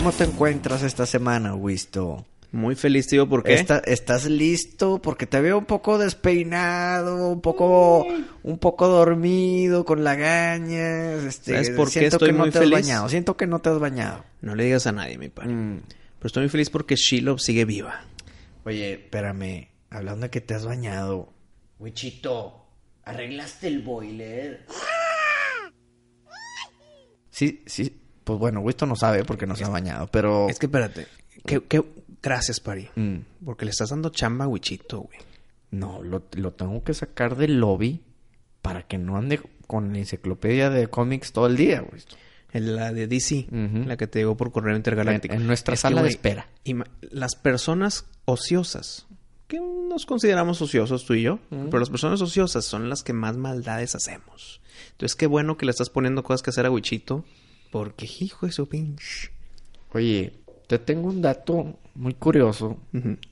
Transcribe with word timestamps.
¿Cómo 0.00 0.12
te 0.12 0.24
encuentras 0.24 0.82
esta 0.82 1.04
semana, 1.04 1.54
Wisto? 1.54 2.24
Muy 2.52 2.74
feliz, 2.74 3.06
tío, 3.06 3.28
porque 3.28 3.52
Está- 3.52 3.80
¿Estás 3.80 4.24
listo? 4.24 4.98
Porque 5.02 5.26
te 5.26 5.42
veo 5.42 5.58
un 5.58 5.66
poco 5.66 5.98
despeinado, 5.98 7.28
un 7.28 7.42
poco, 7.42 8.06
un 8.42 8.58
poco 8.58 8.88
dormido, 8.88 9.84
con 9.84 10.02
lagañas. 10.02 11.22
Este, 11.24 11.52
¿Sabes 11.52 11.70
por 11.72 11.90
qué 11.92 12.06
estoy 12.06 12.28
que 12.28 12.32
no 12.32 12.38
muy 12.38 12.50
te 12.50 12.56
has 12.60 12.64
feliz? 12.64 12.80
bañado. 12.80 13.10
Siento 13.10 13.36
que 13.36 13.46
no 13.46 13.58
te 13.58 13.68
has 13.68 13.78
bañado. 13.78 14.24
no 14.40 14.54
le 14.54 14.64
digas 14.64 14.86
a 14.86 14.92
nadie, 14.92 15.18
mi 15.18 15.28
padre. 15.28 15.52
Mm. 15.52 15.82
Pero 16.18 16.26
estoy 16.26 16.44
muy 16.44 16.48
feliz 16.50 16.70
porque 16.70 16.96
Shiloh 16.96 17.36
sigue 17.36 17.66
viva. 17.66 18.00
Oye, 18.64 18.94
espérame. 18.94 19.68
Hablando 19.90 20.22
de 20.22 20.30
que 20.30 20.40
te 20.40 20.54
has 20.54 20.64
bañado. 20.64 21.30
Wichito, 21.78 22.64
¿arreglaste 23.04 23.68
el 23.68 23.82
boiler? 23.82 24.64
Sí, 27.30 27.62
sí. 27.66 27.99
Pues 28.30 28.38
bueno, 28.40 28.60
Wisto 28.60 28.86
no 28.86 28.94
sabe 28.96 29.24
porque 29.24 29.46
no 29.46 29.56
se 29.56 29.64
ha 29.64 29.68
bañado, 29.68 30.06
pero... 30.06 30.48
Es 30.48 30.58
que 30.58 30.66
espérate. 30.66 31.06
¿Qué, 31.46 31.60
qué- 31.62 31.82
Gracias, 32.22 32.60
Pari. 32.60 32.88
Mm. 32.96 33.16
Porque 33.44 33.64
le 33.64 33.70
estás 33.72 33.90
dando 33.90 34.10
chamba 34.10 34.44
a 34.44 34.48
Wichito, 34.48 35.00
güey. 35.00 35.18
No, 35.70 36.02
lo, 36.02 36.22
lo 36.36 36.52
tengo 36.52 36.84
que 36.84 36.94
sacar 36.94 37.34
del 37.36 37.58
lobby 37.58 38.02
para 38.62 38.82
que 38.86 38.98
no 38.98 39.16
ande 39.16 39.40
con 39.66 39.92
la 39.92 39.98
enciclopedia 40.00 40.68
de 40.70 40.86
cómics 40.88 41.32
todo 41.32 41.46
el 41.46 41.56
día, 41.56 41.80
güey. 41.80 42.02
En 42.52 42.76
La 42.76 42.92
de 42.92 43.06
DC, 43.06 43.46
la 43.50 43.96
que 43.96 44.06
te 44.06 44.18
llegó 44.18 44.36
por 44.36 44.52
correo 44.52 44.76
intergaláctico. 44.76 45.34
En- 45.34 45.40
en 45.42 45.46
nuestra 45.46 45.74
Es 45.74 45.80
que, 45.80 45.82
sala 45.82 46.02
de 46.02 46.08
espera. 46.10 46.46
ima- 46.64 46.86
Las 47.00 47.34
personas 47.36 48.04
ociosas, 48.26 49.06
que 49.48 49.60
nos 49.60 50.04
consideramos 50.06 50.60
ociosos 50.62 51.04
tú 51.06 51.14
y 51.14 51.22
yo, 51.22 51.38
pero 51.48 51.78
las 51.78 51.90
personas 51.90 52.20
ociosas 52.20 52.64
son 52.64 52.88
las 52.88 53.02
que 53.02 53.12
más 53.12 53.36
maldades 53.36 53.94
hacemos. 53.94 54.60
Entonces, 54.92 55.16
qué 55.16 55.26
bueno 55.26 55.56
que 55.56 55.64
le 55.66 55.70
estás 55.70 55.90
poniendo 55.90 56.22
cosas 56.22 56.42
que 56.42 56.50
hacer 56.50 56.66
a 56.66 56.70
Wichito, 56.70 57.24
porque 57.70 58.08
hijo 58.20 58.46
de 58.46 58.52
su 58.52 58.68
pinche. 58.68 59.30
Oye, 59.92 60.32
te 60.66 60.78
tengo 60.78 61.08
un 61.08 61.22
dato 61.22 61.78
muy 61.94 62.14
curioso 62.14 62.78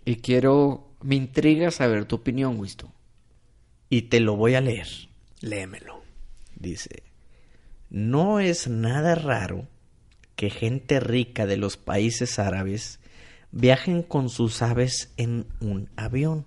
y 0.05 0.17
quiero... 0.17 0.84
Me 1.00 1.14
intriga 1.14 1.70
saber 1.70 2.06
tu 2.06 2.17
opinión, 2.17 2.59
Wisto. 2.59 2.92
Y 3.89 4.03
te 4.03 4.19
lo 4.19 4.34
voy 4.34 4.56
a 4.56 4.61
leer. 4.61 4.89
Léemelo. 5.41 6.03
Dice, 6.56 7.04
no 7.88 8.41
es 8.41 8.66
nada 8.66 9.15
raro 9.15 9.69
que 10.34 10.50
gente 10.50 10.98
rica 10.98 11.47
de 11.47 11.56
los 11.56 11.77
países 11.77 12.41
árabes 12.41 12.98
viajen 13.53 14.03
con 14.03 14.28
sus 14.28 14.60
aves 14.60 15.12
en 15.16 15.47
un 15.60 15.88
avión. 15.97 16.47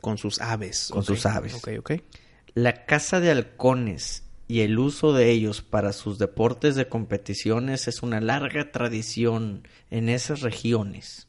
Con 0.00 0.18
sus 0.18 0.40
aves. 0.40 0.88
Con 0.92 1.04
sus 1.04 1.24
aves. 1.24 1.54
Ok, 1.54 1.70
ok. 1.78 1.92
La 2.54 2.84
caza 2.84 3.20
de 3.20 3.30
halcones 3.30 4.24
y 4.48 4.62
el 4.62 4.78
uso 4.78 5.12
de 5.12 5.30
ellos 5.30 5.60
para 5.60 5.92
sus 5.92 6.18
deportes 6.18 6.74
de 6.74 6.88
competiciones 6.88 7.86
es 7.86 8.02
una 8.02 8.18
larga 8.20 8.72
tradición 8.72 9.68
en 9.90 10.08
esas 10.08 10.40
regiones. 10.40 11.28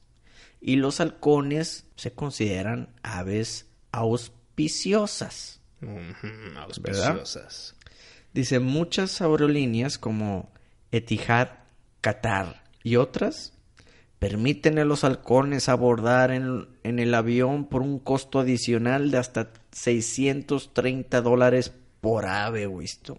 Y 0.62 0.78
los 0.78 1.02
halcones 1.02 1.86
se 1.96 2.14
consideran 2.14 2.96
aves 3.04 3.68
auspiciosas. 3.92 5.60
Auspiciosas. 6.56 7.76
Dice, 8.34 8.60
muchas 8.60 9.22
aerolíneas 9.22 9.98
como 9.98 10.50
Etihad, 10.92 11.50
Qatar 12.00 12.64
y 12.84 12.96
otras 12.96 13.52
permiten 14.20 14.80
a 14.80 14.86
los 14.86 15.04
halcones 15.04 15.68
abordar 15.68 16.32
en, 16.32 16.70
en 16.84 17.00
el 17.00 17.14
avión 17.14 17.66
por 17.66 17.82
un 17.82 18.00
costo 18.00 18.40
adicional 18.40 19.12
de 19.12 19.18
hasta 19.18 19.52
630 19.72 21.22
dólares 21.22 21.74
por 22.02 22.26
ave, 22.26 22.68
visto. 22.68 23.18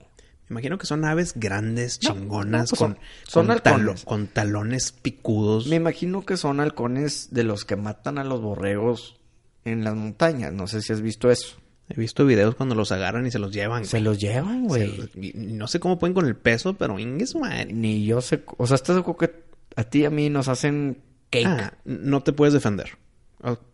Me 0.49 0.55
imagino 0.55 0.79
que 0.79 0.87
son 0.87 1.05
aves 1.05 1.35
grandes, 1.37 1.99
chingonas, 2.01 2.63
no, 2.73 2.77
pues 2.77 2.79
con, 2.79 2.99
son- 3.27 3.47
con, 3.47 3.57
talo- 3.59 3.75
halcones. 3.77 4.05
con 4.05 4.27
talones 4.27 4.93
picudos. 4.93 5.67
Me 5.69 5.77
imagino 5.77 6.25
que 6.27 6.37
son 6.37 6.59
halcones 6.61 7.29
de 7.31 7.45
los 7.45 7.65
que 7.65 7.77
matan 7.77 8.19
a 8.19 8.25
los 8.25 8.41
borregos 8.41 9.17
en 9.65 9.85
las 9.85 9.95
montañas. 9.95 10.53
No 10.53 10.67
sé 10.67 10.83
si 10.83 10.93
has 10.93 11.03
visto 11.03 11.31
eso. 11.31 11.57
He 11.89 11.95
visto 12.01 12.25
videos 12.27 12.55
cuando 12.57 12.75
los 12.75 12.91
agarran 12.93 13.27
y 13.27 13.31
se 13.31 13.39
los 13.39 13.53
llevan. 13.53 13.85
Se 13.85 13.99
güey. 13.99 14.05
los 14.05 14.19
llevan, 14.19 14.67
güey. 14.67 14.97
los- 14.97 15.11
no 15.35 15.67
sé 15.69 15.79
cómo 15.79 15.99
pueden 15.99 16.15
con 16.15 16.27
el 16.27 16.37
peso, 16.37 16.75
pero 16.75 16.99
ingue 16.99 17.27
su 17.27 17.39
madre. 17.39 17.73
Ni 17.73 18.05
yo 18.05 18.21
sé... 18.21 18.43
O 18.59 18.67
sea, 18.67 18.75
¿estás 18.77 18.97
seguro 18.97 19.17
que 19.19 19.31
a 19.77 19.85
ti 19.85 20.01
y 20.01 20.05
a 20.05 20.11
mí 20.11 20.31
nos 20.31 20.49
hacen 20.49 20.99
cake? 21.31 21.47
Ah, 21.47 21.75
no 21.85 22.23
te 22.25 22.33
puedes 22.33 22.55
defender. 22.55 22.91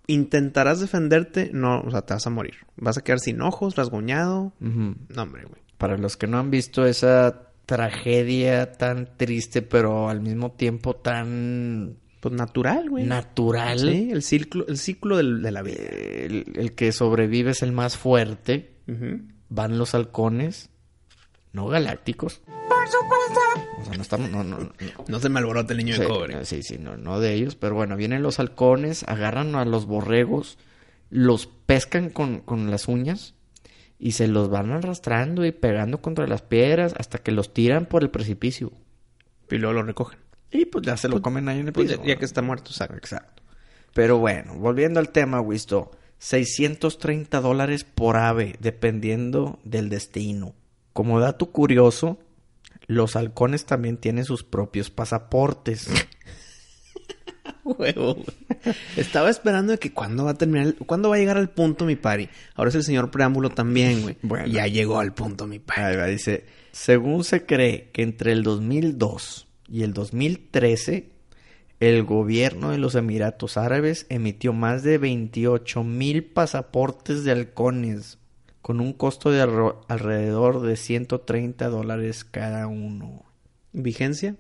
Intentarás 0.09 0.81
defenderte, 0.81 1.51
no, 1.53 1.81
o 1.81 1.91
sea, 1.91 2.03
te 2.03 2.15
vas 2.15 2.27
a 2.27 2.31
morir. 2.31 2.55
Vas 2.77 2.97
a 2.97 3.03
quedar 3.03 3.19
sin 3.19 3.43
ojos, 3.43 3.75
rasguñado. 3.75 4.53
Ujú. 4.61 4.95
No, 5.09 5.23
hombre, 5.23 5.45
güey. 5.45 5.61
Para 5.79 5.99
los 5.99 6.17
que 6.17 6.27
no 6.29 6.39
han 6.39 6.51
visto 6.51 6.87
esa 6.87 7.43
tragedia 7.67 8.71
tan 8.73 9.17
triste, 9.17 9.63
pero 9.63 10.09
al 10.09 10.21
mismo 10.21 10.53
tiempo 10.53 10.95
tan 10.95 11.97
Pues 12.21 12.33
natural, 12.35 12.89
güey. 12.89 13.05
natural, 13.05 13.81
Sí, 13.81 14.09
el 14.13 14.23
ciclo, 14.23 14.65
el 14.69 14.79
ciclo 14.79 15.17
del- 15.17 15.43
de 15.43 15.51
la 15.51 15.63
vida. 15.63 15.77
el, 15.83 16.53
el 16.55 16.73
que 16.75 16.93
sobrevive 16.93 17.51
es 17.51 17.63
el 17.63 17.73
más 17.73 17.97
fuerte. 17.97 18.77
Van 19.49 19.79
los 19.79 19.95
halcones, 19.97 20.71
no 21.57 21.67
galácticos. 21.69 22.43
Por 22.47 22.87
supuesto. 22.89 23.41
O 23.81 23.85
sea, 23.85 23.97
no 23.97 24.03
estamos, 24.03 24.31
no, 24.31 24.45
no, 24.45 24.59
no. 24.59 24.73
No 25.09 25.19
se 25.21 25.29
me 25.29 25.39
alborota 25.41 25.73
el 25.73 25.79
niño 25.79 25.95
Sí, 25.95 26.03
de 26.03 26.07
cobre. 26.09 26.45
sí, 26.45 26.63
sí, 26.63 26.77
no, 26.79 26.97
no 26.97 27.19
de 27.19 27.33
ellos, 27.35 27.57
pero 27.57 27.75
bueno, 27.75 27.97
vienen 27.97 28.23
los 28.23 28.39
halcones, 28.39 29.03
agarran 29.05 29.55
a 29.55 29.65
los 29.65 29.87
borregos, 29.87 30.59
los 31.11 31.47
pescan 31.47 32.11
con, 32.11 32.41
con 32.41 32.71
las 32.71 32.87
uñas 32.89 33.35
y 33.99 34.13
se 34.13 34.29
los 34.29 34.51
van 34.51 34.71
arrastrando 34.73 35.45
y 35.47 35.53
pegando 35.53 36.03
contra 36.03 36.27
las 36.27 36.43
piedras 36.43 36.95
hasta 36.99 37.19
que 37.19 37.33
los 37.33 37.55
tiran 37.55 37.87
por 37.87 38.03
el 38.03 38.11
precipicio. 38.11 38.73
Y 39.51 39.57
luego 39.57 39.73
lo 39.75 39.83
recogen. 39.85 40.19
Y 40.51 40.67
pues 40.67 40.85
ya 40.87 40.97
se 40.97 41.09
lo 41.09 41.23
comen 41.23 41.49
ahí 41.49 41.61
en 41.61 41.69
el 41.69 41.73
Pues 41.73 41.89
piso. 41.91 42.03
ya, 42.05 42.17
que 42.19 42.25
está 42.25 42.43
muerto. 42.43 42.71
Exacto. 42.71 43.43
Pero 43.95 44.19
bueno, 44.19 44.55
volviendo 44.57 45.01
al 45.01 45.09
tema, 45.11 45.41
Wisto. 45.41 45.91
630 46.19 47.41
dólares 47.41 47.85
por 47.85 48.17
ave, 48.17 48.57
dependiendo 48.61 49.59
del 49.65 49.89
destino. 49.89 50.55
Como 50.97 51.21
dato 51.21 51.53
curioso, 51.53 52.19
los 52.87 53.17
halcones 53.17 53.67
también 53.67 53.99
tienen 53.99 54.25
sus 54.25 54.43
propios 54.45 54.89
pasaportes. 54.89 55.91
Huevo. 57.65 58.17
Estaba 58.97 59.29
esperando 59.29 59.73
de 59.73 59.79
que 59.79 59.93
cuándo 59.93 60.25
va 60.25 60.31
a 60.31 60.35
terminar, 60.39 60.69
el- 60.69 60.77
cuándo 60.77 61.11
va 61.11 61.17
a 61.17 61.19
llegar 61.19 61.37
al 61.37 61.51
punto 61.51 61.85
mi 61.85 61.97
pari. 61.97 62.31
Ahora 62.55 62.71
es 62.71 62.77
el 62.77 62.83
señor 62.83 63.11
preámbulo 63.11 63.51
también, 63.51 64.01
güey. 64.03 64.17
Bueno. 64.23 64.47
Ya 64.47 64.67
llegó 64.69 64.99
al 64.99 65.13
punto 65.13 65.47
mi 65.47 65.59
pari. 65.59 65.97
Va, 65.97 66.07
dice, 66.07 66.47
según 66.73 67.25
se 67.25 67.45
cree 67.45 67.91
que 67.93 68.01
entre 68.03 68.33
el 68.33 68.43
2002 68.43 69.49
y 69.69 69.83
el 69.83 69.93
2013, 69.93 71.11
el 71.79 72.05
gobierno 72.05 72.71
de 72.71 72.79
los 72.79 72.95
Emiratos 72.95 73.59
Árabes 73.59 74.07
emitió 74.09 74.55
más 74.55 74.83
de 74.83 74.97
28 74.97 75.85
mil 75.85 76.25
pasaportes 76.25 77.23
de 77.25 77.33
halcones, 77.33 78.17
con 78.67 78.81
un 78.81 78.95
costo 78.95 79.31
de 79.31 79.43
alrededor 79.43 80.61
de 80.61 80.75
130 80.75 81.69
dólares 81.69 82.25
cada 82.25 82.67
uno. 82.67 83.23
¿Vigencia? 83.73 84.35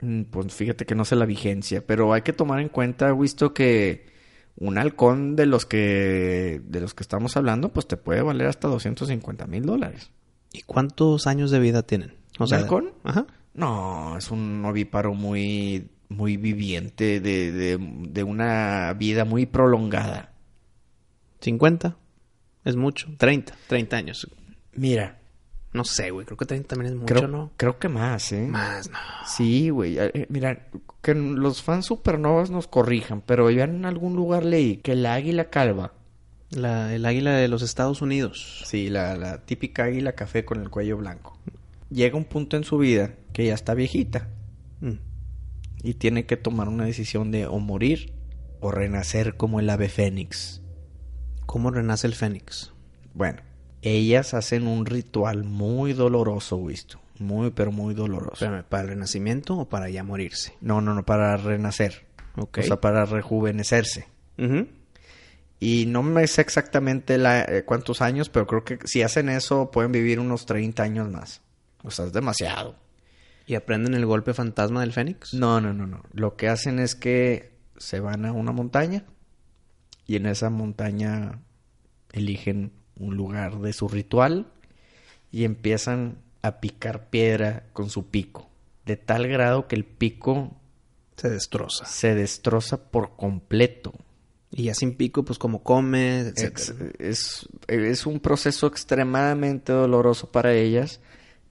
Mm, 0.00 0.22
Pues 0.30 0.54
fíjate 0.54 0.86
que 0.86 0.94
no 0.94 1.04
sé 1.04 1.16
la 1.16 1.26
vigencia, 1.26 1.84
pero 1.84 2.12
hay 2.12 2.22
que 2.22 2.32
tomar 2.32 2.60
en 2.60 2.68
cuenta, 2.68 3.12
visto 3.12 3.52
que 3.52 4.06
un 4.54 4.78
halcón 4.78 5.34
de 5.34 5.46
los 5.46 5.66
que 5.66 6.60
de 6.64 6.80
los 6.80 6.94
que 6.94 7.02
estamos 7.02 7.36
hablando, 7.36 7.70
pues 7.70 7.88
te 7.88 7.96
puede 7.96 8.22
valer 8.22 8.46
hasta 8.46 8.68
250 8.68 9.48
mil 9.48 9.66
dólares. 9.66 10.12
¿Y 10.52 10.62
cuántos 10.62 11.26
años 11.26 11.50
de 11.50 11.58
vida 11.58 11.82
tienen? 11.82 12.14
¿Un 12.38 12.54
halcón? 12.54 12.92
Ajá. 13.02 13.26
No, 13.54 14.16
es 14.18 14.30
un 14.30 14.64
ovíparo 14.64 15.14
muy, 15.14 15.88
muy 16.08 16.36
viviente, 16.36 17.18
de, 17.18 17.50
de, 17.50 17.76
de 18.08 18.22
una 18.22 18.94
vida 18.96 19.24
muy 19.24 19.46
prolongada. 19.46 20.32
50. 21.40 21.96
Es 22.64 22.76
mucho. 22.76 23.08
30. 23.18 23.54
30 23.68 23.96
años. 23.96 24.28
Mira, 24.74 25.18
No 25.74 25.84
sé, 25.84 26.10
güey. 26.10 26.26
Creo 26.26 26.36
que 26.36 26.44
30 26.46 26.68
también 26.68 26.92
es 26.92 26.98
mucho, 27.00 27.14
creo, 27.14 27.28
¿no? 27.28 27.50
creo 27.56 27.78
que 27.78 27.88
más, 27.88 28.30
¿eh? 28.32 28.46
Más, 28.46 28.90
no. 28.90 28.98
Sí, 29.26 29.70
güey. 29.70 29.96
Eh, 29.98 30.26
Mira, 30.28 30.68
que 31.02 31.14
los 31.14 31.62
fans 31.62 31.86
supernovas 31.86 32.50
nos 32.50 32.66
corrijan, 32.68 33.22
pero 33.22 33.50
ya 33.50 33.64
en 33.64 33.84
algún 33.86 34.14
lugar 34.14 34.44
leí 34.44 34.76
que 34.76 34.94
la 34.94 35.14
águila 35.14 35.48
calva, 35.50 35.94
La- 36.50 36.94
el 36.94 37.04
águila 37.06 37.32
de 37.34 37.48
los 37.48 37.62
Estados 37.62 38.02
Unidos. 38.02 38.62
sí, 38.66 38.90
la, 38.90 39.16
la 39.16 39.38
típica 39.46 39.84
águila 39.84 40.12
café 40.12 40.44
con 40.44 40.60
el 40.60 40.68
cuello 40.70 40.98
blanco, 40.98 41.38
llega 41.90 42.16
un 42.18 42.24
punto 42.26 42.56
en 42.58 42.64
su 42.64 42.76
vida 42.78 43.14
que 43.32 43.46
ya 43.46 43.54
está 43.54 43.72
viejita 43.74 44.28
Mm. 44.80 44.98
y 45.82 45.94
tiene 45.94 46.26
que 46.26 46.36
tomar 46.36 46.68
una 46.68 46.84
decisión 46.84 47.30
de 47.30 47.46
o 47.46 47.58
morir 47.58 48.12
o 48.60 48.70
renacer 48.70 49.36
como 49.36 49.58
el 49.60 49.70
ave 49.70 49.88
fénix. 49.88 50.60
¿Cómo 51.46 51.70
renace 51.70 52.06
el 52.06 52.14
Fénix? 52.14 52.72
Bueno, 53.14 53.40
ellas 53.82 54.34
hacen 54.34 54.66
un 54.66 54.86
ritual 54.86 55.44
muy 55.44 55.92
doloroso, 55.92 56.62
visto. 56.64 57.00
Muy, 57.18 57.50
pero 57.50 57.70
muy 57.72 57.94
doloroso. 57.94 58.32
Espérame, 58.44 58.64
¿para 58.64 58.82
el 58.84 58.88
renacimiento 58.90 59.56
o 59.56 59.68
para 59.68 59.88
ya 59.90 60.02
morirse? 60.02 60.54
No, 60.60 60.80
no, 60.80 60.94
no, 60.94 61.04
para 61.04 61.36
renacer. 61.36 62.06
Ok. 62.36 62.58
O 62.58 62.62
sea, 62.62 62.80
para 62.80 63.04
rejuvenecerse. 63.04 64.06
Y 65.60 65.84
no 65.86 66.02
me 66.02 66.26
sé 66.26 66.40
exactamente 66.40 67.18
la- 67.18 67.42
eh, 67.44 67.64
cuántos 67.64 68.02
años, 68.02 68.28
pero 68.28 68.46
creo 68.48 68.64
que 68.64 68.78
si 68.84 69.02
hacen 69.02 69.28
eso 69.28 69.70
pueden 69.70 69.92
vivir 69.92 70.18
unos 70.18 70.46
30 70.46 70.82
años 70.82 71.08
más. 71.10 71.40
O 71.84 71.90
sea, 71.90 72.06
es 72.06 72.12
demasiado. 72.12 72.74
¿Y 73.46 73.54
aprenden 73.54 73.94
el 73.94 74.06
golpe 74.06 74.34
fantasma 74.34 74.80
del 74.80 74.92
Fénix? 74.92 75.34
No, 75.34 75.60
no, 75.60 75.72
no, 75.72 75.86
no. 75.86 76.02
Lo 76.12 76.36
que 76.36 76.48
hacen 76.48 76.78
es 76.80 76.94
que 76.96 77.52
se 77.76 78.00
van 78.00 78.24
a 78.24 78.32
una 78.32 78.50
montaña 78.52 79.04
y 80.06 80.16
en 80.16 80.26
esa 80.26 80.50
montaña 80.50 81.40
eligen 82.12 82.72
un 82.96 83.16
lugar 83.16 83.60
de 83.60 83.72
su 83.72 83.88
ritual 83.88 84.46
y 85.30 85.44
empiezan 85.44 86.18
a 86.42 86.60
picar 86.60 87.08
piedra 87.08 87.64
con 87.72 87.88
su 87.88 88.08
pico. 88.08 88.48
De 88.84 88.96
tal 88.96 89.28
grado 89.28 89.68
que 89.68 89.76
el 89.76 89.84
pico 89.84 90.56
Se 91.16 91.30
destroza. 91.30 91.84
se 91.86 92.14
destroza 92.14 92.90
por 92.90 93.16
completo. 93.16 93.92
Y 94.50 94.64
ya 94.64 94.74
sin 94.74 94.96
pico, 94.96 95.24
pues 95.24 95.38
como 95.38 95.62
come, 95.62 96.20
etc. 96.20 96.58
Es, 96.98 97.48
es 97.68 98.06
un 98.06 98.20
proceso 98.20 98.66
extremadamente 98.66 99.72
doloroso 99.72 100.30
para 100.30 100.52
ellas, 100.52 101.00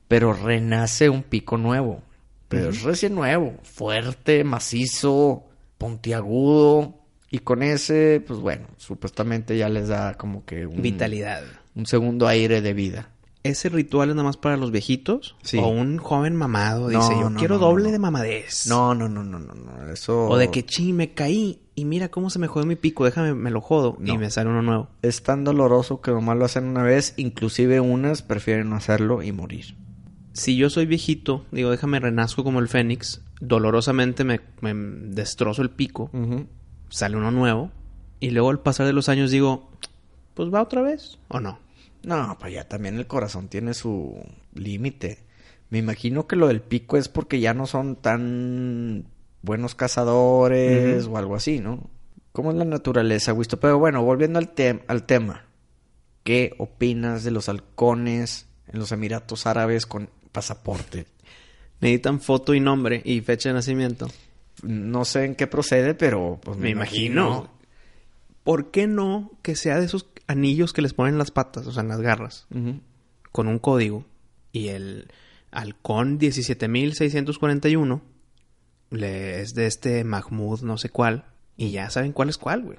pero 0.08 0.34
renace 0.34 1.10
un 1.10 1.24
pico 1.24 1.58
nuevo. 1.58 2.04
Pero 2.48 2.70
es 2.70 2.84
recién 2.84 3.16
nuevo, 3.16 3.56
fuerte, 3.64 4.44
macizo, 4.44 5.46
puntiagudo. 5.78 7.01
Y 7.32 7.40
con 7.40 7.64
ese, 7.64 8.22
pues 8.26 8.40
bueno, 8.40 8.68
supuestamente 8.78 9.58
ya 9.58 9.70
les 9.70 9.88
da 9.88 10.16
como 10.16 10.44
que 10.46 10.68
un, 10.68 10.82
Vitalidad. 10.82 11.42
un 11.76 11.86
segundo 11.86 12.28
aire 12.28 12.62
de 12.62 12.74
vida. 12.74 13.10
¿Ese 13.44 13.70
ritual 13.70 14.10
es 14.10 14.16
nada 14.16 14.28
más 14.28 14.38
para 14.38 14.58
los 14.58 14.70
viejitos? 14.70 15.36
Sí. 15.42 15.58
O 15.58 15.68
un 15.70 15.98
joven 15.98 16.36
mamado 16.36 16.92
No, 16.92 17.00
dice, 17.00 17.20
yo 17.20 17.30
no, 17.30 17.40
quiero 17.40 17.56
no, 17.56 17.62
doble 17.62 17.92
de 17.92 17.98
mamadez. 17.98 18.68
No, 18.68 18.94
no, 18.94 19.10
no, 19.10 19.24
no, 19.24 19.40
no, 19.40 19.56
no. 19.56 19.92
Eso. 19.92 20.28
O 20.28 20.38
de 20.38 20.52
que, 20.52 20.66
ching, 20.66 20.96
me 20.96 21.14
caí 21.14 21.62
y 21.74 21.86
mira 21.86 22.10
cómo 22.10 22.30
se 22.30 22.38
me 22.38 22.48
jodió 22.48 22.68
mi 22.68 22.76
pico, 22.76 23.06
déjame, 23.06 23.34
me 23.34 23.50
lo 23.50 23.62
jodo 23.62 23.98
y 24.04 24.18
me 24.18 24.30
sale 24.30 24.50
uno 24.50 24.62
nuevo. 24.62 24.90
es 25.02 25.24
tan 25.24 25.44
doloroso 25.44 26.02
que 26.02 26.12
nomás 26.12 26.38
lo 26.38 26.46
hacen 26.46 26.66
una 26.66 26.84
vez, 26.84 27.14
inclusive 27.18 27.80
unas 27.80 28.22
prefieren 28.22 28.70
no 28.70 28.76
hacerlo 28.76 29.24
y 29.24 29.32
morir. 29.32 29.76
Si 30.34 30.56
yo 30.56 30.70
soy 30.70 30.86
viejito, 30.86 31.46
digo, 31.52 31.72
déjame 31.72 32.00
renazco 32.00 32.44
como 32.44 32.60
el 32.60 32.68
Fénix, 32.68 33.22
dolorosamente 33.40 34.24
me, 34.24 34.42
me 34.62 34.74
destrozo 34.74 35.62
el 35.62 35.72
pico, 35.72 36.12
sale 36.92 37.18
uno 37.18 37.32
nuevo 37.32 37.72
y 38.20 38.30
luego 38.30 38.52
al 38.52 38.60
pasar 38.60 38.86
de 38.86 38.94
los 38.94 39.10
años 39.10 39.32
digo, 39.32 39.72
pues 40.36 40.54
va 40.54 40.62
otra 40.62 40.84
vez 40.84 41.18
o 41.30 41.40
no. 41.40 41.58
No, 42.04 42.38
pues 42.40 42.54
ya 42.54 42.68
también 42.68 42.98
el 42.98 43.08
corazón 43.08 43.48
tiene 43.48 43.74
su 43.74 44.24
límite. 44.54 45.24
Me 45.70 45.80
imagino 45.80 46.28
que 46.28 46.36
lo 46.36 46.48
del 46.48 46.62
pico 46.62 46.98
es 46.98 47.10
porque 47.10 47.40
ya 47.40 47.54
no 47.56 47.66
son 47.66 47.96
tan 47.96 49.06
buenos 49.42 49.74
cazadores 49.76 51.06
o 51.08 51.18
algo 51.18 51.36
así, 51.36 51.60
¿no? 51.60 51.90
¿Cómo 52.32 52.52
es 52.52 52.58
la 52.58 52.66
naturaleza, 52.66 53.34
Wisto? 53.34 53.60
Pero 53.60 53.78
bueno, 53.80 54.04
volviendo 54.04 54.40
al, 54.40 54.54
tem- 54.56 54.82
al 54.88 55.04
tema. 55.06 55.46
¿Qué 56.24 56.54
opinas 56.60 57.24
de 57.24 57.32
los 57.32 57.50
halcones 57.50 58.48
en 58.68 58.80
los 58.80 58.92
Emiratos 58.92 59.48
Árabes 59.48 59.86
con 59.86 60.10
pasaporte? 60.32 61.08
Necesitan 61.82 62.22
foto 62.22 62.54
y 62.54 62.60
nombre 62.60 63.02
y 63.04 63.22
fecha 63.22 63.50
de 63.50 63.56
nacimiento. 63.56 64.08
No 64.64 65.06
sé 65.06 65.26
en 65.26 65.36
qué 65.36 65.48
procede, 65.48 65.94
pero 65.94 66.40
pues 66.44 66.58
me, 66.58 66.64
Me 66.64 66.70
imagino. 66.72 67.50
¿Por 68.44 68.72
qué 68.72 68.88
no 68.88 69.32
que 69.42 69.56
sea 69.56 69.80
de 69.80 69.86
esos 69.86 70.08
anillos 70.28 70.74
que 70.74 70.82
les 70.82 70.94
ponen 70.94 71.14
en 71.14 71.20
las 71.20 71.32
patas, 71.32 71.68
o 71.68 71.72
sea, 71.72 71.84
en 71.84 71.90
las 71.90 72.02
garras, 72.02 72.48
con 73.32 73.48
un 73.48 73.60
código 73.60 74.06
y 74.52 74.70
el 74.70 75.12
halcón 75.52 76.18
17641 76.18 78.02
le 78.90 79.42
es 79.42 79.54
de 79.54 79.68
este 79.68 80.04
Mahmoud 80.04 80.62
no 80.62 80.78
sé 80.78 80.90
cuál 80.90 81.26
y 81.56 81.72
ya 81.72 81.90
saben 81.90 82.14
cuál 82.14 82.30
es 82.30 82.38
cuál, 82.38 82.64
güey. 82.64 82.78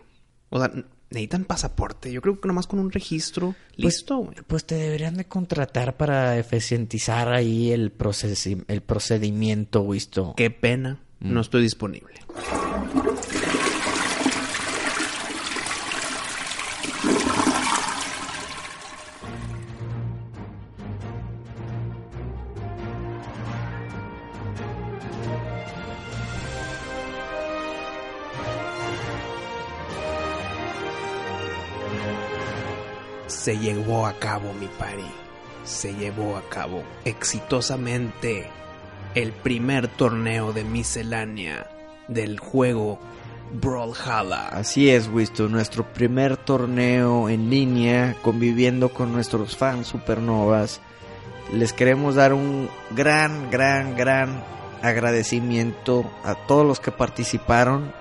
O 0.51 0.59
sea, 0.59 0.71
necesitan 1.11 1.45
pasaporte. 1.45 2.13
Yo 2.13 2.21
creo 2.21 2.41
que 2.41 2.49
nomás 2.49 2.67
con 2.67 2.79
un 2.79 2.91
registro 2.91 3.55
listo, 3.77 4.19
güey. 4.19 4.37
Pues 4.47 4.67
te 4.67 4.75
deberían 4.75 5.17
de 5.17 5.27
contratar 5.27 5.97
para 5.97 6.39
eficientizar 6.39 7.33
ahí 7.33 7.71
el, 7.71 7.93
el 8.69 8.81
procedimiento, 8.83 9.83
Wisto. 9.83 10.35
Qué 10.37 10.51
pena, 10.51 11.01
no 11.23 11.41
estoy 11.41 11.63
disponible. 11.63 12.15
Se 33.27 33.59
llevó 33.59 34.07
a 34.07 34.13
cabo 34.19 34.53
mi 34.55 34.69
pari. 34.79 35.03
Se 35.65 35.93
llevó 35.95 36.37
a 36.37 36.49
cabo 36.49 36.85
exitosamente 37.05 38.49
el 39.15 39.33
primer 39.33 39.89
torneo 39.89 40.53
de 40.53 40.65
miscelánea 40.65 41.71
del 42.09 42.39
juego 42.39 42.99
Brawlhalla. 43.61 44.49
Así 44.49 44.91
es, 44.91 45.09
Wisto, 45.09 45.49
nuestro 45.49 45.85
primer 45.93 46.37
torneo 46.37 47.29
en 47.29 47.51
línea, 47.51 48.17
conviviendo 48.23 48.89
con 48.89 49.13
nuestros 49.13 49.57
fans 49.57 49.89
supernovas. 49.89 50.81
Les 51.53 51.73
queremos 51.73 52.15
dar 52.15 52.33
un 52.33 52.69
gran, 52.91 53.51
gran, 53.51 53.95
gran 53.97 54.43
agradecimiento 54.83 56.11
a 56.25 56.35
todos 56.35 56.67
los 56.67 56.81
que 56.81 56.91
participaron 56.91 57.93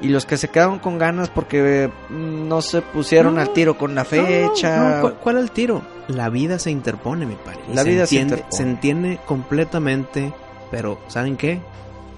y 0.00 0.08
los 0.08 0.26
que 0.26 0.36
se 0.36 0.48
quedaron 0.48 0.78
con 0.78 0.98
ganas 0.98 1.28
porque 1.30 1.90
mm, 2.08 2.48
no 2.48 2.62
se 2.62 2.82
pusieron 2.82 3.34
No, 3.36 3.40
al 3.40 3.52
tiro 3.52 3.76
con 3.78 3.94
la 3.94 4.02
no, 4.04 4.08
fecha. 4.08 4.76
no, 4.96 5.00
¿cuál, 5.00 5.14
cuál 5.14 5.38
el 5.38 5.50
tiro? 5.50 5.82
La 6.08 6.28
vida 6.30 6.58
se 6.58 6.70
interpone, 6.70 7.26
mi 7.26 7.34
pari. 7.36 7.58
La 7.74 7.82
vida 7.82 8.06
se 8.06 8.16
interpone. 8.16 8.52
se 8.52 8.62
entiende 8.62 9.18
completamente, 9.26 10.32
pero 10.70 10.98
¿saben 11.08 11.36
qué? 11.36 11.60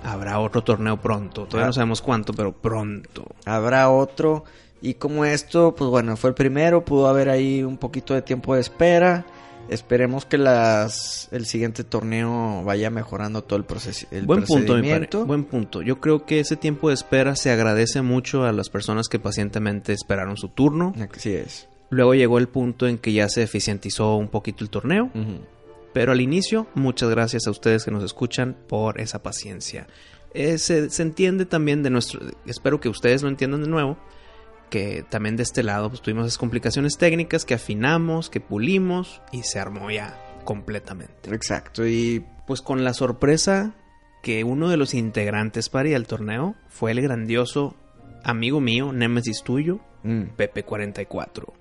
Habrá 0.05 0.39
otro 0.39 0.63
torneo 0.63 0.97
pronto. 0.97 1.45
Todavía 1.47 1.65
Ah. 1.65 1.67
no 1.69 1.73
sabemos 1.73 2.01
cuánto, 2.03 2.33
pero 2.33 2.53
pronto. 2.53 3.25
Habrá 3.45 3.91
otro. 3.91 4.45
Y 4.83 4.95
como 4.95 5.25
esto, 5.27 5.75
pues 5.75 5.91
bueno, 5.91 6.17
fue 6.17 6.31
el 6.31 6.35
primero, 6.35 6.85
pudo 6.85 7.07
haber 7.09 7.29
ahí 7.29 7.63
un 7.63 7.77
poquito 7.77 8.15
de 8.15 8.23
tiempo 8.23 8.55
de 8.55 8.61
espera. 8.63 9.25
Esperemos 9.69 10.25
que 10.25 10.39
las 10.39 11.29
el 11.31 11.47
siguiente 11.47 11.85
torneo 11.85 12.65
vaya 12.65 12.91
mejorando 12.91 13.43
todo 13.45 13.57
el 13.57 13.65
proceso. 13.65 14.07
El 14.11 14.27
Buen 14.27 14.45
punto, 14.45 14.73
procedimiento. 14.73 15.27
Buen 15.27 15.45
punto. 15.45 15.83
Yo 15.83 16.01
creo 16.01 16.27
que 16.27 16.41
ese 16.41 16.57
tiempo 16.57 16.89
de 16.89 16.95
espera 16.95 17.37
se 17.37 17.51
agradece 17.51 18.03
mucho 18.03 18.45
a 18.45 18.53
las 18.53 18.69
personas 18.69 19.09
que 19.09 19.21
pacientemente 19.21 19.93
esperaron 19.93 20.37
su 20.37 20.49
turno. 20.49 20.93
Así 21.15 21.35
es. 21.35 21.69
Luego 21.91 22.15
llegó 22.15 22.39
el 22.39 22.49
punto 22.49 22.87
en 22.87 22.99
que 22.99 23.13
ya 23.13 23.29
se 23.29 23.43
eficientizó 23.43 24.17
un 24.17 24.29
poquito 24.29 24.65
el 24.65 24.71
torneo. 24.71 25.11
Pero 25.93 26.13
al 26.13 26.21
inicio, 26.21 26.69
muchas 26.75 27.11
gracias 27.11 27.47
a 27.47 27.51
ustedes 27.51 27.85
que 27.85 27.91
nos 27.91 28.05
escuchan 28.05 28.57
por 28.69 29.01
esa 29.01 29.23
paciencia. 29.23 29.89
Eh, 30.35 30.59
se, 30.59 30.89
se 30.91 31.03
entiende 31.03 31.47
también 31.47 31.83
de 31.83 31.91
nuestro... 31.91 32.21
Espero 32.47 32.81
que 32.81 32.89
ustedes 32.89 33.23
lo 33.23 33.29
entiendan 33.29 33.63
de 33.63 33.69
nuevo. 33.69 33.99
Que 34.71 35.05
también 35.09 35.37
de 35.37 35.43
este 35.43 35.63
lado 35.63 35.91
pues, 35.91 36.01
tuvimos 36.01 36.27
esas 36.27 36.39
complicaciones 36.39 36.97
técnicas 36.97 37.45
que 37.45 37.55
afinamos, 37.55 38.31
que 38.31 38.41
pulimos 38.41 39.21
y 39.33 39.43
se 39.43 39.59
armó 39.59 39.91
ya 39.91 40.19
completamente. 40.45 41.35
Exacto. 41.35 41.87
Y 41.87 42.25
Pues 42.47 42.63
con 42.63 42.85
la 42.85 42.95
sorpresa 42.95 43.75
que 44.23 44.45
uno 44.45 44.69
de 44.69 44.77
los 44.77 44.95
integrantes 44.95 45.69
para 45.69 45.89
ir 45.89 45.97
al 45.97 46.07
torneo 46.07 46.55
fue 46.69 46.93
el 46.93 47.01
grandioso 47.01 47.77
amigo 48.23 48.61
mío, 48.61 48.93
Nemesis 48.93 49.43
tuyo, 49.43 49.81
mm, 50.03 50.23
Pepe44. 50.37 51.53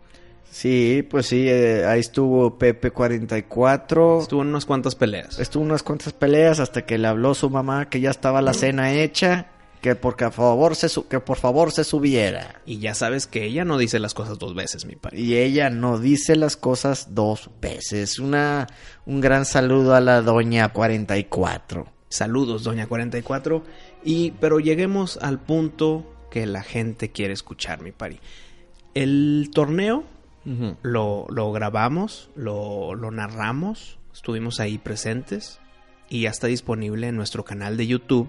Sí, 0.51 1.07
pues 1.09 1.27
sí, 1.27 1.47
eh, 1.47 1.85
ahí 1.85 1.99
estuvo 1.99 2.57
Pepe 2.57 2.91
44. 2.91 4.21
Estuvo 4.21 4.41
en 4.41 4.47
unas 4.47 4.65
cuantas 4.65 4.95
peleas. 4.95 5.39
Estuvo 5.39 5.63
unas 5.63 5.83
cuantas 5.83 6.13
peleas 6.13 6.59
hasta 6.59 6.85
que 6.85 6.97
le 6.97 7.07
habló 7.07 7.35
su 7.35 7.49
mamá 7.49 7.87
que 7.89 8.01
ya 8.01 8.09
estaba 8.09 8.41
la 8.41 8.53
cena 8.53 8.91
hecha, 8.93 9.47
que 9.81 9.95
por 9.95 10.17
favor 10.31 10.75
se 10.75 10.89
su- 10.89 11.07
que 11.07 11.19
por 11.19 11.37
favor 11.37 11.71
se 11.71 11.83
subiera. 11.83 12.61
Y 12.65 12.79
ya 12.79 12.93
sabes 12.93 13.27
que 13.27 13.45
ella 13.45 13.63
no 13.65 13.77
dice 13.77 13.99
las 13.99 14.13
cosas 14.13 14.37
dos 14.39 14.53
veces, 14.55 14.85
mi 14.85 14.95
pari. 14.95 15.21
Y 15.21 15.35
ella 15.37 15.69
no 15.69 15.97
dice 15.99 16.35
las 16.35 16.57
cosas 16.57 17.15
dos 17.15 17.49
veces. 17.61 18.19
Una 18.19 18.67
un 19.05 19.21
gran 19.21 19.45
saludo 19.45 19.95
a 19.95 20.01
la 20.01 20.21
doña 20.21 20.69
44. 20.73 21.87
Saludos, 22.09 22.63
doña 22.63 22.87
44. 22.87 23.63
Y, 24.03 24.31
pero 24.39 24.59
lleguemos 24.59 25.17
al 25.21 25.39
punto 25.39 26.05
que 26.31 26.45
la 26.45 26.63
gente 26.63 27.11
quiere 27.11 27.33
escuchar, 27.33 27.81
mi 27.81 27.91
pari. 27.91 28.19
El 28.93 29.49
torneo 29.53 30.03
lo, 30.81 31.27
lo 31.29 31.51
grabamos, 31.51 32.29
lo, 32.35 32.95
lo 32.95 33.11
narramos, 33.11 33.99
estuvimos 34.13 34.59
ahí 34.59 34.79
presentes 34.79 35.59
y 36.09 36.21
ya 36.21 36.31
está 36.31 36.47
disponible 36.47 37.07
en 37.07 37.15
nuestro 37.15 37.45
canal 37.45 37.77
de 37.77 37.85
YouTube, 37.85 38.27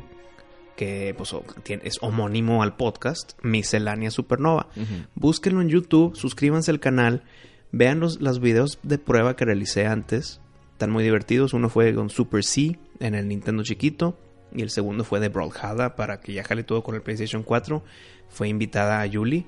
que 0.80 1.14
pues, 1.14 1.34
es 1.82 1.98
homónimo 2.00 2.62
al 2.62 2.74
podcast, 2.74 3.32
Miscelánea 3.42 4.10
Supernova. 4.10 4.68
Búsquenlo 5.14 5.60
en 5.60 5.68
YouTube, 5.68 6.16
suscríbanse 6.16 6.70
al 6.70 6.80
canal, 6.80 7.22
vean 7.70 8.00
los, 8.00 8.22
los 8.22 8.40
videos 8.40 8.78
de 8.82 8.96
prueba 8.96 9.36
que 9.36 9.44
realicé 9.44 9.84
antes, 9.86 10.40
están 10.72 10.90
muy 10.90 11.04
divertidos. 11.04 11.52
Uno 11.52 11.68
fue 11.68 11.94
con 11.94 12.08
Super 12.08 12.42
C 12.44 12.78
en 12.98 13.14
el 13.14 13.28
Nintendo 13.28 13.62
chiquito 13.62 14.16
y 14.54 14.62
el 14.62 14.70
segundo 14.70 15.04
fue 15.04 15.20
de 15.20 15.28
Brawlhalla 15.28 15.96
para 15.96 16.18
que 16.22 16.32
ya 16.32 16.44
jale 16.44 16.64
todo 16.64 16.82
con 16.82 16.94
el 16.94 17.02
PlayStation 17.02 17.42
4. 17.42 17.84
Fue 18.30 18.48
invitada 18.48 19.02
a 19.02 19.06
Yuli. 19.06 19.44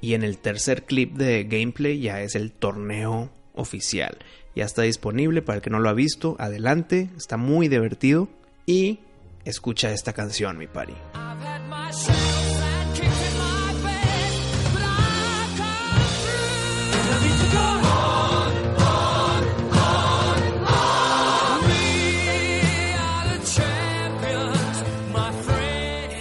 Y 0.00 0.14
en 0.14 0.22
el 0.22 0.38
tercer 0.38 0.84
clip 0.84 1.16
de 1.16 1.42
gameplay 1.42 1.98
ya 1.98 2.22
es 2.22 2.36
el 2.36 2.52
torneo 2.52 3.32
oficial. 3.54 4.18
Ya 4.54 4.64
está 4.64 4.82
disponible 4.82 5.42
para 5.42 5.56
el 5.56 5.62
que 5.62 5.70
no 5.70 5.80
lo 5.80 5.88
ha 5.88 5.94
visto. 5.94 6.36
Adelante, 6.38 7.10
está 7.16 7.36
muy 7.36 7.66
divertido. 7.66 8.28
Y 8.66 9.00
escucha 9.46 9.92
esta 9.92 10.12
canción, 10.12 10.58
mi 10.58 10.66
pari. 10.66 10.94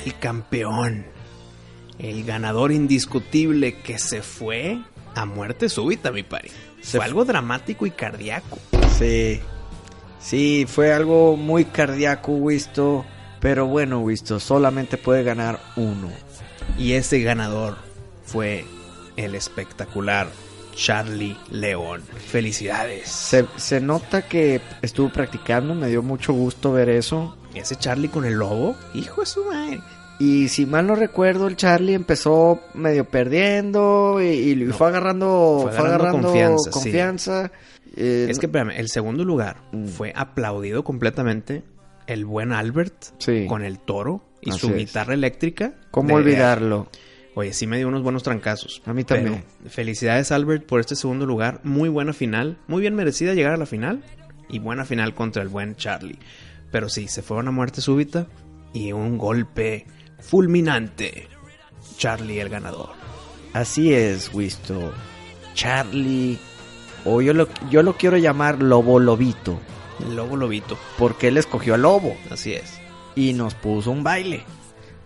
El 0.06 0.20
campeón. 0.20 1.06
El 1.98 2.24
ganador 2.26 2.72
indiscutible 2.72 3.82
que 3.82 3.98
se 3.98 4.22
fue 4.22 4.80
a 5.16 5.26
muerte 5.26 5.70
súbita, 5.70 6.12
mi 6.12 6.24
pari. 6.24 6.50
Se 6.82 6.98
fue 6.98 7.06
algo 7.06 7.26
dramático 7.26 7.88
y 7.88 7.92
cardíaco. 7.92 8.60
Sí. 9.00 9.40
Sí, 10.20 10.66
fue 10.68 10.94
algo 10.94 11.38
muy 11.38 11.66
cardíaco, 11.66 12.34
Wisto. 12.34 13.06
Pero 13.46 13.68
bueno, 13.68 14.00
Wisto, 14.00 14.40
solamente 14.40 14.98
puede 14.98 15.22
ganar 15.22 15.60
uno. 15.76 16.10
Y 16.80 16.94
ese 16.94 17.22
ganador 17.22 17.76
fue 18.24 18.66
el 19.18 19.36
espectacular 19.36 20.28
Charlie 20.74 21.38
León. 21.52 22.02
Felicidades. 22.02 23.08
Se, 23.08 23.46
se 23.58 23.80
nota 23.80 24.24
que 24.24 24.62
estuvo 24.82 25.10
practicando, 25.10 25.76
me 25.76 25.90
dio 25.90 26.02
mucho 26.02 26.34
gusto 26.34 26.72
ver 26.74 26.90
eso. 26.90 27.38
Ese 27.54 27.76
Charlie 27.76 28.10
con 28.10 28.26
el 28.26 28.34
lobo, 28.34 28.76
hijo 28.96 29.22
de 29.22 29.28
su 29.28 29.46
madre. 29.46 29.80
Y 30.18 30.48
si 30.48 30.66
mal 30.66 30.88
no 30.88 30.96
recuerdo, 30.96 31.46
el 31.46 31.56
Charlie 31.56 31.94
empezó 31.94 32.60
medio 32.74 33.06
perdiendo 33.08 34.18
y, 34.24 34.26
y 34.54 34.56
No, 34.56 34.74
fue 34.74 34.88
agarrando, 34.88 35.60
fue 35.62 35.72
fue 35.72 35.80
agarrando 35.88 36.04
agarrando 36.08 36.28
confianza, 36.30 36.72
confianza. 36.72 37.52
sí. 37.86 37.92
Eh, 37.98 38.28
Es 38.28 38.40
que, 38.40 38.48
espérame, 38.48 38.72
el 38.76 38.90
segundo 38.90 39.24
lugar 39.24 39.58
Mm. 39.72 39.86
fue 39.86 40.12
aplaudido 40.16 40.84
completamente 40.84 41.64
el 42.08 42.26
buen 42.26 42.52
Albert 42.52 42.94
Sí. 43.20 43.46
con 43.48 43.64
el 43.64 43.80
toro 43.80 44.24
y 44.42 44.52
Así 44.52 44.60
su 44.60 44.68
es. 44.70 44.76
guitarra 44.78 45.14
eléctrica. 45.14 45.74
¿Cómo 45.92 46.10
de- 46.10 46.16
olvidarlo? 46.16 46.88
Oye, 47.36 47.52
sí 47.54 47.68
me 47.68 47.78
dio 47.78 47.88
unos 47.90 48.02
buenos 48.04 48.24
trancazos. 48.24 48.82
A 48.86 48.94
mí 48.94 49.04
también. 49.04 49.44
Felicidades, 49.68 50.32
Albert, 50.32 50.66
por 50.66 50.80
este 50.80 50.96
segundo 50.96 51.26
lugar. 51.26 51.60
Muy 51.64 51.90
buena 51.90 52.14
final. 52.14 52.58
Muy 52.68 52.80
bien 52.82 52.96
merecida 52.96 53.34
llegar 53.34 53.54
a 53.54 53.58
la 53.58 53.66
final. 53.66 54.04
Y 54.48 54.60
buena 54.60 54.86
final 54.86 55.14
contra 55.16 55.42
el 55.42 55.50
buen 55.50 55.76
Charlie. 55.76 56.20
Pero 56.72 56.88
sí, 56.88 57.08
se 57.10 57.22
fueron 57.24 57.48
a 57.50 57.52
muerte 57.52 57.82
súbita. 57.82 58.28
Y 58.74 58.92
un 58.94 59.18
golpe 59.18 59.86
fulminante. 60.20 61.28
Charlie 61.98 62.40
el 62.40 62.50
ganador. 62.50 62.90
Así 63.54 63.94
es, 63.94 64.34
Wisto. 64.34 64.94
Charlie, 65.54 66.38
o 67.06 67.22
yo 67.22 67.34
lo, 67.34 67.48
yo 67.70 67.84
lo 67.84 67.96
quiero 67.98 68.18
llamar 68.18 68.62
Lobo 68.62 69.00
Lobito, 69.00 69.60
El 70.00 70.16
lobo 70.16 70.36
lobito. 70.36 70.78
porque 70.98 71.28
él 71.30 71.38
escogió 71.38 71.76
al 71.76 71.82
lobo 71.84 72.18
Así 72.32 72.54
es. 72.54 72.80
y 73.16 73.34
nos 73.34 73.54
puso 73.56 73.92
un 73.92 74.04
baile. 74.04 74.44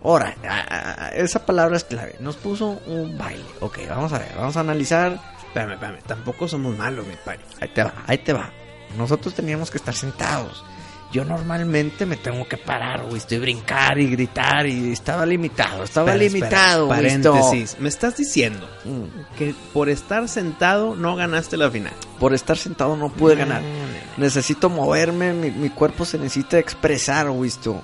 Ahora, 0.02 0.34
ah, 0.48 0.64
ah, 0.68 1.08
esa 1.14 1.44
palabra 1.44 1.76
es 1.76 1.84
clave. 1.84 2.16
Nos 2.20 2.36
puso 2.36 2.80
un 2.86 3.18
baile. 3.18 3.44
Ok, 3.60 3.80
vamos 3.88 4.12
a 4.14 4.18
ver, 4.18 4.32
vamos 4.36 4.56
a 4.56 4.60
analizar. 4.60 5.20
Espérame, 5.46 5.72
espérame. 5.74 5.98
Tampoco 6.06 6.48
somos 6.48 6.76
malos, 6.78 7.06
mi 7.06 7.14
pari. 7.24 7.42
Ahí 7.60 7.68
te 7.68 7.82
va, 7.84 7.92
ahí 8.06 8.18
te 8.18 8.32
va. 8.32 8.50
Nosotros 8.96 9.34
teníamos 9.34 9.70
que 9.70 9.76
estar 9.78 9.94
sentados. 9.94 10.64
Yo 11.12 11.24
normalmente 11.24 12.06
me 12.06 12.16
tengo 12.16 12.46
que 12.46 12.56
parar, 12.56 13.04
Wisto, 13.10 13.34
y 13.34 13.38
brincar 13.38 13.98
y 13.98 14.06
gritar 14.06 14.66
y 14.66 14.92
estaba 14.92 15.26
limitado, 15.26 15.82
estaba 15.82 16.12
Espera, 16.12 16.28
limitado. 16.32 16.88
Paréntesis. 16.88 17.76
Me 17.80 17.88
estás 17.88 18.16
diciendo 18.16 18.68
Mm, 18.84 19.36
que 19.36 19.54
por 19.72 19.88
estar 19.88 20.28
sentado 20.28 20.94
no 20.94 21.16
ganaste 21.16 21.56
la 21.56 21.68
final. 21.70 21.92
Por 22.20 22.32
estar 22.32 22.56
sentado 22.56 22.96
no 22.96 23.08
pude 23.12 23.34
ganar. 23.34 23.60
No, 23.60 23.68
no, 23.68 23.74
no. 23.74 23.84
Necesito 24.18 24.70
moverme, 24.70 25.32
mi, 25.32 25.50
mi 25.50 25.68
cuerpo 25.70 26.04
se 26.04 26.16
necesita 26.16 26.58
expresar, 26.60 27.28
Wisto. 27.30 27.82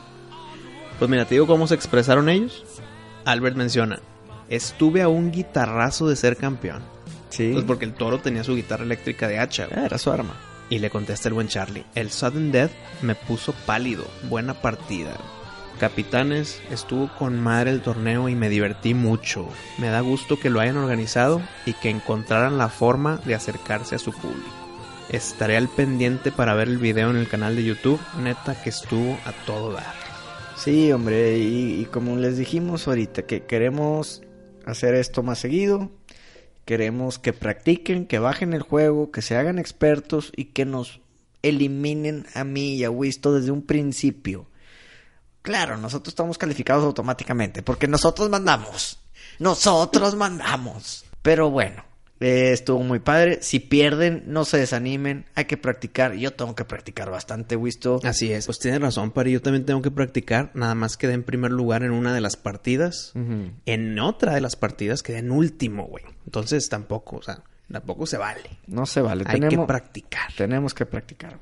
Pues 0.98 1.10
mira, 1.10 1.24
te 1.24 1.34
digo 1.34 1.46
cómo 1.48 1.66
se 1.66 1.74
expresaron 1.74 2.28
ellos. 2.28 2.64
Albert 3.24 3.56
menciona, 3.56 3.98
estuve 4.48 5.02
a 5.02 5.08
un 5.08 5.32
guitarrazo 5.32 6.08
de 6.08 6.14
ser 6.14 6.36
campeón. 6.36 6.80
Sí. 7.30 7.50
Pues 7.52 7.64
porque 7.64 7.84
el 7.86 7.92
toro 7.92 8.20
tenía 8.20 8.44
su 8.44 8.54
guitarra 8.54 8.84
eléctrica 8.84 9.26
de 9.26 9.40
hacha. 9.40 9.66
güey. 9.66 9.80
Ah, 9.80 9.86
era 9.86 9.98
su 9.98 10.12
arma. 10.12 10.34
Y 10.68 10.80
le 10.80 10.90
contesta 10.90 11.28
el 11.28 11.34
buen 11.34 11.48
Charlie, 11.48 11.84
el 11.94 12.10
sudden 12.10 12.50
death 12.50 12.72
me 13.02 13.14
puso 13.14 13.52
pálido. 13.66 14.04
Buena 14.28 14.54
partida. 14.54 15.16
Capitanes, 15.78 16.60
estuvo 16.70 17.08
con 17.18 17.38
madre 17.38 17.70
el 17.70 17.82
torneo 17.82 18.28
y 18.28 18.34
me 18.34 18.48
divertí 18.48 18.94
mucho. 18.94 19.46
Me 19.78 19.88
da 19.88 20.00
gusto 20.00 20.40
que 20.40 20.48
lo 20.48 20.60
hayan 20.60 20.78
organizado 20.78 21.42
y 21.66 21.74
que 21.74 21.90
encontraran 21.90 22.56
la 22.56 22.68
forma 22.68 23.18
de 23.18 23.34
acercarse 23.34 23.94
a 23.94 23.98
su 23.98 24.12
público. 24.12 24.50
Estaré 25.10 25.56
al 25.56 25.68
pendiente 25.68 26.32
para 26.32 26.54
ver 26.54 26.68
el 26.68 26.78
video 26.78 27.10
en 27.10 27.16
el 27.16 27.28
canal 27.28 27.54
de 27.54 27.64
YouTube. 27.64 28.00
Neta 28.18 28.60
que 28.60 28.70
estuvo 28.70 29.18
a 29.24 29.32
todo 29.44 29.72
dar. 29.72 29.94
Sí, 30.56 30.90
hombre, 30.90 31.38
y, 31.38 31.82
y 31.82 31.84
como 31.84 32.16
les 32.16 32.38
dijimos 32.38 32.88
ahorita, 32.88 33.22
que 33.22 33.44
queremos 33.44 34.22
hacer 34.64 34.94
esto 34.94 35.22
más 35.22 35.38
seguido. 35.38 35.90
Queremos 36.66 37.18
que 37.18 37.32
practiquen, 37.32 38.06
que 38.06 38.18
bajen 38.18 38.52
el 38.52 38.60
juego, 38.60 39.10
que 39.10 39.22
se 39.22 39.36
hagan 39.36 39.58
expertos 39.58 40.32
y 40.36 40.46
que 40.46 40.66
nos 40.66 41.00
eliminen 41.42 42.26
a 42.34 42.44
mí 42.44 42.74
y 42.74 42.84
a 42.84 42.90
Wisto 42.90 43.32
desde 43.32 43.52
un 43.52 43.62
principio. 43.62 44.46
Claro, 45.42 45.76
nosotros 45.78 46.12
estamos 46.12 46.38
calificados 46.38 46.84
automáticamente 46.84 47.62
porque 47.62 47.86
nosotros 47.86 48.28
mandamos. 48.28 48.98
Nosotros 49.38 50.16
mandamos. 50.16 51.04
Pero 51.22 51.50
bueno, 51.50 51.84
eh, 52.18 52.52
estuvo 52.52 52.82
muy 52.82 52.98
padre. 52.98 53.38
Si 53.42 53.60
pierden, 53.60 54.24
no 54.26 54.44
se 54.44 54.58
desanimen. 54.58 55.26
Hay 55.34 55.44
que 55.44 55.56
practicar. 55.56 56.14
Yo 56.14 56.32
tengo 56.32 56.54
que 56.54 56.64
practicar 56.64 57.10
bastante, 57.10 57.56
Wisto. 57.56 58.00
Así 58.04 58.32
es. 58.32 58.46
Pues 58.46 58.58
tienes 58.58 58.80
razón, 58.80 59.10
Pari. 59.10 59.32
Yo 59.32 59.42
también 59.42 59.66
tengo 59.66 59.82
que 59.82 59.90
practicar. 59.90 60.50
Nada 60.54 60.74
más 60.74 60.96
quedé 60.96 61.12
en 61.12 61.24
primer 61.24 61.50
lugar 61.50 61.82
en 61.82 61.90
una 61.90 62.14
de 62.14 62.20
las 62.20 62.36
partidas. 62.36 63.12
En 63.66 63.98
otra 63.98 64.34
de 64.34 64.40
las 64.40 64.56
partidas 64.56 65.02
quedé 65.02 65.18
en 65.18 65.30
último, 65.30 65.86
güey. 65.86 66.04
Entonces 66.24 66.68
tampoco, 66.68 67.16
o 67.16 67.22
sea, 67.22 67.42
tampoco 67.70 68.06
se 68.06 68.16
vale. 68.16 68.48
No 68.66 68.86
se 68.86 69.02
vale. 69.02 69.24
Hay 69.26 69.34
tenemos, 69.34 69.66
que 69.66 69.66
practicar. 69.66 70.32
tenemos 70.36 70.74
que 70.74 70.86
practicar. 70.86 71.38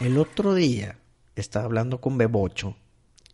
El 0.00 0.18
otro 0.18 0.54
día 0.54 0.98
estaba 1.36 1.64
hablando 1.64 2.00
con 2.00 2.18
Bebocho 2.18 2.76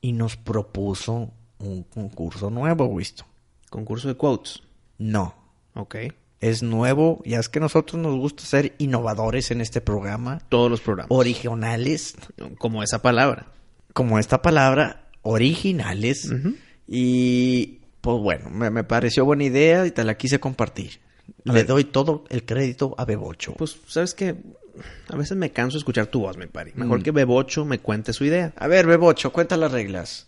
y 0.00 0.12
nos 0.12 0.36
propuso 0.36 1.30
un 1.58 1.82
concurso 1.84 2.50
nuevo, 2.50 2.94
visto. 2.94 3.24
Concurso 3.70 4.08
de 4.08 4.14
quotes. 4.16 4.62
No, 4.98 5.34
Ok. 5.74 5.96
es 6.40 6.62
nuevo. 6.62 7.20
Ya 7.24 7.38
es 7.40 7.48
que 7.48 7.58
a 7.58 7.62
nosotros 7.62 8.00
nos 8.00 8.16
gusta 8.16 8.44
ser 8.44 8.74
innovadores 8.78 9.50
en 9.50 9.60
este 9.60 9.80
programa, 9.80 10.40
Todos 10.48 10.70
los 10.70 10.80
programas. 10.80 11.10
originales, 11.10 12.16
Como 12.58 12.82
esa 12.82 13.02
palabra. 13.02 13.46
como 13.92 14.18
esta 14.18 14.40
palabra, 14.42 15.08
originales. 15.22 16.30
Y 16.86 17.80
pues 18.00 18.18
bueno, 18.18 18.48
me, 18.50 18.70
me 18.70 18.84
pareció 18.84 19.24
buena 19.24 19.44
idea 19.44 19.84
y 19.86 19.90
te 19.90 20.04
la 20.04 20.16
quise 20.16 20.38
compartir. 20.40 21.00
A 21.46 21.52
Le 21.52 21.58
ver. 21.60 21.66
doy 21.66 21.84
todo 21.84 22.24
el 22.30 22.44
crédito 22.44 22.94
a 22.96 23.04
Bebocho. 23.04 23.54
Pues, 23.54 23.76
¿sabes 23.86 24.14
qué? 24.14 24.34
A 25.12 25.16
veces 25.16 25.36
me 25.36 25.50
canso 25.52 25.76
de 25.76 25.78
escuchar 25.78 26.06
tu 26.06 26.20
voz, 26.20 26.36
mi 26.36 26.46
Pari. 26.46 26.72
Mejor 26.74 27.00
Mm. 27.00 27.02
que 27.02 27.10
Bebocho 27.10 27.64
me 27.64 27.78
cuente 27.78 28.12
su 28.12 28.24
idea. 28.24 28.52
a 28.56 28.66
ver, 28.66 28.86
Bebocho, 28.86 29.32
cuenta 29.32 29.56
las 29.56 29.72
reglas. 29.72 30.26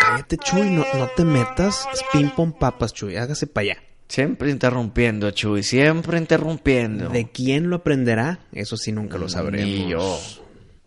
Cállate, 0.00 0.36
Chuy, 0.38 0.70
no, 0.70 0.84
no 0.94 1.08
te 1.08 1.24
metas. 1.24 1.86
Es 1.92 2.02
ping 2.12 2.28
pong 2.30 2.52
papas, 2.58 2.92
Chuy. 2.92 3.16
Hágase 3.16 3.46
para 3.46 3.62
allá. 3.72 3.76
Siempre 4.08 4.50
interrumpiendo, 4.50 5.30
Chuy, 5.32 5.62
siempre 5.62 6.16
interrumpiendo. 6.18 7.08
¿De 7.10 7.30
quién 7.30 7.68
lo 7.68 7.76
aprenderá? 7.76 8.40
Eso 8.52 8.76
sí 8.76 8.90
nunca 8.92 9.18
lo 9.18 9.28
sabremos. 9.28 9.66
Ni 9.68 9.88
yo. 9.88 10.18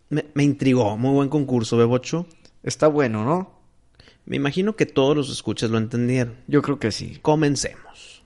Me, 0.10 0.26
me 0.34 0.44
intrigó. 0.44 0.98
Muy 0.98 1.14
buen 1.14 1.30
concurso, 1.30 1.78
Bebocho. 1.78 2.26
Está 2.64 2.88
bueno, 2.88 3.24
¿no? 3.24 3.60
Me 4.26 4.38
imagino 4.38 4.76
que 4.76 4.86
todos 4.86 5.16
los 5.16 5.30
escuchas 5.32 5.70
lo 5.70 5.78
entendieron. 5.78 6.36
Yo 6.48 6.62
creo 6.62 6.80
que 6.80 6.92
sí. 6.92 7.20
Comencemos. 7.22 8.21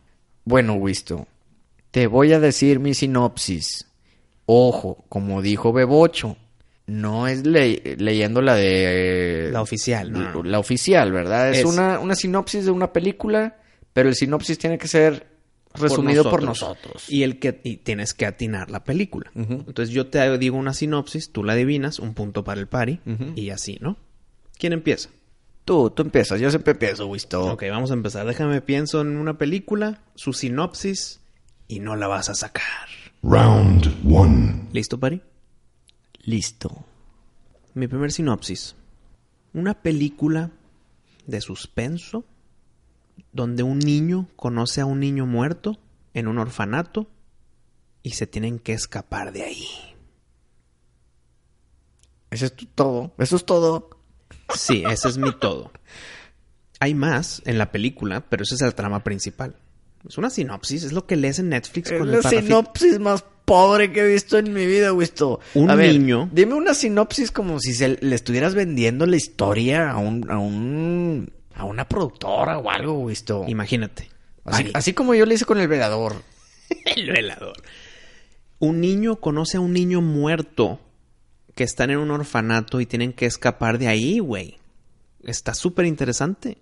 Bueno, 0.46 0.76
Wisto, 0.76 1.28
te 1.92 2.08
voy 2.08 2.34
a 2.34 2.40
decir 2.40 2.80
mi 2.80 2.94
sinopsis. 2.94 3.88
Ojo, 4.46 5.04
como 5.10 5.42
dijo 5.42 5.74
Bebocho, 5.74 6.38
no 6.86 7.28
es 7.28 7.46
le- 7.46 7.96
leyendo 7.98 8.42
la 8.42 8.56
de... 8.56 9.50
La 9.52 9.62
oficial, 9.62 10.12
¿no? 10.12 10.44
La 10.44 10.60
oficial, 10.60 11.12
¿verdad? 11.12 11.50
Es, 11.52 11.60
Es- 11.60 11.66
Una, 11.66 12.00
una 12.00 12.16
sinopsis 12.16 12.66
de 12.66 12.72
una 12.72 12.94
película, 12.94 13.58
pero 13.92 14.08
el 14.10 14.16
sinopsis 14.16 14.58
tiene 14.60 14.78
que 14.78 14.88
ser 14.88 15.28
resumido 15.74 16.24
por 16.30 16.44
nosotros. 16.44 17.10
Y 17.10 17.24
el 17.24 17.40
que 17.40 17.60
y 17.64 17.78
tienes 17.78 18.14
que 18.14 18.26
atinar 18.28 18.70
la 18.70 18.84
película. 18.84 19.32
Entonces 19.34 19.90
yo 19.90 20.08
te 20.08 20.38
digo 20.38 20.58
una 20.58 20.74
sinopsis, 20.74 21.32
tú 21.32 21.44
la 21.44 21.54
adivinas, 21.54 21.98
un 22.00 22.14
punto 22.14 22.44
para 22.44 22.62
el 22.62 22.68
pari 22.68 23.00
y 23.36 23.50
así, 23.50 23.78
¿no? 23.82 23.98
¿Quién 24.60 24.74
empieza? 24.74 25.10
Tú, 25.66 25.90
tú 25.90 26.04
empiezas, 26.04 26.40
yo 26.40 26.50
siempre 26.52 26.74
empiezo, 26.74 27.08
Wisto. 27.08 27.54
Ok, 27.54 27.64
vamos 27.72 27.90
a 27.90 27.96
empezar. 27.96 28.28
Déjame 28.28 28.62
pienso 28.62 29.02
en 29.02 29.18
una 29.18 29.40
película, 29.40 30.04
su 30.14 30.32
sinopsis 30.32 31.22
y 31.68 31.80
no 31.80 31.96
la 31.96 32.08
vas 32.08 32.30
a 32.30 32.36
sacar. 32.36 32.88
Round 33.24 34.04
one. 34.08 34.68
¿Listo, 34.72 35.00
pari? 35.00 35.24
Listo. 36.20 36.86
Mi 37.74 37.88
primer 37.88 38.12
sinopsis. 38.12 38.76
Una 39.54 39.74
película 39.74 40.52
de 41.26 41.42
suspenso 41.42 42.26
donde 43.32 43.64
un 43.64 43.80
niño 43.80 44.28
conoce 44.36 44.82
a 44.82 44.86
un 44.86 45.00
niño 45.00 45.26
muerto 45.26 45.80
en 46.14 46.28
un 46.28 46.38
orfanato 46.38 47.08
y 48.04 48.12
se 48.12 48.28
tienen 48.28 48.60
que 48.60 48.74
escapar 48.74 49.32
de 49.32 49.44
ahí. 49.44 49.68
Eso 52.30 52.46
es 52.46 52.54
todo. 52.76 53.16
Eso 53.18 53.36
es 53.36 53.46
todo. 53.46 53.95
Sí, 54.54 54.84
ese 54.90 55.08
es 55.10 55.18
mi 55.18 55.32
todo. 55.34 55.72
Hay 56.80 56.94
más 56.94 57.42
en 57.46 57.58
la 57.58 57.72
película, 57.72 58.22
pero 58.30 58.44
esa 58.44 58.56
es 58.56 58.62
la 58.62 58.72
trama 58.72 59.04
principal. 59.04 59.56
Es 60.08 60.18
una 60.18 60.30
sinopsis, 60.30 60.84
es 60.84 60.92
lo 60.92 61.08
que 61.08 61.16
lees 61.16 61.40
en 61.40 61.50
Netflix 61.50 61.92
Es 61.92 61.98
con 61.98 62.12
la 62.12 62.18
el 62.18 62.22
parrafito. 62.24 62.46
sinopsis 62.48 63.00
más 63.00 63.24
pobre 63.46 63.92
que 63.92 64.02
he 64.02 64.08
visto 64.08 64.38
en 64.38 64.54
mi 64.54 64.66
vida, 64.66 64.94
Wisto. 64.94 65.40
Un 65.56 65.70
A 65.70 65.76
ver, 65.76 65.92
niño- 65.94 66.30
Dime 66.32 66.54
una 66.54 66.74
sinopsis 66.74 67.32
como 67.32 67.60
si 67.60 67.74
se 67.74 67.98
le 68.02 68.16
estuvieras 68.16 68.54
vendiendo 68.56 69.06
la 69.08 69.16
historia 69.16 69.90
a 69.92 69.98
un, 69.98 70.30
a 70.30 70.38
un, 70.38 71.32
a 71.56 71.64
una 71.66 71.88
productora 71.88 72.58
o 72.60 72.70
algo, 72.70 73.00
Wisto. 73.00 73.46
Imagínate. 73.48 74.10
Así, 74.44 74.70
así 74.76 74.94
como 74.94 75.16
yo 75.16 75.26
le 75.26 75.36
hice 75.36 75.46
con 75.46 75.60
el 75.60 75.68
velador. 75.68 76.22
El 76.96 77.12
velador. 77.12 77.56
Un 78.60 78.80
niño 78.82 79.16
conoce 79.18 79.58
a 79.58 79.60
un 79.60 79.74
niño 79.74 80.02
muerto 80.02 80.80
que 81.56 81.64
están 81.64 81.90
en 81.90 81.98
un 81.98 82.12
orfanato 82.12 82.80
y 82.82 82.86
tienen 82.86 83.14
que 83.14 83.26
escapar 83.26 83.78
de 83.80 83.88
ahí, 83.88 84.20
güey. 84.20 84.58
Está 85.24 85.54
súper 85.56 85.86
interesante. 85.86 86.58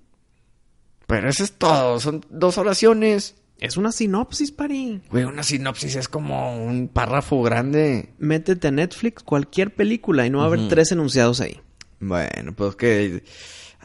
Pero 1.07 1.27
eso 1.29 1.43
es 1.43 1.51
todo. 1.53 1.99
Son 1.99 2.25
dos 2.29 2.57
oraciones. 2.57 3.35
Es 3.59 3.77
una 3.77 3.91
sinopsis, 3.91 4.51
Pari. 4.51 5.01
Güey, 5.11 5.23
una 5.25 5.43
sinopsis 5.43 5.95
es 5.95 6.07
como 6.07 6.63
un 6.63 6.87
párrafo 6.87 7.41
grande. 7.43 8.13
Métete 8.19 8.67
a 8.67 8.71
Netflix 8.71 9.23
cualquier 9.23 9.73
película 9.75 10.25
y 10.25 10.29
no 10.29 10.39
va 10.39 10.45
a 10.45 10.47
haber 10.47 10.67
tres 10.69 10.91
enunciados 10.91 11.41
ahí. 11.41 11.59
Bueno, 11.99 12.53
pues 12.55 12.75
que... 12.75 13.23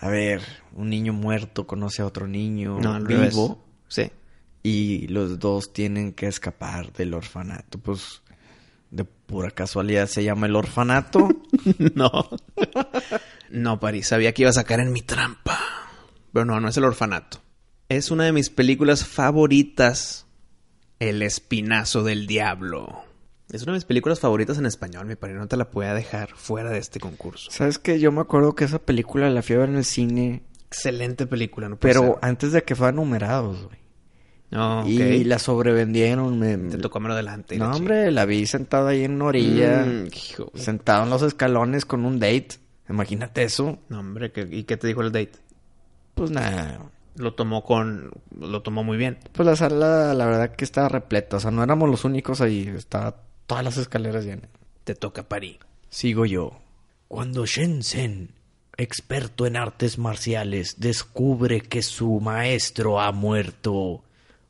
A 0.00 0.08
ver, 0.08 0.42
un 0.74 0.90
niño 0.90 1.12
muerto 1.12 1.66
conoce 1.66 2.02
a 2.02 2.06
otro 2.06 2.28
niño 2.28 2.78
No, 2.80 3.00
vivo. 3.02 3.64
Sí. 3.88 4.10
y 4.62 5.08
los 5.08 5.40
dos 5.40 5.72
tienen 5.72 6.12
que 6.12 6.28
escapar 6.28 6.92
del 6.92 7.14
orfanato. 7.14 7.78
Pues 7.78 8.22
de 8.90 9.04
pura 9.04 9.50
casualidad 9.50 10.06
se 10.06 10.24
llama 10.24 10.46
el 10.46 10.56
orfanato. 10.56 11.28
no. 11.94 12.10
no, 13.50 13.80
Pari, 13.80 14.02
sabía 14.02 14.32
que 14.32 14.42
iba 14.42 14.50
a 14.50 14.54
sacar 14.54 14.80
en 14.80 14.92
mi 14.92 15.02
trampa. 15.02 15.58
Pero 16.32 16.44
no, 16.44 16.60
no 16.60 16.68
es 16.68 16.76
el 16.76 16.84
orfanato. 16.84 17.40
Es 17.88 18.10
una 18.10 18.24
de 18.24 18.32
mis 18.32 18.50
películas 18.50 19.04
favoritas. 19.06 20.26
El 21.00 21.22
espinazo 21.22 22.02
del 22.02 22.26
diablo. 22.26 23.04
Es 23.52 23.62
una 23.62 23.72
de 23.72 23.76
mis 23.78 23.84
películas 23.84 24.20
favoritas 24.20 24.58
en 24.58 24.66
español, 24.66 25.06
mi 25.06 25.14
Pari. 25.14 25.34
No 25.34 25.46
te 25.46 25.56
la 25.56 25.70
pueda 25.70 25.94
dejar 25.94 26.30
fuera 26.34 26.70
de 26.70 26.78
este 26.78 26.98
concurso. 27.00 27.50
Sabes 27.50 27.78
que 27.78 28.00
yo 28.00 28.10
me 28.12 28.20
acuerdo 28.20 28.54
que 28.54 28.64
esa 28.64 28.78
película 28.80 29.30
la 29.30 29.42
fui 29.42 29.54
a 29.56 29.60
ver 29.60 29.68
en 29.70 29.76
el 29.76 29.84
cine, 29.84 30.42
Excelente 30.66 31.26
película, 31.26 31.68
no 31.70 31.78
pero 31.78 32.00
ser. 32.02 32.14
antes 32.20 32.52
de 32.52 32.62
que 32.62 32.74
fueran 32.74 32.96
numerados, 32.96 33.64
güey. 33.64 33.78
Ok. 34.50 34.86
Y 34.88 35.24
la 35.24 35.38
sobrevendieron. 35.38 36.38
Me... 36.38 36.56
Te 36.56 36.78
tocó 36.78 37.00
mero 37.00 37.20
la 37.20 37.36
No, 37.36 37.70
hombre, 37.72 38.10
la 38.10 38.24
vi 38.24 38.46
sentada 38.46 38.90
ahí 38.90 39.04
en 39.04 39.12
una 39.16 39.26
orilla, 39.26 39.84
Mm, 39.84 40.06
hijo. 40.14 40.50
sentado 40.54 41.04
en 41.04 41.10
los 41.10 41.22
escalones 41.22 41.84
con 41.84 42.04
un 42.04 42.18
date. 42.18 42.48
Imagínate 42.88 43.42
eso. 43.42 43.78
No, 43.90 44.00
hombre, 44.00 44.32
¿qué- 44.32 44.48
¿y 44.50 44.64
qué 44.64 44.76
te 44.78 44.86
dijo 44.86 45.02
el 45.02 45.12
date? 45.12 45.32
Pues 46.14 46.30
nada. 46.30 46.80
Lo 47.16 47.34
tomó 47.34 47.62
con... 47.64 48.10
Lo 48.38 48.62
tomó 48.62 48.84
muy 48.84 48.96
bien. 48.96 49.18
Pues 49.32 49.44
la 49.46 49.56
sala, 49.56 50.14
la 50.14 50.24
verdad 50.24 50.54
que 50.56 50.64
estaba 50.64 50.88
repleta. 50.88 51.36
O 51.36 51.40
sea, 51.40 51.50
no 51.50 51.62
éramos 51.62 51.90
los 51.90 52.04
únicos 52.04 52.40
ahí. 52.40 52.66
Estaba 52.74 53.16
todas 53.46 53.64
las 53.64 53.76
escaleras 53.76 54.24
llenas. 54.24 54.48
Te 54.84 54.94
toca 54.94 55.28
París. 55.28 55.58
Sigo 55.90 56.24
yo. 56.26 56.52
Cuando 57.08 57.44
Shenzhen, 57.44 58.30
experto 58.76 59.46
en 59.46 59.56
artes 59.56 59.98
marciales, 59.98 60.76
descubre 60.78 61.60
que 61.60 61.82
su 61.82 62.20
maestro 62.20 63.00
ha 63.00 63.10
muerto, 63.12 64.04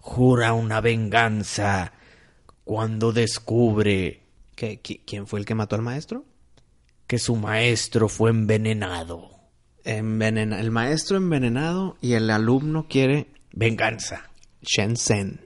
jura 0.09 0.55
una 0.55 0.81
venganza. 0.81 1.93
Cuando 2.65 3.13
descubre 3.13 4.23
¿Qué, 4.57 4.83
qui- 4.83 5.03
¿Quién 5.07 5.27
fue 5.27 5.39
el 5.39 5.45
que 5.47 5.55
mató 5.55 5.77
al 5.77 5.83
maestro? 5.83 6.25
que 7.07 7.19
su 7.19 7.37
maestro 7.37 8.09
fue 8.09 8.31
envenenado. 8.31 9.31
Envenena- 9.85 10.59
el 10.61 10.71
maestro 10.71 11.17
envenenado 11.17 11.97
y 12.03 12.15
el 12.15 12.29
alumno 12.31 12.87
quiere 12.89 13.29
Venganza. 13.53 14.31
Shenzhen. 14.63 15.41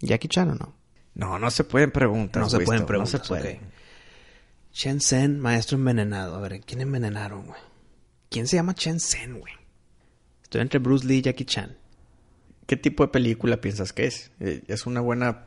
¿Jackie 0.00 0.26
Chan 0.28 0.50
o 0.50 0.54
no? 0.54 0.74
No, 1.14 1.38
no 1.38 1.50
se 1.50 1.62
pueden 1.64 1.90
preguntar. 1.92 2.42
No 2.42 2.48
se 2.48 2.58
pueden 2.60 2.86
preguntar. 2.86 3.18
No 3.20 3.24
se 3.24 3.28
puede. 3.28 3.60
Shenzhen, 4.72 5.38
maestro 5.40 5.76
envenenado. 5.76 6.34
A 6.36 6.40
ver, 6.40 6.60
¿quién 6.62 6.80
envenenaron, 6.80 7.46
güey? 7.46 7.60
¿Quién 8.30 8.46
se 8.48 8.56
llama 8.56 8.74
Shenzhen, 8.76 9.38
güey? 9.40 9.52
Estoy 10.42 10.62
entre 10.62 10.78
Bruce 10.80 11.06
Lee 11.06 11.18
y 11.18 11.22
Jackie 11.22 11.44
Chan. 11.44 11.76
¿Qué 12.66 12.76
tipo 12.76 13.04
de 13.04 13.08
película 13.08 13.60
piensas 13.60 13.92
que 13.92 14.06
es? 14.06 14.30
Eh, 14.40 14.62
Es 14.68 14.86
una 14.86 15.00
buena 15.00 15.46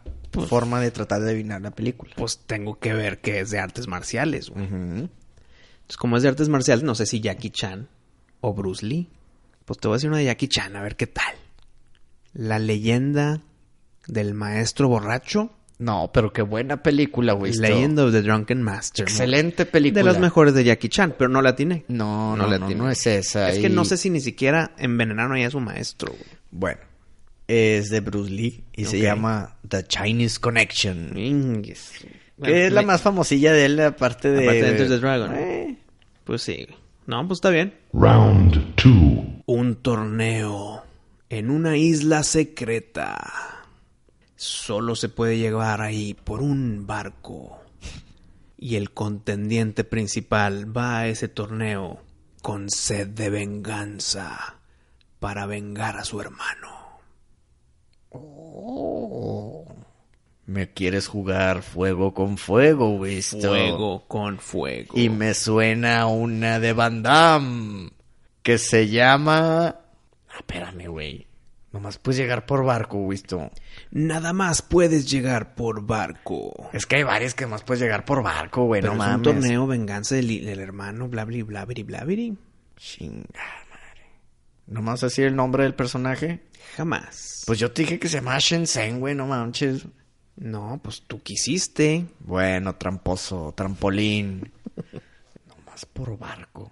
forma 0.50 0.80
de 0.82 0.92
tratar 0.92 1.22
de 1.22 1.32
adivinar 1.32 1.62
la 1.62 1.72
película. 1.72 2.14
Pues 2.18 2.40
tengo 2.46 2.78
que 2.80 2.94
ver 2.94 3.22
que 3.22 3.40
es 3.40 3.52
de 3.52 3.60
artes 3.60 3.88
marciales, 3.88 4.50
güey. 4.50 4.66
Entonces, 4.66 5.98
como 5.98 6.18
es 6.18 6.24
de 6.24 6.30
artes 6.30 6.50
marciales, 6.50 6.84
no 6.84 6.94
sé 6.96 7.06
si 7.06 7.22
Jackie 7.22 7.50
Chan 7.52 7.88
o 8.42 8.54
Bruce 8.54 8.86
Lee. 8.86 9.08
Pues 9.66 9.80
te 9.80 9.88
voy 9.88 9.96
a 9.96 9.98
decir 9.98 10.10
una 10.10 10.20
de 10.20 10.26
Jackie 10.26 10.48
Chan, 10.50 10.76
a 10.76 10.82
ver 10.84 10.96
qué 10.96 11.08
tal. 11.08 11.34
La 12.34 12.60
leyenda 12.60 13.42
del 14.08 14.34
maestro 14.34 14.88
borracho. 14.90 15.52
No, 15.78 16.10
pero 16.14 16.32
qué 16.32 16.42
buena 16.42 16.84
película, 16.84 17.34
güey. 17.34 17.54
Legend 17.54 18.00
of 18.00 18.12
the 18.14 18.22
Drunken 18.22 18.62
Master. 18.62 19.04
Excelente 19.04 19.66
película. 19.66 20.02
De 20.04 20.06
las 20.06 20.20
mejores 20.20 20.54
de 20.54 20.64
Jackie 20.64 20.88
Chan, 20.90 21.16
pero 21.18 21.30
no 21.30 21.42
la 21.42 21.56
tiene. 21.56 21.84
No, 21.88 22.36
No 22.36 22.44
no, 22.44 22.50
la 22.50 22.60
no, 22.60 22.68
tiene. 22.68 22.82
no 22.82 22.90
es 22.90 23.06
esa. 23.08 23.50
Es 23.50 23.60
que 23.60 23.70
no 23.70 23.84
sé 23.86 23.98
si 23.98 24.10
ni 24.10 24.22
siquiera 24.22 24.72
envenenaron 24.78 25.34
ahí 25.34 25.44
a 25.44 25.50
su 25.52 25.60
maestro. 25.60 26.12
güey. 26.14 26.24
Bueno, 26.52 26.80
es 27.48 27.90
de 27.90 28.00
Bruce 28.00 28.32
Lee 28.32 28.64
y 28.74 28.86
se 28.86 29.00
llama 29.00 29.58
The 29.68 29.84
Chinese 29.86 30.40
Connection. 30.40 31.12
Que 31.14 31.76
Bueno, 32.38 32.56
es 32.56 32.72
la 32.72 32.82
me- 32.82 32.88
más 32.88 33.02
famosilla 33.02 33.54
de 33.54 33.66
él, 33.66 33.80
aparte 33.80 34.30
de... 34.30 34.44
Aparte 34.44 34.62
de 34.64 34.70
Enter 34.70 34.88
the 34.90 34.98
Dragon. 35.00 35.34
Eh, 35.36 35.78
Pues 36.24 36.42
sí. 36.42 36.68
No, 37.08 37.26
pues 37.28 37.38
está 37.38 37.50
bien. 37.52 37.74
Round 37.94 38.76
two. 38.76 39.26
Un 39.46 39.76
torneo 39.76 40.84
en 41.30 41.50
una 41.52 41.78
isla 41.78 42.24
secreta. 42.24 43.64
Solo 44.36 44.96
se 44.96 45.10
puede 45.10 45.38
llegar 45.38 45.82
ahí 45.82 46.14
por 46.16 46.42
un 46.42 46.86
barco. 46.88 47.62
Y 48.58 48.76
el 48.76 48.92
contendiente 48.92 49.84
principal 49.84 50.76
va 50.76 51.00
a 51.00 51.08
ese 51.08 51.28
torneo 51.28 52.02
con 52.42 52.70
sed 52.70 53.08
de 53.10 53.30
venganza 53.30 54.56
para 55.20 55.46
vengar 55.46 55.98
a 55.98 56.06
su 56.06 56.20
hermano. 56.22 56.70
Me 60.46 60.72
quieres 60.72 61.08
jugar 61.08 61.64
fuego 61.64 62.14
con 62.14 62.38
fuego, 62.38 63.00
¿visto? 63.00 63.50
Fuego 63.50 64.06
con 64.08 64.40
fuego. 64.40 64.94
Y 64.96 65.10
me 65.10 65.34
suena 65.34 66.08
una 66.08 66.60
de 66.60 66.74
Van 66.74 67.02
Damme 67.02 67.92
que 68.44 68.58
se 68.58 68.88
llama... 68.90 69.76
Ah, 70.30 70.36
espérame, 70.38 70.88
güey. 70.88 71.28
Nomás 71.72 71.98
puedes 71.98 72.18
llegar 72.18 72.46
por 72.46 72.64
barco, 72.64 73.06
visto. 73.08 73.52
Nada 73.92 74.32
más 74.32 74.62
puedes 74.62 75.10
llegar 75.12 75.56
por 75.56 75.86
barco. 75.86 76.70
Es 76.72 76.86
que 76.86 76.98
hay 76.98 77.04
varias 77.04 77.34
que 77.34 77.48
más 77.48 77.64
puedes 77.64 77.82
llegar 77.82 78.06
por 78.06 78.24
barco, 78.24 78.66
güey. 78.66 78.82
Pero 78.82 78.94
no 78.96 79.04
es 79.04 79.10
mames. 79.10 79.28
un 79.28 79.42
torneo 79.42 79.68
venganza 79.68 80.16
del, 80.16 80.46
del 80.46 80.60
hermano, 80.60 81.10
bla, 81.10 81.26
bla, 81.26 81.44
bla, 81.44 81.66
bla, 81.66 81.76
bla, 81.84 82.04
bla. 82.04 82.36
Chingada 82.78 83.66
madre. 83.70 84.06
¿Nomás 84.68 85.02
decir 85.02 85.26
el 85.26 85.36
nombre 85.36 85.64
del 85.64 85.76
personaje? 85.76 86.44
Jamás. 86.76 87.44
Pues 87.46 87.60
yo 87.60 87.72
te 87.72 87.84
dije 87.84 88.00
que 88.00 88.10
se 88.10 88.16
llama 88.18 88.38
Shenzhen, 88.40 89.00
güey, 89.00 89.16
no 89.16 89.28
manches. 89.28 89.86
No, 90.36 90.80
pues 90.84 91.04
tú 91.08 91.22
quisiste. 91.22 92.06
Bueno, 92.20 92.76
tramposo, 92.76 93.54
trampolín. 93.56 94.52
Nomás 95.48 95.86
por 95.86 96.18
barco. 96.18 96.72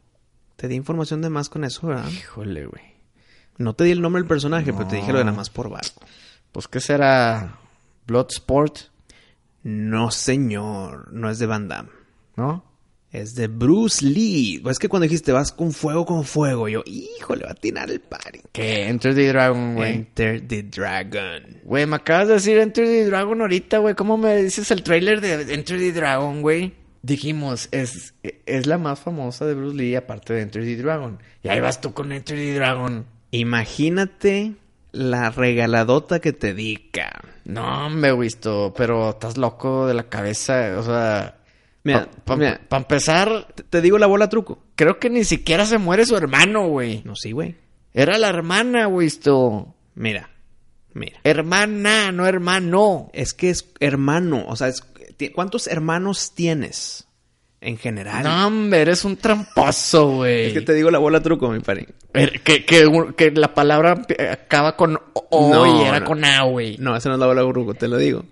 Te 0.56 0.68
di 0.68 0.76
información 0.76 1.22
de 1.22 1.30
más 1.30 1.50
con 1.50 1.64
eso, 1.64 1.88
¿verdad? 1.88 2.10
Híjole, 2.10 2.66
güey. 2.66 2.84
No 3.58 3.74
te 3.74 3.84
di 3.84 3.92
el 3.92 4.02
nombre 4.02 4.22
del 4.22 4.28
personaje, 4.28 4.74
pero 4.74 4.88
te 4.88 4.96
dije 4.98 5.12
lo 5.12 5.20
de 5.20 5.26
nada 5.26 5.38
más 5.38 5.50
por 5.50 5.70
barco. 5.70 6.02
Pues, 6.52 6.68
¿qué 6.68 6.80
será? 6.80 7.60
Bloodsport, 8.08 8.78
No, 9.64 10.12
señor. 10.12 11.12
No 11.14 11.30
es 11.30 11.40
de 11.40 11.46
Van 11.46 11.68
Damme. 11.68 11.90
¿no? 12.36 12.64
Es 13.14 13.36
de 13.36 13.48
Bruce 13.48 14.04
Lee. 14.04 14.60
Es 14.68 14.80
que 14.80 14.90
cuando 14.90 15.04
dijiste 15.04 15.32
vas 15.32 15.52
con 15.52 15.72
fuego 15.72 16.04
con 16.04 16.24
fuego, 16.24 16.68
yo, 16.68 16.82
híjole, 16.84 17.44
va 17.44 17.50
a 17.50 17.54
atinar 17.54 17.92
el 17.92 18.00
party. 18.00 18.40
Que 18.52 18.88
Enter 18.88 19.14
the 19.14 19.28
Dragon, 19.28 19.76
güey. 19.76 19.94
Enter 19.94 20.42
the 20.48 20.64
Dragon. 20.64 21.60
Güey, 21.64 21.86
me 21.86 21.98
acabas 21.98 22.28
de 22.28 22.34
decir 22.34 22.58
Enter 22.58 22.88
the 22.88 23.06
Dragon 23.06 23.40
ahorita, 23.40 23.78
güey. 23.78 23.94
¿Cómo 23.94 24.18
me 24.18 24.38
dices 24.38 24.72
el 24.72 24.82
trailer 24.82 25.22
de 25.22 25.54
Enter 25.54 25.78
the 25.78 25.92
Dragon, 25.92 26.42
güey? 26.42 26.74
Dijimos, 27.04 27.70
es, 27.70 28.16
es 28.24 28.66
la 28.66 28.80
más 28.80 29.00
famosa 29.00 29.46
de 29.46 29.54
Bruce 29.54 29.78
Lee 29.78 29.96
aparte 29.96 30.34
de 30.34 30.42
Enter 30.42 30.64
the 30.64 30.78
Dragon. 30.78 31.20
Y 31.44 31.50
ahí 31.50 31.60
vas 31.60 31.82
tú 31.82 31.94
con 31.94 32.12
Enter 32.12 32.36
the 32.36 32.56
Dragon. 32.56 33.06
Imagínate 33.30 34.54
la 34.92 35.30
regaladota 35.30 36.20
que 36.20 36.34
te 36.34 36.56
di. 36.56 36.90
No, 37.46 37.92
me 37.92 38.08
he 38.08 38.18
visto, 38.18 38.74
pero 38.76 39.12
estás 39.12 39.38
loco 39.38 39.86
de 39.86 39.94
la 39.94 40.10
cabeza, 40.10 40.80
o 40.80 40.84
sea... 40.84 41.43
Mira, 41.84 42.08
para 42.24 42.82
empezar, 42.82 43.48
Te, 43.56 43.64
te 43.64 43.82
digo 43.82 43.98
la 43.98 44.08
bola 44.08 44.30
truco. 44.30 44.64
creo 44.76 45.00
que 45.00 45.10
ni 45.10 45.24
siquiera 45.26 45.66
se 45.66 45.78
muere 45.78 46.06
su 46.06 46.16
hermano, 46.16 46.68
güey. 46.68 47.02
No, 47.04 47.16
sí, 47.16 47.32
güey. 47.34 47.56
Era 47.94 48.18
la 48.18 48.30
hermana, 48.30 48.86
güey, 48.86 49.08
esto. 49.08 49.76
Mira, 49.96 50.30
mira. 50.94 51.20
Hermana, 51.24 52.12
no 52.12 52.26
hermano. 52.26 53.10
Es 53.14 53.34
que 53.34 53.50
es 53.50 53.70
hermano, 53.80 54.46
o 54.48 54.56
sea, 54.56 54.70
es- 54.70 54.84
¿cuántos 55.36 55.68
hermanos 55.68 56.32
tienes 56.34 57.06
en 57.62 57.78
general? 57.78 58.24
No, 58.24 58.48
hombre, 58.48 58.82
eres 58.82 59.06
un 59.06 59.16
tramposo, 59.18 60.08
güey. 60.16 60.48
Es 60.48 60.54
que 60.54 60.62
te 60.62 60.74
digo 60.74 60.90
la 60.90 61.00
bola 61.00 61.22
truco, 61.22 61.50
mi 61.52 61.60
pari. 61.60 61.86
Er, 62.14 62.42
Que, 62.42 62.66
que, 62.66 62.90
que 63.16 63.32
la 63.32 63.54
palabra 63.54 64.02
acaba 64.32 64.76
con 64.76 65.00
O 65.14 65.50
No, 65.54 65.66
y 65.84 65.86
era 65.88 66.00
no. 66.00 66.06
con 66.06 66.24
A, 66.26 66.44
güey. 66.44 66.78
No, 66.78 66.96
esa 66.96 67.10
no 67.10 67.16
es 67.16 67.20
la 67.20 67.28
bola 67.28 67.42
truco, 67.42 67.74
te 67.74 67.88
lo 67.88 67.98
digo. 67.98 68.26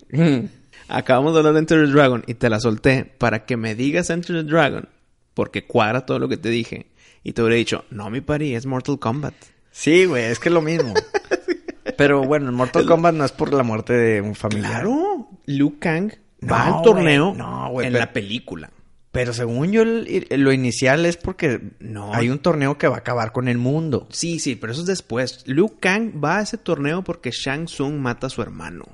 Acabamos 0.92 1.34
de 1.34 1.40
hablar 1.40 1.54
de 1.54 1.60
Enter 1.60 1.86
the 1.86 1.92
Dragon 1.92 2.24
y 2.28 2.34
te 2.36 2.50
la 2.50 2.60
solté 2.60 3.06
para 3.18 3.46
que 3.46 3.58
me 3.58 3.76
digas 3.76 4.10
Enter 4.10 4.36
the 4.38 4.44
Dragon, 4.52 4.90
porque 5.34 5.66
cuadra 5.66 6.06
todo 6.06 6.20
lo 6.20 6.28
que 6.30 6.38
te 6.38 6.50
dije. 6.50 6.88
Y 7.24 7.34
te 7.34 7.42
hubiera 7.42 7.56
dicho, 7.56 7.86
no, 7.92 8.10
mi 8.10 8.22
pari, 8.22 8.56
es 8.56 8.66
Mortal 8.66 9.00
Kombat. 9.00 9.34
Sí, 9.72 10.06
güey, 10.06 10.26
es 10.26 10.40
que 10.40 10.50
es 10.50 10.54
lo 10.54 10.62
mismo. 10.62 10.94
Pero 11.98 12.24
bueno, 12.24 12.48
el 12.48 12.52
Mortal 12.56 12.86
Kombat 12.86 13.14
no 13.16 13.26
es 13.26 13.32
por 13.32 13.54
la 13.54 13.64
muerte 13.64 13.94
de 13.94 14.22
un 14.22 14.36
familiar. 14.36 14.72
Claro, 14.82 15.30
Liu 15.46 15.78
Kang 15.80 16.12
va 16.44 16.68
No, 16.70 16.78
al 16.78 16.84
torneo 16.84 17.34
no, 17.36 17.82
en 17.82 17.88
pero- 17.94 18.00
la 18.00 18.14
película. 18.14 18.72
Pero 19.12 19.34
según 19.34 19.72
yo, 19.74 19.82
el- 19.82 20.26
lo 20.38 20.54
inicial 20.54 21.06
es 21.06 21.18
porque 21.18 21.60
No. 21.80 22.14
hay 22.14 22.30
un 22.30 22.40
torneo 22.40 22.78
que 22.78 22.88
va 22.88 22.96
a 22.96 23.00
acabar 23.00 23.34
con 23.34 23.50
el 23.50 23.58
mundo. 23.58 24.08
Sí, 24.10 24.40
sí, 24.40 24.56
pero 24.56 24.72
eso 24.72 24.82
es 24.82 24.88
después. 24.88 25.44
Liu 25.48 25.78
Kang 25.80 26.24
va 26.24 26.38
a 26.38 26.42
ese 26.44 26.58
torneo 26.58 27.04
porque 27.04 27.32
Shang 27.32 27.66
Tsung 27.66 27.96
mata 28.00 28.28
a 28.28 28.30
su 28.30 28.42
hermano. 28.42 28.86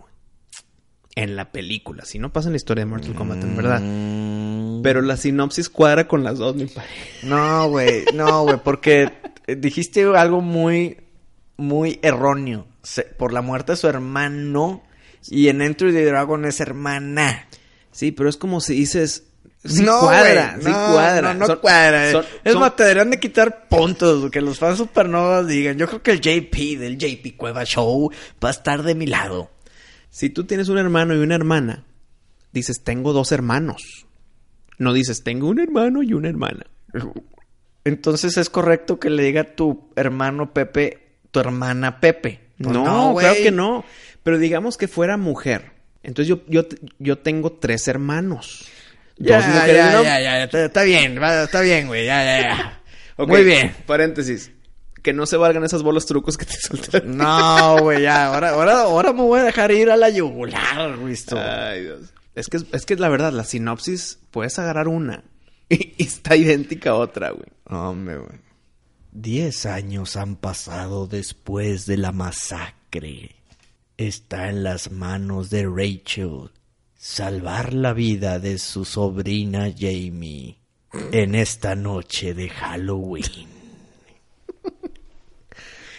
En 1.19 1.35
la 1.35 1.51
película. 1.51 2.05
Si 2.05 2.19
no 2.19 2.31
pasa 2.31 2.47
en 2.49 2.53
la 2.53 2.57
historia 2.57 2.83
de 2.85 2.91
Mortal 2.91 3.15
Kombat, 3.15 3.41
en 3.43 3.57
verdad. 3.57 3.81
Mm. 3.81 4.81
Pero 4.83 5.01
la 5.01 5.17
sinopsis 5.17 5.67
cuadra 5.69 6.07
con 6.07 6.23
las 6.23 6.37
dos, 6.37 6.55
mi 6.55 6.65
padre. 6.67 6.87
No, 7.23 7.69
güey, 7.69 8.05
no, 8.13 8.43
güey, 8.43 8.57
porque 8.63 9.11
dijiste 9.47 10.03
algo 10.15 10.41
muy, 10.41 10.97
muy 11.57 11.99
erróneo. 12.03 12.67
Se- 12.83 13.01
por 13.03 13.33
la 13.33 13.41
muerte 13.41 13.71
de 13.71 13.77
su 13.77 13.87
hermano 13.87 14.83
y 15.29 15.47
en 15.49 15.61
Enter 15.63 15.91
the 15.91 16.05
Dragon 16.05 16.45
es 16.45 16.59
hermana. 16.59 17.47
Sí, 17.91 18.11
pero 18.11 18.29
es 18.29 18.37
como 18.37 18.61
si 18.61 18.75
dices. 18.75 19.23
Sí 19.65 19.81
no, 19.81 19.99
cuadra, 20.01 20.57
sí 20.61 20.69
no, 20.69 20.91
cuadra. 20.93 21.33
No, 21.33 21.39
no 21.39 21.45
Son- 21.47 21.57
cuadra. 21.59 22.11
son- 22.11 22.25
es 22.43 22.53
son- 22.53 22.61
más, 22.61 22.75
te 22.75 22.83
deberían 22.83 23.09
de 23.09 23.19
quitar 23.19 23.67
puntos, 23.67 24.29
que 24.29 24.39
los 24.39 24.59
fans 24.59 24.77
supernovas 24.77 25.47
digan. 25.47 25.77
Yo 25.79 25.87
creo 25.87 26.03
que 26.03 26.11
el 26.11 26.21
JP 26.21 26.77
del 26.77 26.97
JP 26.99 27.35
Cueva 27.35 27.65
Show 27.65 28.11
va 28.41 28.49
a 28.49 28.51
estar 28.51 28.83
de 28.83 28.93
mi 28.93 29.07
lado. 29.07 29.49
Si 30.17 30.31
tú 30.31 30.45
tienes 30.45 30.67
un 30.67 30.79
hermano 30.79 31.13
y 31.13 31.19
una 31.19 31.35
hermana, 31.35 31.83
dices, 32.51 32.81
tengo 32.83 33.13
dos 33.13 33.31
hermanos. 33.31 34.07
No 34.79 34.91
dices, 34.91 35.23
tengo 35.23 35.47
un 35.47 35.59
hermano 35.59 36.01
y 36.01 36.13
una 36.13 36.27
hermana. 36.27 36.65
Entonces 37.83 38.35
es 38.37 38.49
correcto 38.49 38.99
que 38.99 39.11
le 39.11 39.21
diga 39.21 39.41
a 39.41 39.55
tu 39.55 39.91
hermano 39.95 40.55
Pepe, 40.55 41.19
tu 41.29 41.39
hermana 41.39 41.99
Pepe. 41.99 42.39
Pues 42.57 42.73
no, 42.73 43.11
güey. 43.11 43.27
claro 43.27 43.43
que 43.43 43.51
no. 43.51 43.85
Pero 44.23 44.39
digamos 44.39 44.75
que 44.75 44.87
fuera 44.87 45.17
mujer. 45.17 45.73
Entonces 46.01 46.29
yo, 46.29 46.41
yo, 46.47 46.65
yo 46.97 47.19
tengo 47.19 47.51
tres 47.51 47.87
hermanos. 47.87 48.65
Ya, 49.19 49.37
dos 49.37 49.45
mujeres 49.45 49.75
ya, 49.75 50.01
ya, 50.01 50.19
ya, 50.19 50.43
está, 50.45 50.65
está 50.65 50.81
bien, 50.81 51.23
está 51.23 51.61
bien, 51.61 51.85
güey, 51.85 52.07
ya, 52.07 52.23
ya, 52.23 52.41
ya. 52.41 52.81
Muy 53.23 53.43
bien. 53.43 53.71
Paréntesis. 53.85 54.51
Que 55.07 55.13
no 55.13 55.25
se 55.25 55.37
valgan 55.37 55.63
esas 55.63 55.83
bolas 55.83 56.05
trucos 56.05 56.37
que 56.37 56.43
te 56.43 56.57
solté. 56.59 57.01
No, 57.05 57.81
güey, 57.81 58.01
ya, 58.01 58.25
ahora, 58.25 58.49
ahora, 58.49 58.81
ahora 58.81 59.13
me 59.13 59.21
voy 59.21 59.39
a 59.39 59.43
dejar 59.43 59.71
ir 59.71 59.89
a 59.89 59.95
la 59.95 60.09
yugular, 60.09 60.97
güey. 60.97 61.15
Ay, 61.31 61.83
Dios. 61.83 62.13
Es 62.35 62.49
que, 62.49 62.57
es 62.73 62.85
que 62.85 62.97
la 62.97 63.07
verdad, 63.07 63.31
la 63.31 63.45
sinopsis, 63.45 64.19
puedes 64.31 64.59
agarrar 64.59 64.89
una 64.89 65.23
y, 65.69 65.93
y 65.97 66.03
está 66.03 66.35
idéntica 66.35 66.89
a 66.89 66.95
otra, 66.95 67.29
güey. 67.29 67.47
Hombre, 67.69 68.17
güey. 68.17 68.37
Diez 69.13 69.65
años 69.65 70.17
han 70.17 70.35
pasado 70.35 71.07
después 71.07 71.85
de 71.85 71.95
la 71.95 72.11
masacre. 72.11 73.37
Está 73.95 74.49
en 74.49 74.63
las 74.63 74.91
manos 74.91 75.49
de 75.49 75.69
Rachel 75.69 76.51
salvar 76.97 77.73
la 77.73 77.93
vida 77.93 78.39
de 78.39 78.57
su 78.57 78.83
sobrina 78.83 79.73
Jamie 79.73 80.57
en 81.13 81.33
esta 81.33 81.75
noche 81.75 82.33
de 82.33 82.49
Halloween. 82.49 83.56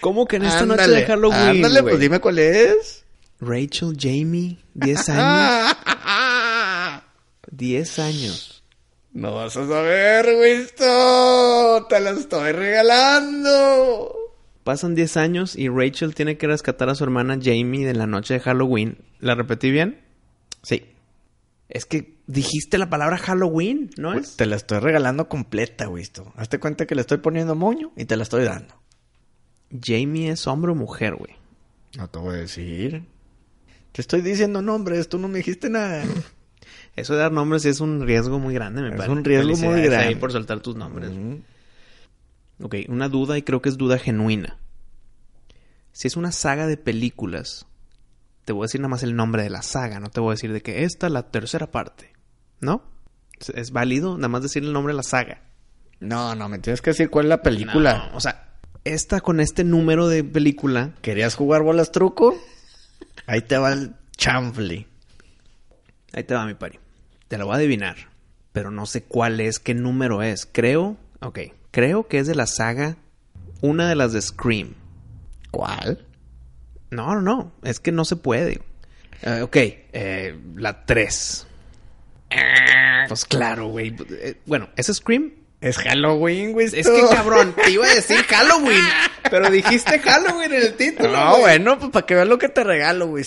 ¿Cómo 0.00 0.26
que 0.26 0.37
en 0.37 0.44
esta 0.44 0.64
noche 0.64 0.88
de 0.88 1.04
Halloween, 1.04 1.64
Ándale, 1.64 1.82
pues 1.82 1.98
dime 1.98 2.20
cuál 2.20 2.38
es. 2.38 3.04
Rachel, 3.40 3.96
Jamie, 3.98 4.58
10 4.74 5.08
años. 5.11 5.76
10 7.50 7.98
años. 7.98 8.64
No 9.12 9.34
vas 9.34 9.56
a 9.56 9.66
saber, 9.66 10.26
Winston. 10.40 11.88
Te 11.88 12.00
la 12.00 12.11
estoy 12.11 12.52
regalando. 12.52 14.14
Pasan 14.64 14.94
10 14.94 15.16
años 15.16 15.56
y 15.56 15.68
Rachel 15.68 16.14
tiene 16.14 16.37
que 16.37 16.46
rescatar 16.46 16.88
a 16.88 16.94
su 16.94 17.04
hermana 17.04 17.38
Jamie 17.42 17.87
de 17.87 17.94
la 17.94 18.06
noche 18.06 18.34
de 18.34 18.40
Halloween. 18.40 18.98
¿La 19.18 19.34
repetí 19.34 19.70
bien? 19.70 20.00
Sí. 20.62 20.84
Es 21.68 21.84
que 21.84 22.18
dijiste 22.26 22.78
la 22.78 22.90
palabra 22.90 23.18
Halloween, 23.18 23.90
¿no 23.96 24.14
es? 24.14 24.37
Te 24.37 24.46
la 24.46 24.56
estoy 24.56 24.78
regalando 24.80 25.28
completa, 25.28 25.88
Winston. 25.88 26.32
Hazte 26.37 26.61
cuenta 26.61 26.87
que 26.87 26.94
le 26.94 27.00
estoy 27.00 27.18
poniendo 27.18 27.54
moño 27.54 27.92
y 27.96 28.04
te 28.04 28.16
la 28.16 28.22
estoy 28.22 28.44
dando. 28.44 28.74
Jamie 29.70 30.31
es 30.31 30.46
hombre 30.46 30.72
o 30.72 30.74
mujer, 30.74 31.14
güey. 31.14 31.33
No 31.96 32.09
te 32.09 32.18
voy 32.18 32.35
a 32.35 32.38
decir. 32.38 33.04
Te 33.92 34.00
estoy 34.02 34.20
diciendo 34.22 34.62
nombres, 34.62 35.09
tú 35.09 35.18
no 35.18 35.28
me 35.28 35.38
dijiste 35.38 35.68
nada. 35.70 36.04
Eso 36.96 37.14
de 37.14 37.20
dar 37.20 37.33
nombres 37.33 37.64
es 37.64 37.81
un 37.81 38.04
riesgo 38.07 38.38
muy 38.38 38.54
grande, 38.54 38.83
me 38.83 38.88
Es 38.88 38.94
parece. 38.96 39.12
un 39.12 39.24
riesgo 39.24 39.57
muy 39.57 39.81
grande. 39.83 39.96
ahí 39.96 40.14
por 40.14 40.33
soltar 40.33 40.61
tus 40.61 40.76
nombres. 40.76 41.11
Ok, 42.61 42.74
una 42.88 43.09
duda 43.09 43.38
y 43.38 43.42
creo 43.42 43.62
que 43.62 43.68
es 43.68 43.76
duda 43.78 43.98
genuina. 43.98 44.59
Si 45.92 46.09
es 46.09 46.16
una 46.16 46.33
saga 46.33 46.66
de 46.66 46.76
películas, 46.76 47.66
te 48.44 48.52
voy 48.52 48.62
a 48.64 48.66
decir 48.66 48.81
nada 48.81 48.90
más 48.90 49.02
el 49.02 49.14
nombre 49.16 49.42
de 49.42 49.50
la 49.50 49.62
saga, 49.62 50.00
no 50.00 50.11
te 50.11 50.20
voy 50.20 50.31
a 50.31 50.35
decir 50.35 50.52
de 50.52 50.61
que 50.62 50.85
esta 50.85 51.07
es 51.07 51.12
la 51.12 51.31
tercera 51.31 51.70
parte, 51.70 52.12
¿no? 52.61 52.83
¿Es- 53.40 53.50
¿Es 53.50 53.70
válido 53.70 54.16
nada 54.16 54.28
más 54.28 54.42
decir 54.42 54.64
el 54.64 54.72
nombre 54.72 54.92
de 54.92 54.96
la 54.96 55.02
saga? 55.02 55.42
No, 56.00 56.35
no, 56.35 56.48
me 56.48 56.59
tienes 56.59 56.81
que 56.83 56.90
decir 56.90 57.11
cuál 57.11 57.26
es 57.26 57.31
la 57.31 57.42
película. 57.42 58.09
No, 58.11 58.16
o 58.16 58.20
sea, 58.20 58.47
esta 58.92 59.20
con 59.20 59.40
este 59.40 59.64
número 59.64 60.09
de 60.09 60.24
película, 60.24 60.94
¿Querías 61.03 61.35
jugar 61.35 61.62
bolas 61.62 61.92
truco? 61.92 62.37
Ahí 63.27 63.42
te 63.42 63.59
va 63.59 63.72
el 63.72 63.94
chanfle. 64.16 64.87
ahí 66.12 66.24
te 66.24 66.35
va 66.35 66.46
mi 66.46 66.55
pari. 66.55 66.79
Te 67.29 67.38
lo 67.38 67.46
voy 67.46 67.55
a 67.55 67.57
adivinar, 67.57 67.96
pero 68.53 68.70
no 68.70 68.87
sé 68.87 69.03
cuál 69.05 69.40
es, 69.40 69.59
qué 69.59 69.74
número 69.74 70.22
es. 70.22 70.48
Creo, 70.51 70.96
ok, 71.20 71.38
creo 71.70 72.09
que 72.09 72.18
es 72.18 72.27
de 72.27 72.35
la 72.35 72.46
saga, 72.46 72.96
una 73.61 73.88
de 73.88 73.94
las 73.94 74.12
de 74.12 74.22
Scream. 74.22 74.74
¿Cuál? 75.51 76.05
No, 76.90 77.14
no, 77.14 77.20
no. 77.20 77.53
Es 77.62 77.81
que 77.81 77.92
no 77.92 78.05
se 78.05 78.16
puede. 78.16 78.61
Eh, 79.22 79.42
ok, 79.42 79.57
eh, 79.57 80.38
la 80.57 80.85
3. 80.85 81.46
Pues 83.09 83.24
claro, 83.24 83.68
güey. 83.68 83.94
Eh, 84.11 84.40
bueno, 84.46 84.68
¿es 84.77 84.87
Scream? 84.87 85.33
Es 85.61 85.77
Halloween, 85.79 86.53
güey. 86.53 86.66
Es 86.66 86.87
que 86.87 87.03
cabrón, 87.11 87.53
te 87.64 87.71
iba 87.73 87.85
a 87.85 87.92
decir 87.94 88.18
Halloween. 88.29 88.81
Pero 89.29 89.51
dijiste 89.51 89.99
Halloween 89.99 90.53
en 90.53 90.62
el 90.62 90.75
título. 90.75 91.11
No, 91.12 91.38
bueno, 91.38 91.79
pues 91.79 91.90
para 91.90 92.07
que 92.07 92.14
veas 92.14 92.29
lo 92.29 92.38
que 92.38 92.49
te 92.49 92.62
regalo, 92.62 93.09
güey. 93.09 93.25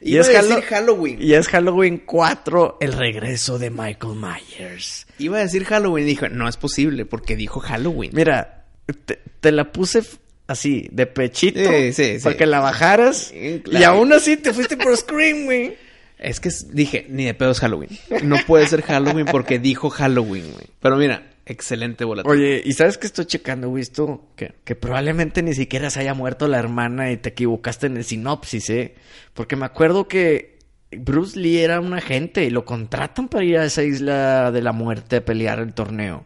Y 0.00 0.14
Iba 0.14 0.22
es, 0.22 0.28
a 0.28 0.32
decir 0.42 0.50
Hallo- 0.56 0.62
Halloween. 0.68 1.18
y 1.22 1.34
es 1.34 1.46
Halloween 1.48 2.02
4, 2.04 2.78
el 2.80 2.92
regreso 2.94 3.58
de 3.60 3.70
Michael 3.70 4.14
Myers. 4.16 5.06
Iba 5.18 5.38
a 5.38 5.40
decir 5.42 5.64
Halloween 5.64 6.04
y 6.04 6.08
dijo, 6.08 6.28
no 6.28 6.48
es 6.48 6.56
posible 6.56 7.04
porque 7.06 7.36
dijo 7.36 7.60
Halloween. 7.60 8.10
Mira, 8.12 8.64
te, 9.04 9.20
te 9.40 9.52
la 9.52 9.70
puse 9.70 10.02
así, 10.48 10.88
de 10.90 11.06
pechito. 11.06 11.60
Sí, 11.70 11.92
sí, 11.92 12.18
sí. 12.18 12.24
Para 12.24 12.36
que 12.36 12.46
la 12.46 12.58
bajaras. 12.58 13.32
Claro. 13.62 13.78
Y 13.80 13.84
aún 13.84 14.12
así 14.12 14.36
te 14.36 14.52
fuiste 14.52 14.76
por 14.76 14.96
Scream, 14.96 15.44
güey. 15.44 15.76
Es 16.18 16.40
que 16.40 16.50
dije, 16.72 17.06
ni 17.08 17.24
de 17.26 17.34
pedo 17.34 17.52
es 17.52 17.60
Halloween. 17.60 17.90
No 18.24 18.36
puede 18.48 18.66
ser 18.66 18.82
Halloween 18.82 19.26
porque 19.26 19.60
dijo 19.60 19.88
Halloween, 19.90 20.50
güey. 20.52 20.66
Pero 20.80 20.96
mira, 20.96 21.22
excelente 21.48 22.04
bola. 22.04 22.22
Oye, 22.26 22.62
¿y 22.64 22.72
sabes 22.72 22.98
qué 22.98 23.06
estoy 23.06 23.26
checando, 23.26 23.68
güey? 23.68 23.82
Esto, 23.82 24.26
¿Qué? 24.36 24.54
Que 24.64 24.74
probablemente 24.74 25.42
ni 25.42 25.54
siquiera 25.54 25.90
se 25.90 26.00
haya 26.00 26.14
muerto 26.14 26.46
la 26.48 26.58
hermana 26.58 27.10
y 27.10 27.16
te 27.16 27.30
equivocaste 27.30 27.86
en 27.86 27.96
el 27.96 28.04
sinopsis, 28.04 28.70
¿eh? 28.70 28.94
Porque 29.34 29.56
me 29.56 29.66
acuerdo 29.66 30.08
que 30.08 30.58
Bruce 30.90 31.38
Lee 31.38 31.58
era 31.58 31.80
un 31.80 31.94
agente 31.94 32.44
y 32.44 32.50
lo 32.50 32.64
contratan 32.64 33.28
para 33.28 33.44
ir 33.44 33.58
a 33.58 33.64
esa 33.64 33.82
isla 33.82 34.50
de 34.50 34.62
la 34.62 34.72
muerte 34.72 35.16
a 35.16 35.24
pelear 35.24 35.58
el 35.58 35.74
torneo. 35.74 36.24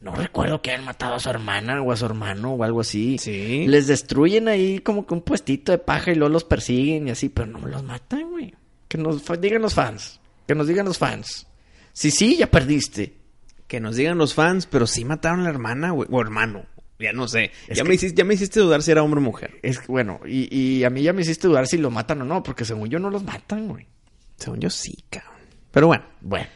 No 0.00 0.14
recuerdo 0.14 0.60
que 0.60 0.70
hayan 0.70 0.84
matado 0.84 1.14
a 1.14 1.20
su 1.20 1.30
hermana 1.30 1.80
o 1.82 1.90
a 1.90 1.96
su 1.96 2.04
hermano 2.04 2.52
o 2.54 2.62
algo 2.62 2.80
así. 2.80 3.16
Sí. 3.18 3.66
Les 3.66 3.86
destruyen 3.86 4.46
ahí 4.46 4.78
como 4.80 5.06
que 5.06 5.14
un 5.14 5.22
puestito 5.22 5.72
de 5.72 5.78
paja 5.78 6.12
y 6.12 6.14
luego 6.14 6.32
los 6.32 6.44
persiguen 6.44 7.08
y 7.08 7.10
así, 7.10 7.28
pero 7.28 7.46
no 7.46 7.66
los 7.66 7.82
matan, 7.82 8.30
güey. 8.30 8.54
Que 8.88 8.98
nos 8.98 9.22
digan 9.40 9.62
los 9.62 9.74
fans. 9.74 10.20
Que 10.46 10.54
nos 10.54 10.68
digan 10.68 10.86
los 10.86 10.98
fans. 10.98 11.46
Si 11.92 12.10
sí, 12.10 12.36
ya 12.36 12.50
perdiste. 12.50 13.14
Que 13.66 13.80
nos 13.80 13.96
digan 13.96 14.18
los 14.18 14.34
fans, 14.34 14.66
pero 14.66 14.86
sí 14.86 15.04
mataron 15.04 15.40
a 15.40 15.44
la 15.44 15.50
hermana, 15.50 15.90
güey. 15.90 16.08
O 16.12 16.20
hermano. 16.20 16.64
Ya 16.98 17.12
no 17.12 17.28
sé. 17.28 17.50
Es 17.68 17.76
Ya, 17.76 17.82
que- 17.82 17.88
me 17.88 17.94
hiciste, 17.96 18.16
ya 18.16 18.24
me 18.24 18.34
hiciste 18.34 18.60
dudar 18.60 18.82
si 18.82 18.90
era 18.90 19.02
hombre 19.02 19.18
o 19.20 19.22
mujer. 19.22 19.58
Es 19.62 19.78
que, 19.80 19.86
bueno, 19.88 20.20
y, 20.26 20.54
y 20.56 20.84
a 20.84 20.90
mí 20.90 21.02
ya 21.02 21.12
me 21.12 21.22
hiciste 21.22 21.46
dudar 21.48 21.66
si 21.66 21.76
los 21.78 21.92
matan 21.92 22.22
o 22.22 22.24
no, 22.24 22.42
porque 22.42 22.64
según 22.64 22.88
yo 22.88 22.98
no 22.98 23.10
los 23.10 23.22
matan, 23.24 23.68
güey. 23.68 23.86
Según 24.36 24.60
yo 24.60 24.70
sí, 24.70 25.04
cabrón. 25.10 25.32
Pero 25.72 25.88
bueno, 25.88 26.04
Bueno, 26.22 26.46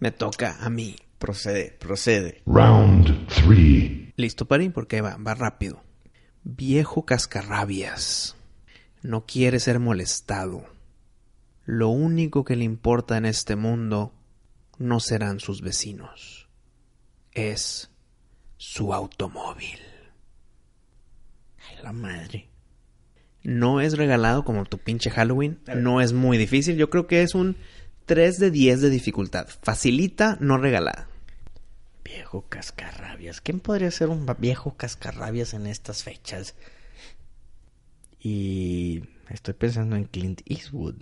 me 0.00 0.10
toca 0.10 0.56
a 0.60 0.68
mí. 0.70 0.96
procede, 1.18 1.76
procede. 1.78 2.42
Round 2.46 3.28
three. 3.28 4.12
¿Listo, 4.16 4.46
Pari? 4.46 4.68
Porque 4.70 5.00
va, 5.00 5.16
va 5.16 5.34
rápido. 5.34 5.82
Viejo 6.42 7.04
cascarrabias. 7.04 8.36
No 9.02 9.26
quiere 9.26 9.60
ser 9.60 9.78
molestado. 9.78 10.64
Lo 11.66 11.88
único 11.88 12.44
que 12.44 12.56
le 12.56 12.64
importa 12.64 13.16
en 13.16 13.26
este 13.26 13.54
mundo 13.54 14.12
no 14.78 14.98
serán 15.00 15.38
sus 15.40 15.60
vecinos. 15.60 16.37
Es 17.38 17.88
su 18.56 18.92
automóvil. 18.92 19.78
Ay, 21.68 21.76
la 21.84 21.92
madre. 21.92 22.48
No 23.44 23.80
es 23.80 23.96
regalado 23.96 24.44
como 24.44 24.64
tu 24.64 24.78
pinche 24.78 25.08
Halloween. 25.10 25.60
No 25.76 26.00
es 26.00 26.12
muy 26.12 26.36
difícil. 26.36 26.76
Yo 26.76 26.90
creo 26.90 27.06
que 27.06 27.22
es 27.22 27.36
un 27.36 27.56
3 28.06 28.40
de 28.40 28.50
10 28.50 28.80
de 28.80 28.90
dificultad. 28.90 29.46
Facilita, 29.62 30.36
no 30.40 30.58
regalada. 30.58 31.08
Viejo 32.02 32.46
cascarrabias. 32.48 33.40
¿Quién 33.40 33.60
podría 33.60 33.92
ser 33.92 34.08
un 34.08 34.26
viejo 34.40 34.76
cascarrabias 34.76 35.54
en 35.54 35.68
estas 35.68 36.02
fechas? 36.02 36.56
Y 38.18 39.04
estoy 39.30 39.54
pensando 39.54 39.94
en 39.94 40.06
Clint 40.06 40.40
Eastwood. 40.44 40.96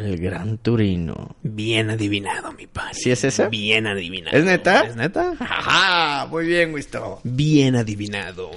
El 0.00 0.16
gran 0.16 0.56
Turino. 0.56 1.36
Bien 1.42 1.90
adivinado, 1.90 2.52
mi 2.52 2.66
padre. 2.66 2.94
¿Sí 2.94 3.10
es 3.10 3.22
ese? 3.22 3.48
Bien 3.48 3.86
adivinado. 3.86 4.34
¿Es 4.34 4.44
neta? 4.44 4.80
¿Es 4.80 4.96
neta? 4.96 5.34
¡Ajá! 5.38 6.26
Muy 6.26 6.46
bien, 6.46 6.72
Wisto. 6.72 7.20
Bien 7.22 7.76
adivinado. 7.76 8.50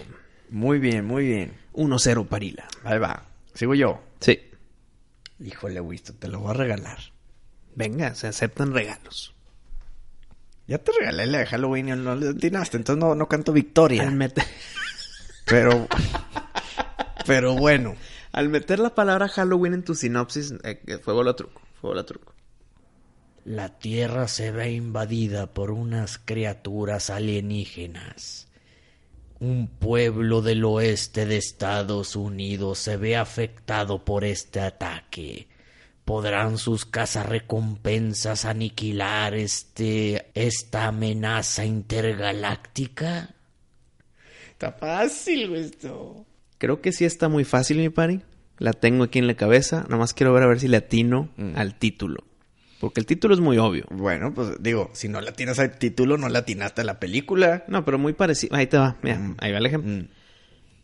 Muy 0.49 0.79
bien, 0.79 1.03
muy 1.05 1.27
bien. 1.27 1.53
1-0 1.73 2.27
Parila. 2.27 2.65
Ahí 2.85 2.97
va. 2.97 3.25
Sigo 3.53 3.75
yo. 3.75 4.01
Sí. 4.21 4.39
Híjole, 5.43 5.81
Wisto, 5.81 6.13
te 6.13 6.29
lo 6.29 6.39
voy 6.39 6.51
a 6.51 6.53
regalar. 6.53 6.99
Venga, 7.75 8.15
se 8.15 8.27
aceptan 8.27 8.73
regalos. 8.73 9.35
Ya 10.65 10.77
te 10.77 10.93
regalé 10.97 11.25
la 11.25 11.39
de 11.39 11.45
Halloween 11.45 11.89
y 11.89 11.91
no 11.91 12.15
le 12.15 12.29
atinaste, 12.29 12.77
entonces 12.77 13.03
no, 13.03 13.15
no 13.15 13.27
canto 13.27 13.51
victoria. 13.51 14.09
Pero. 15.45 15.89
pero 17.27 17.53
bueno. 17.55 17.95
Al 18.33 18.49
meter 18.49 18.79
la 18.79 18.95
palabra 18.95 19.29
Halloween 19.29 19.75
en 19.75 19.83
tu 19.83 19.93
sinopsis, 19.93 20.55
eh, 20.63 20.99
fue 21.01 21.13
bola 21.13 21.35
truco. 21.35 21.61
Fue 21.79 21.91
bola 21.91 22.03
truco. 22.03 22.33
La 23.45 23.77
Tierra 23.77 24.27
se 24.27 24.51
ve 24.51 24.71
invadida 24.71 25.53
por 25.53 25.69
unas 25.69 26.17
criaturas 26.17 27.11
alienígenas. 27.11 28.47
Un 29.39 29.67
pueblo 29.67 30.41
del 30.41 30.65
oeste 30.65 31.27
de 31.27 31.37
Estados 31.37 32.15
Unidos 32.15 32.79
se 32.79 32.97
ve 32.97 33.17
afectado 33.17 34.03
por 34.03 34.23
este 34.23 34.61
ataque. 34.61 35.47
¿Podrán 36.03 36.57
sus 36.57 36.85
cazarrecompensas 36.85 38.45
aniquilar 38.45 39.35
este 39.35 40.31
esta 40.33 40.87
amenaza 40.87 41.65
intergaláctica? 41.65 43.35
Está 44.53 44.71
fácil 44.71 45.55
esto. 45.55 46.25
Creo 46.63 46.79
que 46.79 46.93
sí 46.93 47.03
está 47.03 47.27
muy 47.27 47.43
fácil, 47.43 47.77
mi 47.77 47.89
pari. 47.89 48.21
La 48.57 48.71
tengo 48.71 49.03
aquí 49.03 49.19
en 49.19 49.27
la 49.27 49.33
cabeza. 49.33 49.85
Nomás 49.89 50.13
quiero 50.13 50.31
ver 50.31 50.43
a 50.43 50.47
ver 50.47 50.61
si 50.61 50.69
le 50.69 50.77
atino 50.77 51.27
al 51.55 51.77
título. 51.77 52.23
Porque 52.79 53.01
el 53.01 53.05
título 53.05 53.33
es 53.33 53.41
muy 53.41 53.57
obvio. 53.57 53.83
Bueno, 53.91 54.33
pues 54.33 54.61
digo, 54.61 54.89
si 54.93 55.09
no 55.09 55.19
la 55.19 55.33
tienes 55.33 55.59
al 55.59 55.77
título, 55.77 56.17
no 56.17 56.29
la 56.29 56.39
atinaste 56.39 56.79
a 56.79 56.85
la 56.85 57.01
película. 57.01 57.65
No, 57.67 57.83
pero 57.83 57.97
muy 57.99 58.13
parecido. 58.13 58.55
Ahí 58.55 58.67
te 58.67 58.77
va. 58.77 58.95
Mira, 59.01 59.17
Mm. 59.19 59.35
ahí 59.39 59.51
va 59.51 59.57
el 59.57 59.65
ejemplo. 59.65 59.91
Mm. 59.91 60.07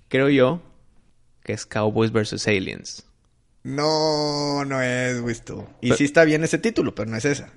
Creo 0.09 0.27
yo 0.27 0.61
que 1.45 1.53
es 1.53 1.65
Cowboys 1.65 2.11
vs. 2.11 2.45
Aliens. 2.49 3.05
No, 3.63 4.65
no 4.65 4.81
es, 4.81 5.21
Wisto. 5.21 5.65
Y 5.79 5.87
Pero- 5.87 5.95
sí 5.95 6.03
está 6.03 6.25
bien 6.25 6.43
ese 6.43 6.57
título, 6.57 6.93
pero 6.93 7.09
no 7.09 7.15
es 7.15 7.23
esa. 7.23 7.53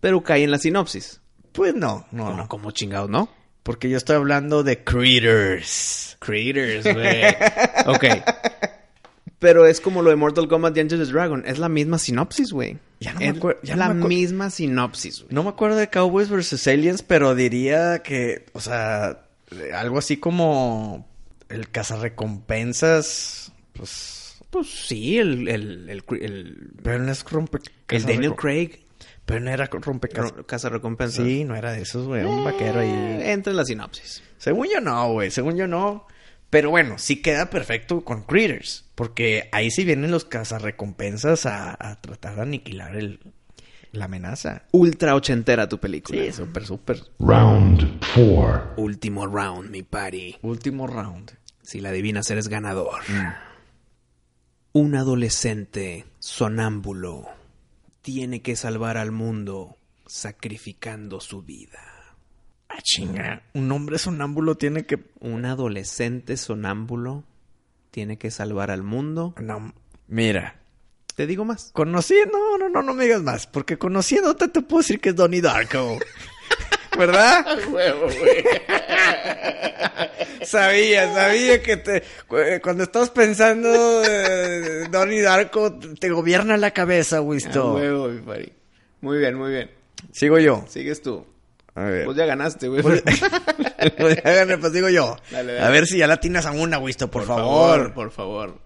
Pero 0.00 0.24
cae 0.24 0.42
en 0.42 0.50
la 0.50 0.58
sinopsis. 0.58 1.20
Pues 1.52 1.74
no, 1.74 2.04
no, 2.10 2.30
No, 2.30 2.36
no. 2.38 2.48
como 2.48 2.72
chingados, 2.72 3.08
¿no? 3.10 3.28
Porque 3.62 3.88
yo 3.90 3.96
estoy 3.96 4.16
hablando 4.16 4.62
de 4.62 4.82
Critters. 4.84 6.16
Creators, 6.20 6.84
güey. 6.94 7.24
ok. 7.86 8.04
Pero 9.38 9.66
es 9.66 9.80
como 9.80 10.02
lo 10.02 10.10
de 10.10 10.16
Mortal 10.16 10.48
Kombat 10.48 10.76
y 10.76 10.84
the 10.88 10.96
Dragon. 10.96 11.44
Es 11.46 11.58
la 11.58 11.68
misma 11.68 11.98
sinopsis, 11.98 12.52
güey. 12.52 12.78
Ya 13.00 13.12
no 13.12 13.20
me 13.20 13.26
Es 13.28 13.34
acuer- 13.36 13.58
ya 13.62 13.76
no 13.76 13.78
la 13.88 13.94
me 13.94 14.08
misma 14.08 14.50
sinopsis, 14.50 15.20
güey. 15.22 15.34
No 15.34 15.44
me 15.44 15.50
acuerdo 15.50 15.76
de 15.76 15.88
Cowboys 15.88 16.28
vs. 16.28 16.66
Aliens, 16.66 17.02
pero 17.02 17.34
diría 17.36 18.00
que, 18.02 18.46
o 18.52 18.60
sea, 18.60 19.26
algo 19.74 19.98
así 19.98 20.16
como 20.16 21.06
el 21.48 21.70
cazarrecompensas, 21.70 23.52
pues... 23.74 24.36
Pues 24.50 24.66
sí, 24.86 25.18
el... 25.18 25.46
El, 25.48 25.88
el, 25.90 26.02
el, 26.22 26.70
Pero 26.82 26.98
no 27.00 27.12
es 27.12 27.22
rompe... 27.24 27.58
el 27.90 28.02
Daniel 28.06 28.34
Craig. 28.34 28.80
Pero 29.28 29.40
no 29.40 29.50
era 29.50 29.66
rompecazas. 29.70 30.32
Ro- 30.32 30.46
Casa 30.46 30.68
recompensa. 30.70 31.22
Sí, 31.22 31.44
no 31.44 31.54
era 31.54 31.70
de 31.72 31.82
esos, 31.82 32.06
güey. 32.06 32.24
Un 32.24 32.42
vaquero 32.44 32.80
ahí. 32.80 33.20
Entra 33.30 33.50
en 33.52 33.56
la 33.58 33.64
sinopsis. 33.64 34.22
Según 34.38 34.66
yo 34.72 34.80
no, 34.80 35.12
güey. 35.12 35.30
Según 35.30 35.56
yo 35.56 35.68
no. 35.68 36.06
Pero 36.50 36.70
bueno, 36.70 36.96
sí 36.98 37.20
queda 37.20 37.50
perfecto 37.50 38.02
con 38.04 38.22
Critters. 38.22 38.86
Porque 38.94 39.48
ahí 39.52 39.70
sí 39.70 39.84
vienen 39.84 40.10
los 40.10 40.24
cazarrecompensas 40.24 41.44
a, 41.46 41.76
a 41.78 42.00
tratar 42.00 42.36
de 42.36 42.42
aniquilar 42.42 42.96
el, 42.96 43.20
la 43.92 44.06
amenaza. 44.06 44.62
Ultra 44.72 45.14
ochentera 45.14 45.68
tu 45.68 45.78
película. 45.78 46.20
Sí, 46.22 46.32
súper, 46.32 46.64
súper. 46.64 47.02
Round 47.18 48.02
four. 48.14 48.72
Último 48.78 49.26
round, 49.26 49.70
mi 49.70 49.82
party. 49.82 50.38
Último 50.42 50.86
round. 50.86 51.32
Si 51.62 51.80
la 51.80 51.90
adivinas, 51.90 52.30
eres 52.30 52.48
ganador. 52.48 53.00
Un 54.72 54.94
adolescente 54.94 56.06
sonámbulo 56.18 57.26
tiene 58.02 58.42
que 58.42 58.56
salvar 58.56 58.96
al 58.96 59.12
mundo 59.12 59.76
sacrificando 60.06 61.20
su 61.20 61.42
vida. 61.42 61.80
Ah, 62.68 62.80
chinga. 62.82 63.42
Un 63.54 63.70
hombre 63.72 63.98
sonámbulo 63.98 64.56
tiene 64.56 64.84
que. 64.86 65.10
Un 65.20 65.44
adolescente 65.44 66.36
sonámbulo 66.36 67.24
tiene 67.90 68.18
que 68.18 68.30
salvar 68.30 68.70
al 68.70 68.82
mundo. 68.82 69.34
No, 69.40 69.72
mira. 70.06 70.60
Te 71.14 71.26
digo 71.26 71.44
más. 71.44 71.70
Conociendo. 71.72 72.38
No, 72.38 72.58
no, 72.58 72.68
no, 72.68 72.82
no 72.82 72.94
me 72.94 73.04
digas 73.04 73.22
más. 73.22 73.46
Porque 73.46 73.78
conociéndote 73.78 74.48
te 74.48 74.62
puedo 74.62 74.82
decir 74.82 75.00
que 75.00 75.10
es 75.10 75.16
Donnie 75.16 75.40
Darko. 75.40 75.98
¿Verdad? 76.98 77.46
sabía, 80.42 81.12
sabía 81.14 81.62
que 81.62 81.76
te, 81.76 82.02
cu- 82.26 82.36
cuando 82.62 82.84
estás 82.84 83.10
pensando 83.10 84.02
eh, 84.04 84.86
Donnie 84.90 85.22
Darko 85.22 85.78
te 85.78 86.10
gobierna 86.10 86.56
la 86.56 86.70
cabeza, 86.72 87.20
Wisto. 87.20 87.74
huevo, 87.74 88.08
mi 88.08 88.20
pari. 88.20 88.52
Muy 89.00 89.18
bien, 89.18 89.36
muy 89.36 89.52
bien. 89.52 89.70
Sigo 90.12 90.38
yo. 90.38 90.64
Sigues 90.68 91.02
tú. 91.02 91.24
A 91.74 91.84
ver. 91.84 92.04
Pues 92.06 92.16
ya 92.16 92.26
ganaste, 92.26 92.68
güey. 92.68 92.82
Pues, 92.82 93.02
pues 93.98 94.16
ya 94.16 94.32
gané, 94.32 94.58
pues 94.58 94.72
digo 94.72 94.88
yo. 94.88 95.16
Dale, 95.30 95.54
dale. 95.54 95.66
A 95.66 95.70
ver 95.70 95.86
si 95.86 95.98
ya 95.98 96.06
la 96.08 96.18
tienes 96.18 96.46
a 96.46 96.50
una, 96.50 96.78
Wisto, 96.78 97.08
por, 97.10 97.24
favor. 97.24 97.94
por 97.94 98.10
favor. 98.10 98.60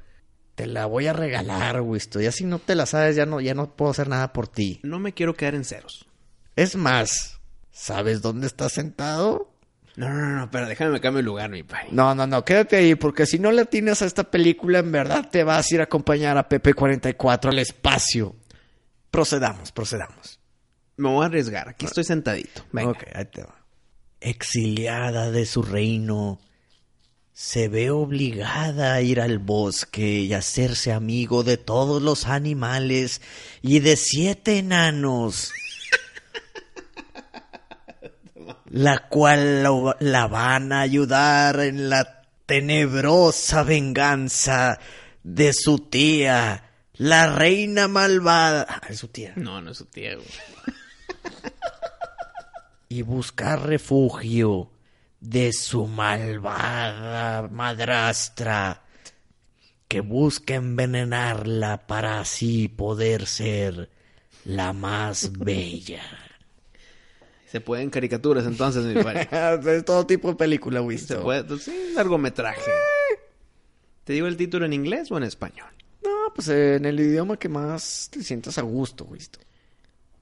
Te 0.55 0.67
la 0.67 0.87
voy 0.87 1.07
a 1.07 1.13
regalar, 1.13 1.81
Wisto. 1.83 2.21
Ya 2.21 2.33
si 2.33 2.45
no 2.45 2.59
te 2.59 2.75
la 2.75 2.87
sabes, 2.87 3.17
ya 3.17 3.27
no, 3.27 3.41
ya 3.41 3.55
no 3.55 3.75
puedo 3.77 3.91
hacer 3.91 4.09
nada 4.09 4.33
por 4.33 4.49
ti. 4.49 4.81
No 4.83 4.99
me 4.99 5.13
quiero 5.13 5.35
quedar 5.35 5.55
en 5.55 5.65
ceros. 5.65 6.07
Es 6.57 6.77
más, 6.77 7.41
¿sabes 7.73 8.23
dónde 8.23 8.47
estás 8.47 8.73
sentado? 8.73 9.53
No, 9.97 10.09
no, 10.09 10.27
no, 10.39 10.51
pero 10.51 10.67
déjame 10.69 10.93
me 10.93 11.01
cambio 11.01 11.19
de 11.19 11.25
lugar, 11.25 11.51
mi 11.51 11.63
pari. 11.63 11.89
No, 11.91 12.15
no, 12.15 12.27
no, 12.27 12.45
quédate 12.45 12.77
ahí, 12.77 12.95
porque 12.95 13.27
si 13.27 13.39
no 13.39 13.53
le 13.53 13.63
atinas 13.63 14.01
a 14.01 14.07
esta 14.07 14.31
película, 14.31 14.79
en 14.79 14.93
verdad 14.93 15.29
te 15.31 15.45
vas 15.45 15.71
a 15.71 15.75
ir 15.75 15.81
a 15.81 15.85
acompañar 15.85 16.39
a 16.39 16.49
PP44 16.49 17.49
al 17.51 17.59
espacio. 17.59 18.37
Procedamos, 19.11 19.73
procedamos. 19.73 20.41
Me 20.97 21.09
voy 21.11 21.25
a 21.25 21.27
arriesgar. 21.27 21.69
Aquí 21.69 21.85
estoy 21.85 22.05
sentadito. 22.05 22.65
Venga. 22.73 22.93
Ok, 22.93 23.05
ahí 23.15 23.25
te 23.27 23.43
va. 23.43 23.55
Exiliada 24.21 25.31
de 25.31 25.45
su 25.45 25.63
reino, 25.63 26.41
se 27.33 27.69
ve 27.69 27.91
obligada 27.91 28.95
a 28.95 29.03
ir 29.03 29.21
al 29.21 29.39
bosque 29.39 30.21
y 30.21 30.33
hacerse 30.33 30.93
amigo 30.93 31.43
de 31.43 31.57
todos 31.57 32.01
los 32.01 32.27
animales 32.27 33.21
y 33.63 33.81
de 33.81 33.97
siete 33.97 34.59
enanos. 34.59 35.53
La 38.71 39.09
cual 39.09 39.63
lo- 39.63 39.97
la 40.01 40.27
van 40.27 40.73
a 40.73 40.81
ayudar 40.81 41.61
en 41.61 41.89
la 41.91 42.23
tenebrosa 42.47 43.63
venganza 43.63 44.79
de 45.23 45.53
su 45.53 45.79
tía, 45.79 46.65
la 46.95 47.35
reina 47.35 47.89
malvada. 47.89 48.67
Ah, 48.69 48.81
es 48.89 48.99
su 48.99 49.09
tía. 49.09 49.33
No, 49.37 49.61
no 49.61 49.71
es 49.71 49.79
su 49.79 49.87
tía, 49.87 50.15
güey. 50.17 50.27
y 52.89 53.03
buscar 53.03 53.67
refugio 53.67 54.71
de 55.21 55.53
su 55.53 55.87
malvada 55.87 57.49
madrastra 57.49 58.83
que 59.89 60.01
busca 60.01 60.55
envenenarla 60.55 61.87
para 61.87 62.21
así 62.21 62.69
poder 62.69 63.27
ser 63.27 63.89
la 64.45 64.73
más 64.73 65.33
bella. 65.39 66.03
Se 67.53 67.61
pueden 67.61 67.91
caricaturas 67.91 68.47
entonces, 68.47 68.83
mi 68.83 69.03
pari. 69.03 69.29
es 69.71 69.85
todo 69.85 70.07
tipo 70.07 70.29
de 70.29 70.37
película, 70.37 70.81
Se 70.81 70.87
visto. 70.87 71.23
puede, 71.23 71.45
pues, 71.45 71.65
sí, 71.65 71.93
largometraje. 71.95 72.71
¿Te 74.05 74.15
digo 74.15 74.27
el 74.27 74.39
título 74.39 74.65
en 74.65 74.73
inglés 74.73 75.11
o 75.11 75.19
en 75.19 75.25
español? 75.25 75.69
No, 76.03 76.33
pues 76.35 76.49
en 76.49 76.87
el 76.87 76.99
idioma 76.99 77.37
que 77.37 77.51
más 77.51 78.09
te 78.11 78.23
sientas 78.23 78.57
a 78.57 78.63
gusto, 78.63 79.05
visto. 79.05 79.39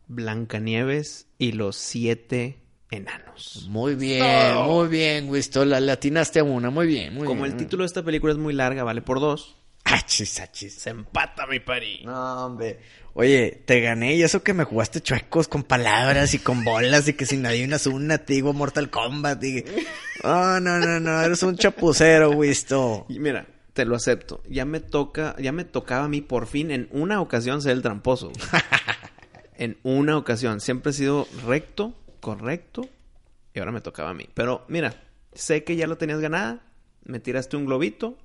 Blancanieves 0.08 1.28
y 1.38 1.52
los 1.52 1.76
siete 1.76 2.58
enanos. 2.90 3.68
Muy 3.70 3.94
bien, 3.94 4.56
muy 4.66 4.88
bien, 4.88 5.30
visto. 5.30 5.64
La 5.64 5.78
latinaste 5.78 6.40
a 6.40 6.42
una, 6.42 6.70
muy 6.70 6.88
bien, 6.88 7.14
muy 7.14 7.28
Como 7.28 7.44
bien. 7.44 7.52
el 7.52 7.56
título 7.58 7.84
de 7.84 7.86
esta 7.86 8.02
película 8.02 8.32
es 8.32 8.40
muy 8.40 8.54
larga, 8.54 8.82
vale 8.82 9.02
por 9.02 9.20
dos. 9.20 9.56
Achis, 9.90 10.40
achis. 10.40 10.74
Se 10.74 10.90
empata, 10.90 11.46
mi 11.46 11.59
pari. 11.61 12.03
No, 12.05 12.46
hombre. 12.46 12.79
Oye, 13.14 13.62
te 13.66 13.81
gané 13.81 14.14
y 14.14 14.22
eso 14.22 14.42
que 14.42 14.55
me 14.55 14.64
jugaste 14.64 15.00
chuecos 15.00 15.48
con 15.48 15.64
palabras 15.64 16.33
y 16.35 16.38
con 16.38 16.62
bolas 16.62 17.09
y 17.09 17.14
que 17.14 17.26
sin 17.26 17.42
nadie 17.42 17.64
una 17.64 17.79
una, 17.92 18.18
te 18.18 18.35
digo 18.35 18.53
Mortal 18.53 18.88
Kombat. 18.88 19.42
Y... 19.42 19.64
Oh, 20.22 20.61
no, 20.61 20.79
no, 20.79 21.00
no, 21.00 21.22
eres 21.22 21.42
un 21.42 21.57
chapucero, 21.57 22.38
visto. 22.38 23.07
Y 23.09 23.18
mira, 23.18 23.46
te 23.72 23.85
lo 23.85 23.96
acepto. 23.96 24.42
Ya 24.48 24.64
me 24.64 24.79
toca, 24.79 25.35
ya 25.40 25.50
me 25.50 25.64
tocaba 25.64 26.05
a 26.05 26.09
mí 26.09 26.20
por 26.20 26.46
fin 26.46 26.70
en 26.70 26.88
una 26.92 27.20
ocasión 27.20 27.61
ser 27.61 27.72
el 27.72 27.83
tramposo. 27.83 28.31
en 29.57 29.79
una 29.83 30.16
ocasión. 30.16 30.61
Siempre 30.61 30.90
he 30.90 30.94
sido 30.94 31.26
recto, 31.46 31.94
correcto. 32.20 32.88
Y 33.55 33.59
ahora 33.59 33.72
me 33.72 33.81
tocaba 33.81 34.11
a 34.11 34.14
mí. 34.14 34.29
Pero 34.35 34.64
mira, 34.68 35.03
sé 35.33 35.64
que 35.64 35.74
ya 35.74 35.88
lo 35.88 35.98
tenías 35.98 36.20
ganada. 36.20 36.62
Me 37.03 37.18
tiraste 37.18 37.57
un 37.57 37.66
globito 37.66 38.16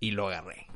y 0.00 0.10
lo 0.12 0.28
agarré. 0.28 0.66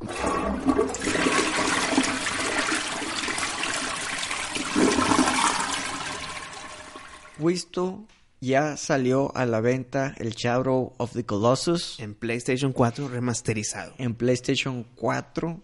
Visto, 7.39 8.07
ya 8.41 8.77
salió 8.77 9.35
a 9.37 9.47
la 9.47 9.61
venta 9.61 10.15
el 10.19 10.31
Shadow 10.35 10.93
of 10.99 11.13
the 11.13 11.25
Colossus 11.25 11.99
En 11.99 12.15
PlayStation 12.15 12.73
4 12.73 13.09
remasterizado. 13.09 13.95
en 13.99 14.15
PlayStation 14.15 14.85
4. 14.95 15.61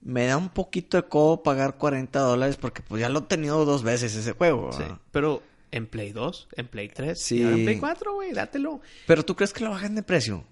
Me 0.00 0.26
da 0.26 0.36
un 0.36 0.48
poquito 0.48 0.96
de 0.96 1.04
codo 1.08 1.44
pagar 1.44 1.76
40 1.78 2.18
dólares 2.18 2.56
porque 2.56 2.82
pues 2.82 3.00
ya 3.00 3.08
lo 3.08 3.20
he 3.20 3.22
tenido 3.22 3.64
dos 3.64 3.84
veces 3.84 4.14
ese 4.16 4.32
juego. 4.32 4.72
Sí. 4.72 4.82
Pero 5.12 5.42
en 5.70 5.86
Play 5.86 6.10
2, 6.12 6.48
en 6.56 6.66
Play 6.68 6.88
3, 6.88 7.20
Sí. 7.22 7.38
y 7.38 7.44
ahora 7.44 7.56
en 7.56 7.64
Play 7.64 7.78
4, 7.78 8.14
güey, 8.14 8.32
dátelo. 8.32 8.80
Pero 9.06 9.24
tú 9.24 9.36
crees 9.36 9.52
que 9.52 9.62
lo 9.62 9.70
bajan 9.70 9.94
de 9.94 10.02
precio? 10.02 10.44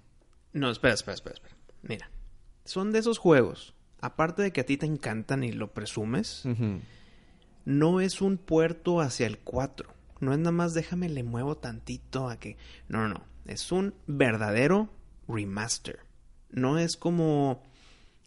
No, 0.53 0.71
espera, 0.71 0.93
espera, 0.93 1.15
espera, 1.15 1.35
espera. 1.35 1.55
Mira, 1.81 2.09
son 2.65 2.91
de 2.91 2.99
esos 2.99 3.17
juegos. 3.17 3.73
Aparte 3.99 4.41
de 4.41 4.51
que 4.51 4.61
a 4.61 4.65
ti 4.65 4.77
te 4.77 4.85
encantan 4.85 5.43
y 5.43 5.51
lo 5.51 5.73
presumes, 5.73 6.43
no 7.65 8.01
es 8.01 8.21
un 8.21 8.37
puerto 8.37 8.99
hacia 8.99 9.27
el 9.27 9.37
4. 9.39 9.93
No 10.19 10.33
es 10.33 10.39
nada 10.39 10.51
más 10.51 10.73
déjame 10.73 11.09
le 11.09 11.23
muevo 11.23 11.57
tantito 11.57 12.29
a 12.29 12.39
que... 12.39 12.57
No, 12.87 12.99
no, 13.01 13.15
no. 13.15 13.23
Es 13.45 13.71
un 13.71 13.93
verdadero 14.07 14.89
remaster. 15.27 15.99
No 16.49 16.77
es 16.77 16.95
como... 16.95 17.63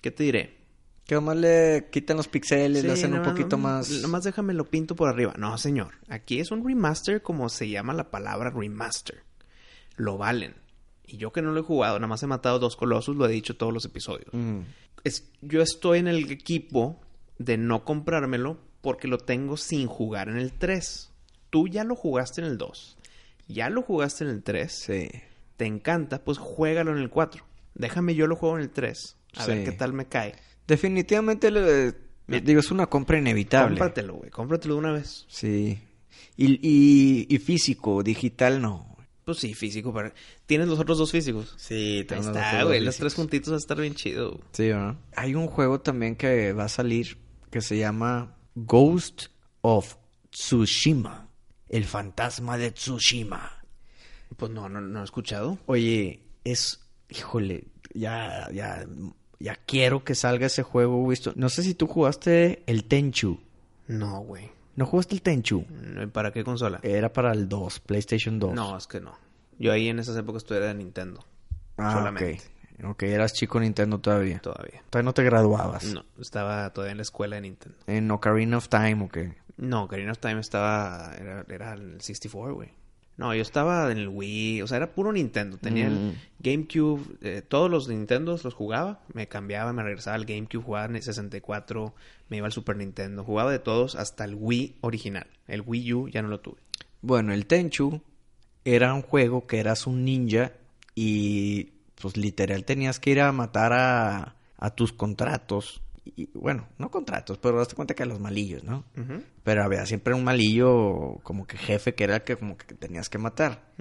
¿Qué 0.00 0.10
te 0.10 0.24
diré? 0.24 0.58
Que 1.06 1.14
nomás 1.14 1.36
le 1.36 1.88
quitan 1.90 2.16
los 2.16 2.28
pixeles, 2.28 2.82
le 2.82 2.96
Sí, 2.96 3.04
hacen 3.04 3.14
un 3.14 3.22
poquito 3.22 3.58
más... 3.58 3.90
Nomás 4.02 4.24
déjame 4.24 4.54
lo 4.54 4.64
pinto 4.64 4.96
por 4.96 5.08
arriba. 5.08 5.34
No, 5.38 5.56
señor. 5.58 5.94
Aquí 6.08 6.40
es 6.40 6.50
un 6.50 6.66
remaster 6.66 7.22
como 7.22 7.48
se 7.48 7.68
llama 7.68 7.94
la 7.94 8.10
palabra 8.10 8.50
remaster. 8.50 9.22
Lo 9.96 10.18
valen. 10.18 10.54
Y 11.06 11.16
yo 11.18 11.32
que 11.32 11.42
no 11.42 11.52
lo 11.52 11.60
he 11.60 11.62
jugado, 11.62 11.98
nada 11.98 12.06
más 12.08 12.22
he 12.22 12.26
matado 12.26 12.58
dos 12.58 12.76
colosos, 12.76 13.14
lo 13.16 13.26
he 13.26 13.32
dicho 13.32 13.56
todos 13.56 13.72
los 13.72 13.84
episodios. 13.84 14.28
Mm. 14.32 14.60
Es, 15.04 15.30
yo 15.42 15.60
estoy 15.62 15.98
en 15.98 16.08
el 16.08 16.30
equipo 16.30 17.00
de 17.38 17.58
no 17.58 17.84
comprármelo 17.84 18.58
porque 18.80 19.06
lo 19.08 19.18
tengo 19.18 19.56
sin 19.56 19.86
jugar 19.86 20.28
en 20.28 20.38
el 20.38 20.52
3. 20.52 21.10
Tú 21.50 21.68
ya 21.68 21.84
lo 21.84 21.94
jugaste 21.94 22.40
en 22.40 22.46
el 22.46 22.58
2. 22.58 22.96
Ya 23.48 23.68
lo 23.70 23.82
jugaste 23.82 24.24
en 24.24 24.30
el 24.30 24.42
3. 24.42 24.72
Sí. 24.72 25.08
Te 25.56 25.66
encanta, 25.66 26.24
pues 26.24 26.38
juégalo 26.38 26.92
en 26.92 26.98
el 26.98 27.10
4. 27.10 27.44
Déjame 27.74 28.14
yo 28.14 28.26
lo 28.26 28.36
juego 28.36 28.56
en 28.56 28.62
el 28.62 28.70
3. 28.70 29.16
A 29.36 29.46
ver 29.46 29.64
qué 29.64 29.72
tal 29.72 29.92
me 29.92 30.06
cae. 30.06 30.34
Definitivamente, 30.66 31.50
le- 31.50 31.94
digo, 32.40 32.60
es 32.60 32.70
una 32.70 32.86
compra 32.86 33.18
inevitable. 33.18 33.76
Cómpratelo, 33.78 34.14
güey. 34.14 34.30
Cómpratelo 34.30 34.74
de 34.74 34.80
una 34.80 34.92
vez. 34.92 35.26
Sí. 35.28 35.78
Y, 36.36 36.58
y, 36.62 37.26
y 37.28 37.38
físico, 37.38 38.02
digital 38.02 38.62
no. 38.62 38.93
Pues 39.24 39.38
sí, 39.38 39.54
físico, 39.54 39.92
pero 39.92 40.12
tienes 40.46 40.68
los 40.68 40.78
otros 40.78 40.98
dos 40.98 41.10
físicos. 41.10 41.54
Sí, 41.56 42.06
Ahí 42.10 42.18
está, 42.20 42.64
güey. 42.64 42.80
Los 42.80 42.96
tres 42.96 43.14
juntitos 43.14 43.52
va 43.52 43.56
a 43.56 43.58
estar 43.58 43.80
bien 43.80 43.94
chido. 43.94 44.40
Sí, 44.52 44.68
¿verdad? 44.68 44.96
Hay 45.16 45.34
un 45.34 45.46
juego 45.46 45.80
también 45.80 46.14
que 46.16 46.52
va 46.52 46.64
a 46.64 46.68
salir 46.68 47.18
que 47.50 47.62
se 47.62 47.78
llama 47.78 48.36
Ghost 48.54 49.26
of 49.62 49.96
Tsushima. 50.30 51.28
El 51.68 51.84
fantasma 51.84 52.58
de 52.58 52.72
Tsushima. 52.72 53.64
Pues 54.36 54.52
no, 54.52 54.68
no, 54.68 54.80
no 54.80 55.00
he 55.00 55.04
escuchado. 55.04 55.58
Oye, 55.66 56.22
es... 56.44 56.80
Híjole, 57.08 57.68
ya, 57.94 58.48
ya, 58.52 58.86
ya 59.38 59.56
quiero 59.66 60.04
que 60.04 60.14
salga 60.14 60.46
ese 60.46 60.62
juego, 60.62 61.06
visto. 61.06 61.32
No 61.36 61.48
sé 61.48 61.62
si 61.62 61.74
tú 61.74 61.86
jugaste 61.86 62.62
el 62.66 62.84
Tenchu. 62.84 63.40
No, 63.86 64.20
güey. 64.20 64.50
¿No 64.76 64.86
jugaste 64.86 65.14
el 65.14 65.22
Tenchu? 65.22 65.64
No, 65.70 66.08
¿Para 66.10 66.32
qué 66.32 66.44
consola? 66.44 66.80
Era 66.82 67.12
para 67.12 67.32
el 67.32 67.48
2, 67.48 67.80
PlayStation 67.80 68.38
2. 68.38 68.54
No, 68.54 68.76
es 68.76 68.86
que 68.86 69.00
no. 69.00 69.16
Yo 69.58 69.72
ahí 69.72 69.88
en 69.88 69.98
esas 69.98 70.16
épocas 70.16 70.44
todavía 70.44 70.66
era 70.70 70.74
de 70.76 70.82
Nintendo. 70.82 71.24
Ah, 71.76 71.92
solamente. 71.92 72.34
ok. 72.34 72.54
Ok, 72.82 73.04
eras 73.04 73.32
chico 73.32 73.60
Nintendo 73.60 74.00
todavía. 74.00 74.40
Todavía. 74.40 74.82
Todavía 74.90 75.04
no 75.04 75.14
te 75.14 75.22
graduabas. 75.22 75.84
No, 75.84 76.04
estaba 76.20 76.70
todavía 76.72 76.92
en 76.92 76.98
la 76.98 77.02
escuela 77.02 77.36
de 77.36 77.42
Nintendo. 77.42 77.78
En 77.86 78.10
Ocarina 78.10 78.56
of 78.56 78.68
Time, 78.68 79.04
ok. 79.04 79.18
No, 79.58 79.84
Ocarina 79.84 80.10
of 80.10 80.18
Time 80.18 80.40
estaba... 80.40 81.12
Era, 81.16 81.44
era 81.48 81.74
el 81.74 82.00
64, 82.00 82.54
güey. 82.54 82.70
No, 83.16 83.32
yo 83.34 83.42
estaba 83.42 83.92
en 83.92 83.98
el 83.98 84.08
Wii. 84.08 84.62
O 84.62 84.66
sea, 84.66 84.78
era 84.78 84.92
puro 84.92 85.12
Nintendo. 85.12 85.56
Tenía 85.56 85.88
Mm. 85.88 85.92
el 85.92 86.18
GameCube. 86.40 87.00
eh, 87.22 87.42
todos 87.42 87.70
los 87.70 87.88
Nintendos 87.88 88.42
los 88.44 88.54
jugaba. 88.54 89.00
Me 89.12 89.28
cambiaba, 89.28 89.72
me 89.72 89.82
regresaba 89.84 90.16
al 90.16 90.24
GameCube. 90.24 90.62
Jugaba 90.64 90.86
en 90.86 90.96
el 90.96 91.02
64. 91.02 91.94
Me 92.28 92.38
iba 92.38 92.46
al 92.46 92.52
Super 92.52 92.76
Nintendo. 92.76 93.22
Jugaba 93.22 93.52
de 93.52 93.60
todos 93.60 93.94
hasta 93.94 94.24
el 94.24 94.34
Wii 94.34 94.76
original. 94.80 95.26
El 95.46 95.62
Wii 95.64 95.92
U 95.94 96.08
ya 96.08 96.22
no 96.22 96.28
lo 96.28 96.40
tuve. 96.40 96.56
Bueno, 97.02 97.32
el 97.32 97.46
Tenchu 97.46 98.00
era 98.64 98.92
un 98.94 99.02
juego 99.02 99.46
que 99.46 99.60
eras 99.60 99.86
un 99.86 100.04
ninja 100.04 100.52
y 100.94 101.72
pues 102.00 102.16
literal 102.16 102.64
tenías 102.64 102.98
que 102.98 103.10
ir 103.10 103.20
a 103.20 103.30
matar 103.30 103.72
a, 103.74 104.34
a 104.58 104.70
tus 104.74 104.92
contratos. 104.92 105.82
Y, 106.04 106.28
bueno, 106.34 106.68
no 106.78 106.90
contratos, 106.90 107.38
pero 107.38 107.56
daste 107.58 107.74
cuenta 107.74 107.94
que 107.94 108.02
a 108.02 108.06
los 108.06 108.20
malillos, 108.20 108.62
¿no? 108.64 108.84
Pero 109.42 109.62
había 109.64 109.86
siempre 109.86 110.12
un 110.14 110.22
malillo 110.24 111.18
como 111.22 111.46
que 111.46 111.56
jefe 111.56 111.94
que 111.94 112.04
era 112.04 112.16
el 112.16 112.22
que 112.22 112.36
como 112.36 112.56
que 112.58 112.74
tenías 112.74 113.08
que 113.08 113.18
matar. 113.18 113.72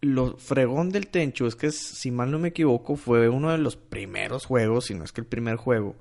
Lo 0.00 0.36
fregón 0.36 0.90
del 0.90 1.08
Tenchu 1.08 1.46
es 1.46 1.56
que, 1.56 1.72
si 1.72 2.12
mal 2.12 2.30
no 2.30 2.38
me 2.38 2.48
equivoco, 2.48 2.94
fue 2.94 3.28
uno 3.28 3.50
de 3.50 3.58
los 3.58 3.74
primeros 3.76 4.44
juegos, 4.46 4.86
si 4.86 4.94
no 4.94 5.02
es 5.02 5.10
que 5.10 5.20
el 5.20 5.26
primer 5.26 5.56
juego, 5.56 5.96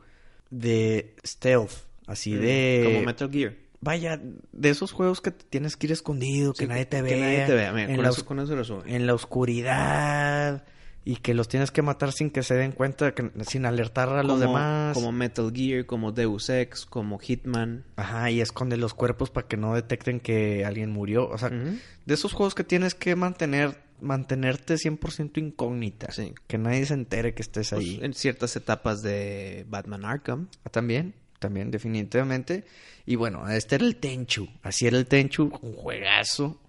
de 0.52 1.16
stealth. 1.26 1.72
Así 2.06 2.34
de... 2.36 2.84
Como 2.86 3.02
Metal 3.06 3.30
Gear. 3.32 3.54
Vaya, 3.82 4.20
de 4.52 4.70
esos 4.70 4.92
juegos 4.92 5.20
que 5.22 5.32
tienes 5.32 5.76
que 5.78 5.88
ir 5.88 5.92
escondido, 5.94 6.54
que 6.54 6.64
Sí, 6.66 6.68
nadie 6.68 6.86
te 6.86 6.98
que 6.98 7.02
vea. 7.04 7.18
nadie 7.20 7.46
te 7.46 7.54
vea. 7.54 7.74
Mira, 7.74 7.90
en, 7.90 7.96
con, 7.96 8.04
la 8.04 8.10
eso, 8.12 8.26
con 8.26 8.40
eso 8.40 8.56
lo 8.56 8.64
sube. 8.64 8.96
en 8.96 9.06
la 9.08 9.14
oscuridad. 9.14 10.64
Y 11.10 11.16
que 11.18 11.34
los 11.34 11.48
tienes 11.48 11.72
que 11.72 11.82
matar 11.82 12.12
sin 12.12 12.30
que 12.32 12.44
se 12.44 12.56
den 12.56 12.74
cuenta, 12.74 13.14
que, 13.16 13.32
sin 13.48 13.66
alertar 13.66 14.10
a 14.10 14.24
los 14.24 14.42
demás. 14.42 14.94
Como 14.94 15.14
Metal 15.14 15.52
Gear, 15.56 15.86
como 15.86 16.12
Deus 16.12 16.50
Ex, 16.50 16.86
como 16.86 17.18
Hitman. 17.18 17.86
Ajá, 17.96 18.30
y 18.30 18.42
esconde 18.42 18.76
los 18.76 18.94
cuerpos 18.94 19.30
para 19.30 19.48
que 19.48 19.56
no 19.56 19.74
detecten 19.74 20.20
que 20.20 20.66
alguien 20.66 20.92
murió. 20.92 21.30
O 21.30 21.38
sea, 21.38 21.50
de 21.50 22.14
esos 22.14 22.34
juegos 22.34 22.56
que 22.56 22.66
tienes 22.66 22.94
que 22.94 23.16
mantener 23.16 23.86
mantenerte 24.02 24.76
100% 24.76 25.38
incógnita. 25.38 26.12
Sí. 26.12 26.34
Que 26.46 26.58
nadie 26.58 26.86
se 26.86 26.94
entere 26.96 27.34
que 27.34 27.42
estés 27.42 27.70
Pues, 27.70 27.82
ahí. 27.86 28.00
en 28.02 28.14
ciertas 28.14 28.56
etapas 28.58 29.02
de 29.02 29.66
Batman 29.70 30.04
Arkham. 30.04 30.50
Ah, 30.66 30.70
También, 30.70 31.14
también, 31.40 31.72
definitivamente. 31.72 32.66
Y 33.06 33.16
bueno, 33.16 33.48
este 33.50 33.76
era 33.76 33.86
el 33.86 33.96
Tenchu. 33.96 34.50
Así 34.62 34.86
era 34.88 34.98
el 34.98 35.06
Tenchu, 35.08 35.50
un 35.62 35.74
juegazo. 35.74 36.60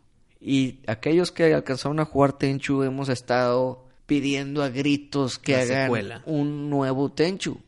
Y 0.41 0.78
aquellos 0.86 1.32
que 1.32 1.53
alcanzaron 1.53 1.99
a 1.99 2.05
jugar 2.05 2.34
Tenchu 2.34 2.84
hemos 2.84 3.09
estado 3.09 3.88
pidiendo 4.09 4.62
a 4.64 4.70
gritos 4.70 5.38
que 5.38 5.52
La 5.52 5.61
hagan 5.62 5.82
secuela. 5.84 6.22
un 6.26 6.68
nuevo 6.70 7.12
Tenchu. 7.12 7.61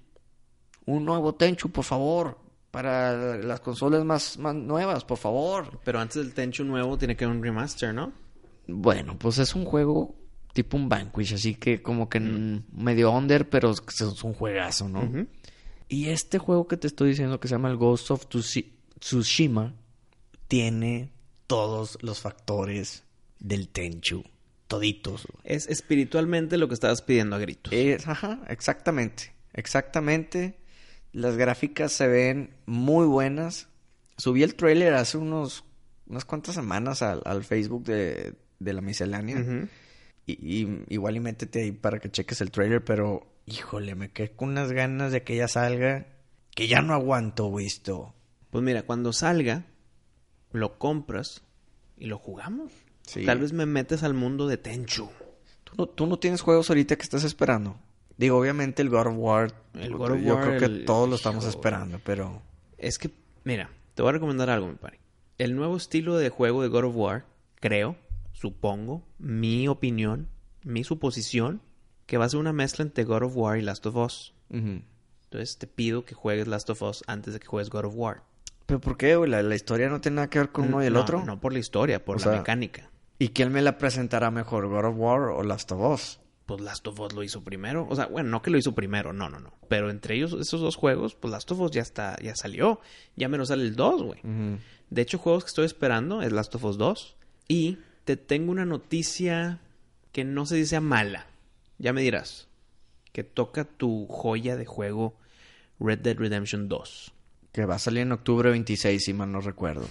Un 0.86 1.04
nuevo 1.04 1.34
Tenchu, 1.36 1.70
por 1.70 1.84
favor. 1.84 2.38
Para 2.70 3.36
las 3.36 3.60
consolas 3.60 4.04
más, 4.04 4.38
más 4.38 4.54
nuevas, 4.54 5.04
por 5.04 5.18
favor. 5.18 5.78
Pero 5.84 6.00
antes 6.00 6.16
del 6.16 6.32
Tenchu 6.32 6.64
nuevo 6.64 6.96
tiene 6.96 7.14
que 7.16 7.24
haber 7.24 7.36
un 7.36 7.42
remaster, 7.42 7.92
¿no? 7.92 8.12
Bueno, 8.66 9.18
pues 9.18 9.38
es 9.38 9.54
un 9.54 9.64
juego 9.66 10.14
tipo 10.54 10.76
un 10.76 10.88
Vanquish, 10.88 11.34
así 11.34 11.54
que 11.56 11.82
como 11.82 12.08
que 12.08 12.18
mm, 12.20 12.62
medio 12.72 13.10
under, 13.12 13.48
pero 13.48 13.70
es 13.72 14.22
un 14.24 14.32
juegazo, 14.34 14.88
¿no? 14.88 15.26
Y 15.88 16.08
este 16.08 16.38
juego 16.38 16.66
que 16.68 16.76
te 16.76 16.86
estoy 16.86 17.10
diciendo 17.10 17.38
que 17.38 17.48
se 17.48 17.54
llama 17.54 17.68
el 17.68 17.76
Ghost 17.76 18.10
of 18.12 18.26
Tsushi- 18.28 18.72
Tsushima 18.98 19.74
tiene 20.48 21.12
todos 21.46 21.98
los 22.00 22.20
factores 22.20 23.04
del 23.40 23.68
Tenchu, 23.68 24.22
toditos. 24.70 25.26
Es 25.44 25.66
espiritualmente 25.68 26.56
lo 26.56 26.68
que 26.68 26.74
estabas 26.74 27.02
pidiendo 27.02 27.34
a 27.34 27.40
gritos. 27.40 27.72
Es- 27.74 28.06
ajá, 28.06 28.40
exactamente, 28.48 29.32
exactamente. 29.52 30.54
Las 31.12 31.36
gráficas 31.36 31.90
se 31.92 32.06
ven 32.06 32.54
muy 32.66 33.04
buenas. 33.06 33.68
Subí 34.16 34.44
el 34.44 34.54
trailer 34.54 34.94
hace 34.94 35.18
unos 35.18 35.64
unas 36.06 36.24
cuantas 36.24 36.54
semanas 36.54 37.02
al, 37.02 37.20
al 37.24 37.42
Facebook 37.44 37.84
de, 37.84 38.34
de 38.60 38.72
la 38.72 38.80
miscelánea. 38.80 39.68
Y, 40.26 40.32
y 40.62 40.84
igual 40.88 41.16
y 41.16 41.20
métete 41.20 41.62
ahí 41.62 41.72
para 41.72 41.98
que 41.98 42.10
cheques 42.10 42.40
el 42.40 42.50
trailer, 42.52 42.84
pero 42.84 43.26
híjole, 43.46 43.94
me 43.96 44.10
quedé 44.12 44.30
con 44.30 44.50
unas 44.50 44.70
ganas 44.72 45.10
de 45.12 45.22
que 45.24 45.36
ya 45.36 45.48
salga. 45.48 46.06
Que 46.54 46.68
ya 46.68 46.80
no 46.80 46.94
aguanto 46.94 47.58
esto. 47.58 48.14
Pues 48.50 48.62
mira, 48.62 48.82
cuando 48.82 49.12
salga, 49.12 49.66
lo 50.52 50.78
compras 50.78 51.42
y 51.98 52.06
lo 52.06 52.18
jugamos. 52.18 52.72
Sí. 53.10 53.24
Tal 53.26 53.38
vez 53.40 53.52
me 53.52 53.66
metes 53.66 54.02
al 54.02 54.14
mundo 54.14 54.46
de 54.46 54.56
Tenchu. 54.56 55.08
¿Tú 55.64 55.72
no, 55.76 55.86
tú 55.86 56.06
no 56.06 56.18
tienes 56.18 56.40
juegos 56.42 56.70
ahorita 56.70 56.96
que 56.96 57.02
estás 57.02 57.24
esperando? 57.24 57.76
Digo, 58.16 58.38
obviamente 58.38 58.82
el 58.82 58.88
God 58.90 59.06
of 59.08 59.14
War. 59.16 59.52
El 59.74 59.96
God 59.96 60.12
of 60.12 60.20
yo 60.20 60.34
War, 60.34 60.44
creo 60.44 60.58
que 60.58 60.64
el- 60.66 60.84
todos 60.84 61.08
lo 61.08 61.16
estamos 61.16 61.44
esperando, 61.46 62.00
pero. 62.04 62.42
Es 62.78 62.98
que, 62.98 63.10
mira, 63.44 63.70
te 63.94 64.02
voy 64.02 64.10
a 64.10 64.12
recomendar 64.12 64.50
algo, 64.50 64.68
mi 64.68 64.74
pari. 64.74 64.98
El 65.38 65.56
nuevo 65.56 65.76
estilo 65.76 66.16
de 66.18 66.28
juego 66.28 66.62
de 66.62 66.68
God 66.68 66.84
of 66.84 66.96
War, 66.96 67.24
creo, 67.56 67.96
supongo, 68.32 69.02
mi 69.18 69.68
opinión, 69.68 70.28
mi 70.62 70.84
suposición, 70.84 71.60
que 72.06 72.18
va 72.18 72.26
a 72.26 72.28
ser 72.28 72.40
una 72.40 72.52
mezcla 72.52 72.82
entre 72.84 73.04
God 73.04 73.22
of 73.22 73.36
War 73.36 73.56
y 73.58 73.62
Last 73.62 73.86
of 73.86 73.96
Us. 73.96 74.34
ujú. 74.50 74.82
Entonces 75.24 75.58
te 75.58 75.66
pido 75.68 76.04
que 76.04 76.14
juegues 76.14 76.48
Last 76.48 76.68
of 76.70 76.82
Us 76.82 77.04
antes 77.06 77.32
de 77.34 77.40
que 77.40 77.46
juegues 77.46 77.70
God 77.70 77.84
of 77.84 77.92
War. 77.96 78.22
¿Pero 78.66 78.80
por 78.80 78.96
qué, 78.96 79.14
güey? 79.16 79.30
La, 79.30 79.42
la 79.42 79.54
historia 79.54 79.88
no 79.88 80.00
tiene 80.00 80.16
nada 80.16 80.28
que 80.30 80.40
ver 80.40 80.50
con 80.50 80.66
uno 80.66 80.82
y 80.82 80.86
el 80.86 80.92
No, 80.94 81.00
otro. 81.02 81.24
No 81.24 81.40
por 81.40 81.52
la 81.52 81.60
historia, 81.60 82.04
por 82.04 82.16
O 82.16 82.18
la 82.18 82.24
sea- 82.24 82.32
mecánica. 82.38 82.89
¿Y 83.20 83.28
quién 83.28 83.52
me 83.52 83.60
la 83.60 83.76
presentará 83.76 84.30
mejor, 84.30 84.66
God 84.66 84.86
of 84.86 84.94
War 84.96 85.20
o 85.24 85.42
Last 85.42 85.70
of 85.72 85.92
Us? 85.92 86.20
Pues 86.46 86.62
Last 86.62 86.86
of 86.86 86.98
Us 87.00 87.12
lo 87.12 87.22
hizo 87.22 87.44
primero. 87.44 87.86
O 87.90 87.94
sea, 87.94 88.06
bueno, 88.06 88.30
no 88.30 88.40
que 88.40 88.50
lo 88.50 88.56
hizo 88.56 88.74
primero, 88.74 89.12
no, 89.12 89.28
no, 89.28 89.38
no. 89.38 89.52
Pero 89.68 89.90
entre 89.90 90.14
ellos, 90.14 90.32
esos 90.40 90.62
dos 90.62 90.74
juegos, 90.74 91.16
pues 91.16 91.30
Last 91.30 91.50
of 91.50 91.60
Us 91.60 91.70
ya 91.70 91.82
está, 91.82 92.16
ya 92.22 92.34
salió. 92.34 92.80
Ya 93.16 93.28
menos 93.28 93.48
sale 93.48 93.64
el 93.64 93.76
2, 93.76 94.02
güey. 94.02 94.20
De 94.88 95.02
hecho, 95.02 95.18
juegos 95.18 95.44
que 95.44 95.48
estoy 95.48 95.66
esperando 95.66 96.22
es 96.22 96.32
Last 96.32 96.54
of 96.54 96.64
Us 96.64 96.78
2. 96.78 97.16
Y 97.46 97.76
te 98.06 98.16
tengo 98.16 98.52
una 98.52 98.64
noticia 98.64 99.60
que 100.12 100.24
no 100.24 100.46
si 100.46 100.64
sea 100.64 100.80
mala. 100.80 101.26
Ya 101.76 101.92
me 101.92 102.00
dirás. 102.00 102.48
Que 103.12 103.22
toca 103.22 103.64
tu 103.64 104.06
joya 104.06 104.56
de 104.56 104.64
juego 104.64 105.14
Red 105.78 105.98
Dead 105.98 106.16
Redemption 106.16 106.68
2. 106.68 107.12
Que 107.52 107.66
va 107.66 107.74
a 107.74 107.78
salir 107.78 108.00
en 108.00 108.12
octubre 108.12 108.48
26, 108.48 109.04
si 109.04 109.12
mal 109.12 109.30
no 109.30 109.42
recuerdo. 109.42 109.86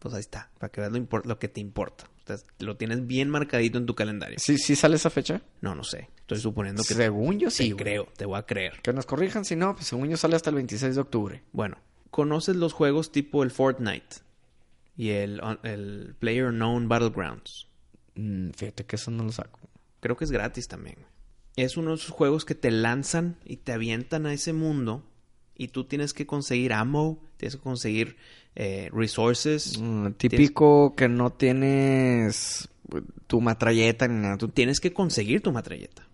Pues 0.00 0.12
ahí 0.12 0.20
está, 0.20 0.50
para 0.58 0.70
que 0.70 0.82
veas 0.82 0.92
lo, 0.92 1.22
lo 1.24 1.38
que 1.38 1.48
te 1.48 1.62
importa. 1.62 2.04
O 2.24 2.26
sea, 2.26 2.36
lo 2.60 2.76
tienes 2.76 3.06
bien 3.06 3.28
marcadito 3.28 3.78
en 3.78 3.86
tu 3.86 3.94
calendario. 3.94 4.38
¿Sí, 4.38 4.56
sí 4.58 4.76
sale 4.76 4.96
esa 4.96 5.10
fecha? 5.10 5.42
No, 5.60 5.74
no 5.74 5.84
sé. 5.84 6.08
Estoy 6.20 6.38
suponiendo 6.38 6.82
que 6.82 6.94
Según 6.94 7.38
yo 7.38 7.48
te 7.48 7.54
sí, 7.54 7.72
güey. 7.72 7.84
creo, 7.84 8.08
te 8.16 8.24
voy 8.24 8.38
a 8.38 8.46
creer. 8.46 8.80
Que 8.82 8.92
nos 8.92 9.04
corrijan, 9.06 9.44
si 9.44 9.56
no, 9.56 9.74
pues 9.74 9.88
según 9.88 10.08
yo 10.08 10.16
sale 10.16 10.36
hasta 10.36 10.50
el 10.50 10.56
26 10.56 10.94
de 10.94 11.00
octubre. 11.00 11.42
Bueno, 11.52 11.76
¿conoces 12.10 12.56
los 12.56 12.72
juegos 12.72 13.12
tipo 13.12 13.42
el 13.42 13.50
Fortnite? 13.50 14.16
Y 14.96 15.10
el, 15.10 15.40
el 15.64 16.14
Player 16.18 16.50
Known 16.50 16.88
Battlegrounds. 16.88 17.68
Mm, 18.14 18.50
fíjate 18.50 18.86
que 18.86 18.96
eso 18.96 19.10
no 19.10 19.24
lo 19.24 19.32
saco. 19.32 19.58
Creo 20.00 20.16
que 20.16 20.24
es 20.24 20.30
gratis 20.30 20.68
también. 20.68 20.96
Es 21.56 21.76
uno 21.76 21.90
de 21.90 21.96
esos 21.96 22.10
juegos 22.10 22.44
que 22.44 22.54
te 22.54 22.70
lanzan 22.70 23.36
y 23.44 23.56
te 23.58 23.72
avientan 23.72 24.26
a 24.26 24.32
ese 24.32 24.52
mundo. 24.52 25.04
Y 25.56 25.68
tú 25.68 25.84
tienes 25.84 26.14
que 26.14 26.26
conseguir 26.26 26.72
ammo, 26.72 27.22
tienes 27.36 27.56
que 27.56 27.62
conseguir 27.62 28.16
eh, 28.56 28.88
resources. 28.92 29.78
Mm, 29.80 30.12
típico 30.12 30.94
que 30.96 31.08
no 31.08 31.30
tienes 31.30 32.68
eh, 32.94 33.02
tu 33.26 33.40
matralleta 33.40 34.06
ni 34.08 34.20
nada, 34.20 34.36
tú- 34.38 34.48
Tienes 34.48 34.80
que 34.80 34.92
conseguir 34.92 35.40
tu 35.42 35.52
matralleta. 35.52 36.06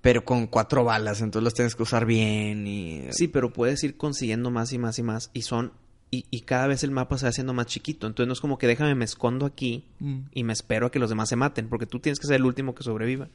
pero 0.00 0.24
con 0.24 0.46
cuatro 0.46 0.84
balas, 0.84 1.20
entonces 1.22 1.44
las 1.44 1.54
tienes 1.54 1.74
que 1.74 1.82
usar 1.82 2.06
bien 2.06 2.66
y... 2.66 3.02
Sí, 3.10 3.26
pero 3.28 3.52
puedes 3.52 3.82
ir 3.82 3.96
consiguiendo 3.96 4.50
más 4.50 4.72
y 4.72 4.78
más 4.78 4.98
y 4.98 5.02
más. 5.02 5.30
Y 5.34 5.42
son. 5.42 5.72
Y, 6.10 6.24
y 6.30 6.42
cada 6.42 6.68
vez 6.68 6.84
el 6.84 6.90
mapa 6.92 7.18
se 7.18 7.26
va 7.26 7.30
haciendo 7.30 7.52
más 7.52 7.66
chiquito. 7.66 8.06
Entonces 8.06 8.28
no 8.28 8.32
es 8.32 8.40
como 8.40 8.56
que 8.58 8.66
déjame, 8.68 8.94
me 8.94 9.04
escondo 9.04 9.44
aquí 9.44 9.84
y 10.32 10.44
me 10.44 10.52
espero 10.54 10.86
a 10.86 10.90
que 10.92 10.98
los 11.00 11.10
demás 11.10 11.28
se 11.28 11.36
maten. 11.36 11.68
Porque 11.68 11.84
tú 11.86 11.98
tienes 12.00 12.18
que 12.20 12.26
ser 12.28 12.36
el 12.36 12.44
último 12.46 12.74
que 12.74 12.82
sobreviva. 12.84 13.28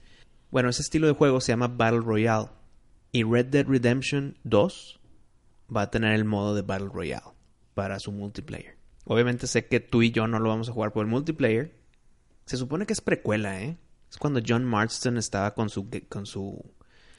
Bueno, 0.51 0.69
ese 0.69 0.81
estilo 0.81 1.05
de 1.07 1.13
juego 1.13 1.39
se 1.41 1.51
llama 1.51 1.67
Battle 1.67 1.99
Royale. 1.99 2.47
Y 3.11 3.23
Red 3.23 3.47
Dead 3.47 3.67
Redemption 3.67 4.37
2 4.45 4.99
va 5.75 5.81
a 5.83 5.91
tener 5.91 6.13
el 6.13 6.25
modo 6.25 6.55
de 6.55 6.61
Battle 6.63 6.89
Royale 6.91 7.27
para 7.73 7.99
su 7.99 8.11
multiplayer. 8.11 8.75
Obviamente 9.05 9.47
sé 9.47 9.65
que 9.67 9.79
tú 9.79 10.01
y 10.01 10.11
yo 10.11 10.27
no 10.27 10.39
lo 10.39 10.49
vamos 10.49 10.69
a 10.69 10.71
jugar 10.73 10.91
por 10.93 11.03
el 11.05 11.11
multiplayer. 11.11 11.75
Se 12.45 12.57
supone 12.57 12.85
que 12.85 12.93
es 12.93 13.01
precuela, 13.01 13.61
¿eh? 13.61 13.77
Es 14.09 14.17
cuando 14.17 14.41
John 14.45 14.63
Marston 14.65 15.17
estaba 15.17 15.53
con 15.53 15.69
su, 15.69 15.89
con 16.09 16.25
su 16.25 16.63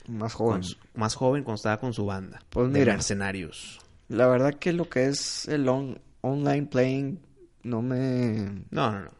Más 0.08 0.34
con 0.34 0.46
joven. 0.46 0.62
su- 0.62 0.76
más 0.94 1.14
joven 1.14 1.42
cuando 1.44 1.56
estaba 1.56 1.78
con 1.80 1.92
su 1.92 2.06
banda 2.06 2.40
Pues 2.50 2.72
de 2.72 2.78
mira. 2.80 2.92
mercenarios. 2.92 3.80
La 4.08 4.26
verdad 4.28 4.54
que 4.54 4.72
lo 4.72 4.88
que 4.88 5.06
es 5.06 5.48
el 5.48 5.68
on- 5.68 5.98
online 6.20 6.66
playing 6.66 7.20
no 7.64 7.82
me... 7.82 8.64
No, 8.70 8.92
no, 8.92 9.00
no. 9.00 9.10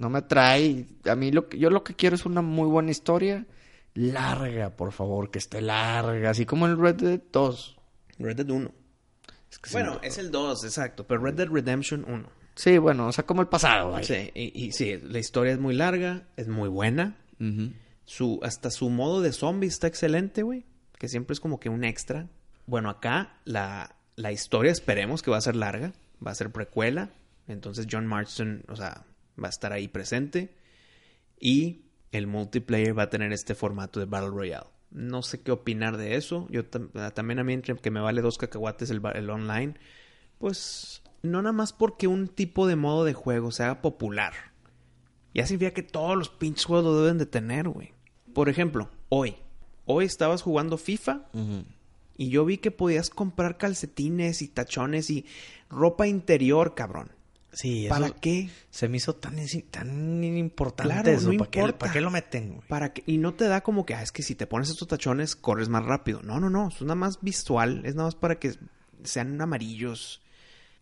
No 0.00 0.08
me 0.10 0.18
atrae. 0.18 0.86
A 1.10 1.16
mí 1.16 1.32
lo 1.32 1.48
que, 1.48 1.58
yo 1.58 1.70
lo 1.70 1.82
que 1.82 1.94
quiero 1.94 2.14
es 2.14 2.24
una 2.24 2.40
muy 2.40 2.68
buena 2.68 2.92
historia. 2.92 3.46
Larga, 3.94 4.70
por 4.76 4.92
favor, 4.92 5.30
que 5.30 5.38
esté 5.40 5.60
larga. 5.60 6.30
Así 6.30 6.46
como 6.46 6.66
el 6.66 6.78
Red 6.78 6.94
Dead 6.96 7.20
2. 7.32 7.76
Red 8.20 8.36
Dead 8.36 8.48
1. 8.48 8.70
Es 9.50 9.58
que 9.58 9.70
Bueno, 9.72 9.98
es 10.02 10.18
el 10.18 10.30
2, 10.30 10.64
exacto, 10.64 11.06
pero 11.06 11.22
Red 11.22 11.34
Dead 11.34 11.48
Redemption 11.48 12.04
1. 12.06 12.28
Sí, 12.54 12.76
bueno, 12.78 13.06
o 13.06 13.12
sea, 13.12 13.24
como 13.24 13.40
el 13.40 13.48
pasado. 13.48 13.92
vaya. 13.92 14.04
Sí, 14.06 14.30
y, 14.34 14.64
y 14.66 14.72
sí, 14.72 14.98
la 15.02 15.18
historia 15.18 15.52
es 15.52 15.58
muy 15.60 15.74
larga, 15.74 16.26
es 16.36 16.48
muy 16.48 16.68
buena. 16.68 17.16
Su, 18.04 18.40
hasta 18.42 18.70
su 18.70 18.90
modo 18.90 19.20
de 19.20 19.32
zombie 19.32 19.68
está 19.68 19.86
excelente, 19.86 20.42
güey. 20.42 20.64
Que 20.98 21.08
siempre 21.08 21.34
es 21.34 21.40
como 21.40 21.60
que 21.60 21.68
un 21.68 21.84
extra. 21.84 22.28
Bueno, 22.66 22.90
acá 22.90 23.38
la, 23.44 23.94
la 24.16 24.32
historia 24.32 24.72
esperemos 24.72 25.22
que 25.22 25.30
va 25.30 25.36
a 25.36 25.40
ser 25.42 25.54
larga. 25.54 25.92
Va 26.26 26.32
a 26.32 26.34
ser 26.34 26.50
precuela. 26.50 27.10
Entonces 27.46 27.86
John 27.88 28.06
Marston, 28.06 28.64
o 28.68 28.74
sea, 28.74 29.04
va 29.40 29.46
a 29.46 29.50
estar 29.50 29.72
ahí 29.72 29.86
presente. 29.86 30.52
Y 31.38 31.82
el 32.10 32.26
multiplayer 32.26 32.98
va 32.98 33.04
a 33.04 33.10
tener 33.10 33.32
este 33.32 33.54
formato 33.54 34.00
de 34.00 34.06
Battle 34.06 34.30
Royale. 34.30 34.66
No 34.90 35.22
sé 35.22 35.40
qué 35.40 35.52
opinar 35.52 35.96
de 35.96 36.16
eso. 36.16 36.46
Yo 36.50 36.62
ah, 36.94 37.10
también 37.10 37.38
a 37.38 37.44
mí 37.44 37.52
entre 37.52 37.76
que 37.76 37.90
me 37.90 38.00
vale 38.00 38.22
dos 38.22 38.38
cacahuates 38.38 38.90
el, 38.90 39.30
online. 39.30 39.74
Pues 40.38 41.02
no 41.22 41.42
nada 41.42 41.52
más 41.52 41.72
porque 41.72 42.06
un 42.06 42.28
tipo 42.28 42.66
de 42.66 42.76
modo 42.76 43.04
de 43.04 43.14
juego 43.14 43.50
se 43.50 43.64
haga 43.64 43.82
popular. 43.82 44.32
Ya 45.34 45.46
significa 45.46 45.74
que 45.74 45.82
todos 45.82 46.16
los 46.16 46.30
pinches 46.30 46.64
juegos 46.64 46.86
lo 46.86 47.02
deben 47.02 47.18
de 47.18 47.26
tener, 47.26 47.68
güey. 47.68 47.92
Por 48.32 48.48
ejemplo, 48.48 48.90
hoy. 49.08 49.36
Hoy 49.84 50.04
estabas 50.04 50.42
jugando 50.42 50.76
FIFA 50.76 51.28
y 52.16 52.28
yo 52.28 52.44
vi 52.44 52.58
que 52.58 52.70
podías 52.70 53.08
comprar 53.08 53.56
calcetines 53.56 54.42
y 54.42 54.48
tachones 54.48 55.08
y 55.08 55.24
ropa 55.70 56.06
interior, 56.06 56.74
cabrón. 56.74 57.12
Sí, 57.58 57.86
eso 57.86 57.94
¿Para 57.94 58.10
qué? 58.10 58.50
se 58.70 58.88
me 58.88 58.98
hizo 58.98 59.16
tan, 59.16 59.34
tan 59.72 60.22
importante 60.22 60.92
Claro, 60.92 61.10
eso. 61.10 61.32
no 61.32 61.38
¿Para, 61.38 61.50
qué, 61.50 61.72
para 61.72 61.92
qué 61.92 62.00
lo 62.00 62.08
meten, 62.08 62.50
güey? 62.54 62.68
¿Para 62.68 62.92
qué? 62.92 63.02
Y 63.04 63.18
no 63.18 63.34
te 63.34 63.48
da 63.48 63.62
como 63.62 63.84
que, 63.84 63.96
ah, 63.96 64.02
es 64.04 64.12
que 64.12 64.22
si 64.22 64.36
te 64.36 64.46
pones 64.46 64.70
estos 64.70 64.86
tachones 64.86 65.34
corres 65.34 65.68
más 65.68 65.84
rápido. 65.84 66.22
No, 66.22 66.38
no, 66.38 66.50
no. 66.50 66.68
Es 66.68 66.80
nada 66.82 66.94
más 66.94 67.18
visual. 67.20 67.82
Es 67.84 67.96
nada 67.96 68.06
más 68.06 68.14
para 68.14 68.38
que 68.38 68.54
sean 69.02 69.40
amarillos. 69.40 70.22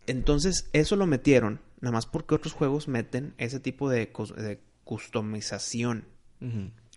Entonces, 0.07 0.69
eso 0.75 0.97
lo 0.97 1.07
metieron. 1.07 1.63
Nada 1.81 1.93
más 1.93 2.05
porque 2.05 2.35
otros 2.35 2.53
juegos 2.53 2.89
meten 2.89 3.35
ese 3.39 3.59
tipo 3.59 3.89
de, 3.89 4.13
de 4.37 4.61
customización. 4.85 6.05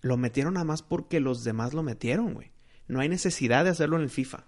Lo 0.02 0.18
metieron 0.18 0.54
nada 0.54 0.64
más 0.64 0.82
porque 0.82 1.20
los 1.20 1.42
demás 1.42 1.72
lo 1.72 1.82
metieron, 1.82 2.34
güey. 2.34 2.52
No 2.86 3.00
hay 3.00 3.08
necesidad 3.08 3.64
de 3.64 3.70
hacerlo 3.70 3.96
en 3.96 4.02
el 4.02 4.10
FIFA. 4.10 4.44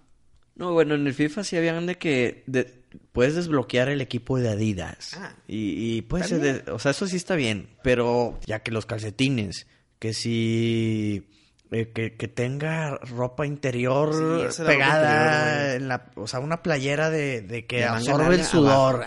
No, 0.55 0.71
bueno, 0.73 0.95
en 0.95 1.07
el 1.07 1.13
FIFA 1.13 1.43
sí 1.43 1.57
habían 1.57 1.85
de 1.87 1.97
que 1.97 2.43
de- 2.47 2.83
puedes 3.11 3.35
desbloquear 3.35 3.89
el 3.89 4.01
equipo 4.01 4.37
de 4.39 4.49
Adidas. 4.49 5.17
Ah. 5.19 5.33
y, 5.47 5.95
y 5.97 6.01
puede 6.03 6.23
Está 6.25 6.35
ser 6.39 6.63
de- 6.65 6.71
o 6.71 6.77
sea, 6.79 6.91
eso 6.91 7.07
sí 7.07 7.15
está 7.15 7.35
bien, 7.35 7.69
pero 7.83 8.39
ya 8.45 8.59
que 8.59 8.69
los 8.71 8.85
calcetines, 8.85 9.65
que 9.99 10.13
si 10.13 11.27
eh, 11.71 11.91
que, 11.91 12.15
que 12.15 12.27
tenga 12.27 12.97
ropa 12.97 13.47
interior 13.47 14.51
Sí, 14.51 14.63
pegada 14.63 14.99
interior, 15.01 15.65
güey. 15.65 15.75
en 15.77 15.87
la, 15.87 16.11
o 16.15 16.27
sea, 16.27 16.39
una 16.39 16.61
playera 16.61 17.09
de, 17.09 17.41
de 17.41 17.65
que 17.65 17.77
De 17.77 17.83
absorbe 17.85 18.35
el 18.35 18.43
sudor. 18.43 19.05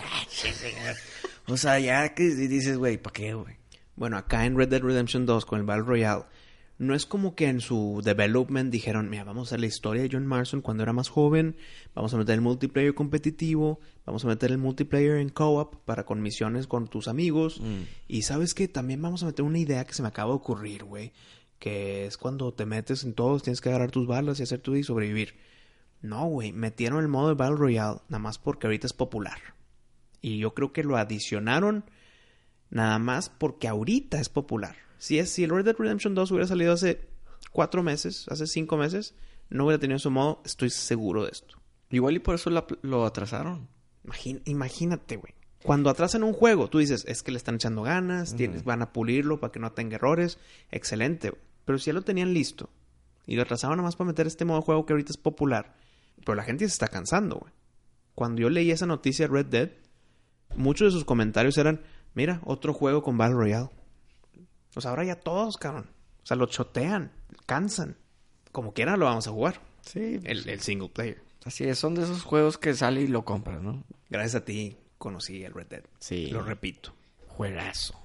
o 1.47 1.55
sea, 1.55 1.79
ya 1.79 2.13
que 2.13 2.23
dices, 2.23 2.77
güey, 2.77 2.97
¿para 2.97 3.13
qué, 3.13 3.33
güey? 3.33 3.55
Bueno, 3.95 4.17
acá 4.17 4.45
en 4.45 4.57
Red 4.57 4.67
Dead 4.69 4.81
Redemption 4.81 5.25
2 5.25 5.45
con 5.45 5.59
el 5.59 5.65
Battle 5.65 5.85
Royale, 5.85 6.23
no 6.77 6.93
es 6.93 7.05
como 7.05 7.35
que 7.35 7.47
en 7.47 7.59
su 7.59 8.01
development 8.03 8.71
dijeron, 8.71 9.09
mira, 9.09 9.23
vamos 9.23 9.47
a 9.47 9.49
hacer 9.49 9.59
la 9.59 9.65
historia 9.65 10.03
de 10.03 10.09
John 10.11 10.27
Marston 10.27 10.61
cuando 10.61 10.83
era 10.83 10.93
más 10.93 11.09
joven, 11.09 11.55
vamos 11.95 12.13
a 12.13 12.17
meter 12.17 12.35
el 12.35 12.41
multiplayer 12.41 12.93
competitivo, 12.93 13.79
vamos 14.05 14.23
a 14.25 14.27
meter 14.27 14.51
el 14.51 14.59
multiplayer 14.59 15.17
en 15.17 15.29
co-op 15.29 15.75
para 15.85 16.05
con 16.05 16.21
misiones 16.21 16.67
con 16.67 16.87
tus 16.87 17.07
amigos, 17.07 17.61
y 18.07 18.21
sabes 18.21 18.53
que 18.53 18.67
también 18.67 19.01
vamos 19.01 19.23
a 19.23 19.25
meter 19.25 19.43
una 19.43 19.59
idea 19.59 19.85
que 19.85 19.93
se 19.93 20.03
me 20.03 20.09
acaba 20.09 20.29
de 20.29 20.37
ocurrir, 20.37 20.83
güey, 20.83 21.13
que 21.57 22.05
es 22.05 22.17
cuando 22.17 22.53
te 22.53 22.65
metes 22.67 23.03
en 23.03 23.13
todos, 23.13 23.41
tienes 23.41 23.61
que 23.61 23.69
agarrar 23.69 23.89
tus 23.89 24.05
balas 24.05 24.39
y 24.39 24.43
hacer 24.43 24.59
tu 24.59 24.71
vida 24.71 24.81
y 24.81 24.83
sobrevivir. 24.83 25.35
No, 26.01 26.27
güey, 26.27 26.53
metieron 26.53 26.99
el 26.99 27.07
modo 27.07 27.29
de 27.29 27.33
Battle 27.33 27.57
Royale 27.57 28.01
nada 28.07 28.19
más 28.19 28.37
porque 28.37 28.67
ahorita 28.67 28.85
es 28.85 28.93
popular. 28.93 29.39
Y 30.21 30.37
yo 30.37 30.53
creo 30.53 30.71
que 30.71 30.83
lo 30.83 30.97
adicionaron 30.97 31.85
nada 32.69 32.99
más 32.99 33.29
porque 33.29 33.67
ahorita 33.67 34.19
es 34.19 34.29
popular. 34.29 34.75
Si, 34.97 35.19
es, 35.19 35.29
si 35.31 35.43
el 35.43 35.51
Red 35.51 35.65
Dead 35.65 35.75
Redemption 35.77 36.15
2 36.15 36.31
hubiera 36.31 36.47
salido 36.47 36.73
hace 36.73 37.01
cuatro 37.51 37.83
meses, 37.83 38.25
hace 38.29 38.47
cinco 38.47 38.77
meses, 38.77 39.13
no 39.49 39.65
hubiera 39.65 39.79
tenido 39.79 39.99
su 39.99 40.11
modo, 40.11 40.41
estoy 40.45 40.69
seguro 40.69 41.25
de 41.25 41.31
esto. 41.31 41.57
Igual 41.89 42.15
y 42.15 42.19
por 42.19 42.35
eso 42.35 42.49
la- 42.49 42.65
lo 42.81 43.05
atrasaron. 43.05 43.67
Imagín- 44.05 44.41
imagínate, 44.45 45.17
güey. 45.17 45.33
Cuando 45.63 45.89
atrasan 45.89 46.23
un 46.23 46.33
juego, 46.33 46.69
tú 46.69 46.77
dices, 46.79 47.03
es 47.07 47.23
que 47.23 47.31
le 47.31 47.37
están 47.37 47.55
echando 47.55 47.81
ganas, 47.81 48.35
tienes, 48.35 48.63
van 48.63 48.81
a 48.81 48.93
pulirlo 48.93 49.39
para 49.39 49.51
que 49.51 49.59
no 49.59 49.71
tenga 49.71 49.95
errores. 49.95 50.37
Excelente, 50.71 51.29
güey. 51.31 51.41
Pero 51.65 51.77
si 51.79 51.87
ya 51.87 51.93
lo 51.93 52.01
tenían 52.03 52.33
listo 52.33 52.69
y 53.25 53.35
lo 53.35 53.41
atrasaban 53.41 53.77
nada 53.77 53.87
más 53.87 53.95
para 53.95 54.07
meter 54.07 54.27
este 54.27 54.45
modo 54.45 54.59
de 54.59 54.65
juego 54.65 54.85
que 54.85 54.93
ahorita 54.93 55.11
es 55.11 55.17
popular, 55.17 55.75
pero 56.25 56.35
la 56.35 56.43
gente 56.43 56.65
se 56.65 56.71
está 56.73 56.87
cansando, 56.87 57.37
güey. 57.37 57.51
Cuando 58.15 58.41
yo 58.41 58.49
leí 58.49 58.71
esa 58.71 58.85
noticia 58.85 59.27
de 59.27 59.33
Red 59.33 59.45
Dead, 59.47 59.69
muchos 60.55 60.87
de 60.87 60.91
sus 60.97 61.05
comentarios 61.05 61.57
eran, 61.57 61.81
mira, 62.13 62.41
otro 62.45 62.73
juego 62.73 63.03
con 63.03 63.17
Battle 63.17 63.35
Royale. 63.35 63.69
O 64.77 64.81
sea, 64.81 64.91
ahora 64.91 65.03
ya 65.03 65.15
todos, 65.15 65.57
cabrón. 65.57 65.89
O 66.23 66.25
sea, 66.27 66.37
lo 66.37 66.45
chotean, 66.45 67.11
cansan. 67.45 67.97
Como 68.51 68.73
quiera 68.73 68.95
lo 68.95 69.05
vamos 69.05 69.27
a 69.27 69.31
jugar. 69.31 69.59
Sí, 69.81 70.19
El, 70.23 70.47
el 70.47 70.59
single 70.61 70.89
player. 70.89 71.21
así 71.45 71.63
es, 71.63 71.79
son 71.79 71.95
de 71.95 72.03
esos 72.03 72.21
juegos 72.23 72.57
que 72.57 72.73
sale 72.73 73.01
y 73.01 73.07
lo 73.07 73.25
compras, 73.25 73.61
¿no? 73.61 73.83
Gracias 74.09 74.35
a 74.35 74.45
ti 74.45 74.77
conocí 74.97 75.43
el 75.43 75.53
Red 75.53 75.67
Dead. 75.67 75.83
Sí. 75.99 76.27
Lo 76.27 76.41
repito. 76.43 76.93
Juegazo. 77.27 77.95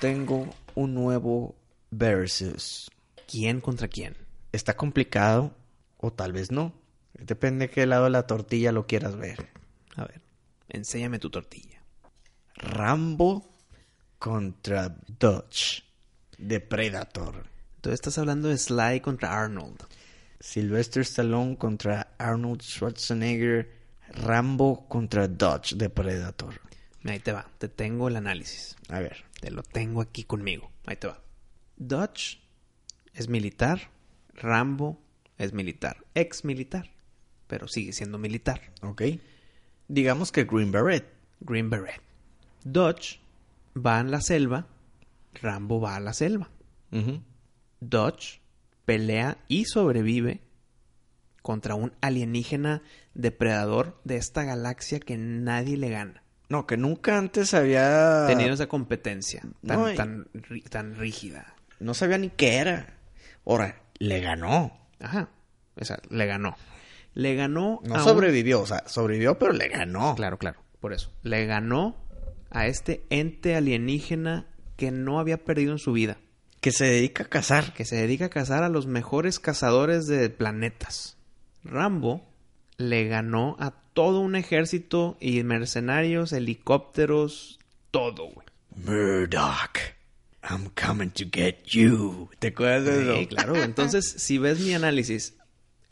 Tengo 0.00 0.48
un 0.74 0.94
nuevo 0.94 1.54
versus. 1.90 2.90
¿Quién 3.26 3.60
contra 3.60 3.88
quién? 3.88 4.16
Está 4.52 4.76
complicado 4.76 5.54
o 5.96 6.12
tal 6.12 6.32
vez 6.32 6.50
no. 6.52 6.72
Depende 7.18 7.66
de 7.66 7.72
qué 7.72 7.86
lado 7.86 8.04
de 8.04 8.10
la 8.10 8.26
tortilla 8.26 8.72
lo 8.72 8.86
quieras 8.86 9.16
ver. 9.16 9.48
A 9.96 10.04
ver, 10.04 10.20
enséñame 10.68 11.18
tu 11.18 11.30
tortilla. 11.30 11.82
Rambo 12.54 13.48
contra 14.18 14.96
Dodge 15.06 15.84
de 16.38 16.60
Predator. 16.60 17.46
Entonces 17.76 17.94
estás 18.00 18.18
hablando 18.18 18.48
de 18.48 18.58
Sly 18.58 19.00
contra 19.00 19.42
Arnold. 19.42 19.84
Sylvester 20.40 21.02
Stallone 21.02 21.56
contra 21.56 22.14
Arnold 22.18 22.62
Schwarzenegger. 22.62 23.70
Rambo 24.08 24.86
contra 24.88 25.28
Dodge 25.28 25.74
de 25.76 25.90
Predator. 25.90 26.60
Ahí 27.04 27.20
te 27.20 27.32
va, 27.32 27.48
te 27.58 27.68
tengo 27.68 28.08
el 28.08 28.16
análisis. 28.16 28.76
A 28.88 29.00
ver. 29.00 29.24
Te 29.40 29.50
lo 29.50 29.62
tengo 29.62 30.00
aquí 30.00 30.24
conmigo. 30.24 30.70
Ahí 30.86 30.96
te 30.96 31.08
va. 31.08 31.20
Dodge 31.76 32.40
es 33.12 33.28
militar, 33.28 33.90
Rambo 34.34 35.00
es 35.38 35.52
militar, 35.52 36.04
ex 36.14 36.44
militar, 36.44 36.90
pero 37.46 37.68
sigue 37.68 37.92
siendo 37.92 38.18
militar. 38.18 38.60
Ok. 38.82 39.02
Digamos 39.88 40.32
que 40.32 40.44
Green 40.44 40.72
Beret. 40.72 41.06
Green 41.40 41.70
Beret. 41.70 42.00
Dodge 42.64 43.20
va 43.76 44.00
en 44.00 44.10
la 44.10 44.20
selva, 44.20 44.66
Rambo 45.34 45.80
va 45.80 45.96
a 45.96 46.00
la 46.00 46.12
selva. 46.12 46.50
Dodge 47.80 48.40
pelea 48.84 49.38
y 49.48 49.66
sobrevive 49.66 50.40
contra 51.42 51.74
un 51.74 51.92
alienígena 52.00 52.82
depredador 53.14 54.00
de 54.04 54.16
esta 54.16 54.44
galaxia 54.44 54.98
que 54.98 55.16
nadie 55.16 55.76
le 55.76 55.90
gana. 55.90 56.22
No, 56.48 56.66
que 56.66 56.76
nunca 56.76 57.18
antes 57.18 57.54
había... 57.54 58.24
Teniendo 58.26 58.54
esa 58.54 58.68
competencia 58.68 59.42
tan, 59.64 59.80
No, 59.80 59.94
tan, 59.94 60.28
tan 60.70 60.94
rígida. 60.94 61.54
No 61.80 61.92
sabía 61.92 62.18
ni 62.18 62.30
qué 62.30 62.56
era. 62.56 62.98
Ahora, 63.44 63.82
le 63.98 64.20
ganó. 64.20 64.76
Ajá. 65.00 65.28
O 65.74 65.84
sea, 65.84 66.00
le 66.08 66.26
ganó. 66.26 66.56
Le 67.16 67.34
ganó 67.34 67.80
No 67.82 67.94
a 67.96 67.98
un- 67.98 68.04
sobrevivió, 68.04 68.60
o 68.60 68.66
sea, 68.66 68.84
sobrevivió, 68.86 69.38
pero 69.38 69.52
le 69.52 69.68
ganó. 69.68 70.14
Claro, 70.14 70.38
claro. 70.38 70.60
Por 70.80 70.92
eso. 70.92 71.10
Le 71.22 71.46
ganó 71.46 71.96
a 72.50 72.66
este 72.66 73.04
ente 73.10 73.56
alienígena 73.56 74.46
que 74.76 74.90
no 74.90 75.18
había 75.18 75.38
perdido 75.42 75.72
en 75.72 75.78
su 75.78 75.92
vida. 75.92 76.18
Que 76.60 76.72
se 76.72 76.84
dedica 76.84 77.24
a 77.24 77.28
cazar. 77.28 77.72
que 77.72 77.84
se 77.86 77.96
dedica 77.96 78.26
a 78.26 78.28
cazar 78.28 78.62
a 78.62 78.68
los 78.68 78.86
mejores 78.86 79.40
cazadores 79.40 80.06
de 80.06 80.28
planetas. 80.30 81.16
Rambo 81.64 82.22
le 82.76 83.06
ganó 83.08 83.56
a 83.58 83.72
todo 83.94 84.20
un 84.20 84.36
ejército 84.36 85.16
y 85.18 85.42
mercenarios, 85.42 86.32
helicópteros, 86.32 87.58
todo, 87.90 88.26
güey. 88.30 88.46
Murdoch, 88.84 89.78
I'm 90.42 90.70
coming 90.74 91.08
to 91.10 91.24
get 91.32 91.64
you. 91.64 92.28
¿Te 92.38 92.48
acuerdas 92.48 92.84
de 92.84 93.02
eso? 93.02 93.16
Sí, 93.16 93.26
claro. 93.26 93.56
Entonces, 93.56 94.04
si 94.18 94.36
ves 94.38 94.60
mi 94.60 94.74
análisis, 94.74 95.34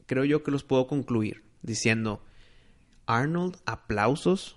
creo 0.07 0.25
yo 0.25 0.43
que 0.43 0.51
los 0.51 0.65
puedo 0.65 0.87
concluir 0.87 1.43
diciendo 1.63 2.23
Arnold, 3.07 3.57
aplausos. 3.67 4.57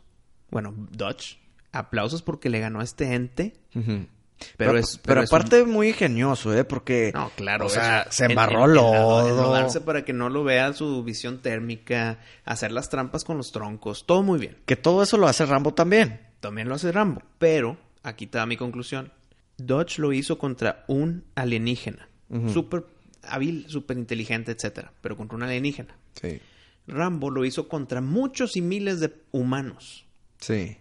Bueno, 0.50 0.74
Dodge, 0.91 1.38
aplausos 1.72 2.22
porque 2.22 2.50
le 2.50 2.60
ganó 2.60 2.80
a 2.80 2.84
este 2.84 3.14
ente. 3.14 3.54
Pero, 3.74 4.72
Pero, 4.72 4.78
es, 4.78 5.00
pero 5.00 5.24
es 5.24 5.32
un- 5.32 5.36
aparte 5.36 5.64
muy 5.66 5.88
ingenioso, 5.89 6.56
¿eh? 6.56 6.64
Porque... 6.64 7.12
No, 7.14 7.32
claro. 7.36 7.66
O 7.66 7.70
sea, 7.70 8.04
es- 8.04 8.16
se 8.16 8.26
embarró 8.26 8.66
en- 8.66 8.70
en- 8.70 8.76
lodo. 8.76 9.84
para 9.84 10.06
que 10.06 10.14
no 10.14 10.30
lo 10.30 10.43
vea 10.43 10.74
su 10.74 11.04
visión 11.04 11.41
térmica, 11.41 12.20
hacer 12.45 12.72
las 12.72 12.89
trampas 12.89 13.24
con 13.24 13.38
los 13.38 13.52
troncos, 13.52 14.06
todo 14.06 14.22
muy 14.22 14.38
bien. 14.39 14.58
Que 14.68 14.76
todo 14.76 15.02
eso 15.02 15.18
lo 15.18 15.28
hace 15.28 15.45
Rambo 15.48 15.74
también. 15.74 16.22
También 16.39 16.70
lo 16.70 16.76
hace 16.76 16.91
Rambo. 16.91 17.24
Pero, 17.39 17.78
aquí 18.04 18.26
está 18.26 18.45
mi 18.45 18.58
conclusión. 18.58 19.12
Dodge 19.58 19.98
lo 19.98 20.14
hizo 20.14 20.38
contra 20.38 20.86
un 20.88 21.26
alienígena. 21.34 22.08
Súper 22.54 22.86
hábil, 23.30 23.65
súper 23.69 23.97
inteligente, 23.97 24.51
etcétera. 24.51 24.91
Pero 25.01 25.17
contra 25.17 25.36
un 25.38 25.43
alienígena. 25.43 25.95
Sí. 26.21 26.39
Rambo 26.88 27.30
lo 27.30 27.43
hizo 27.45 27.67
contra 27.67 28.01
muchos 28.01 28.55
y 28.55 28.61
miles 28.61 28.99
de 28.99 29.13
humanos 29.32 30.05
Sí. 30.39 30.78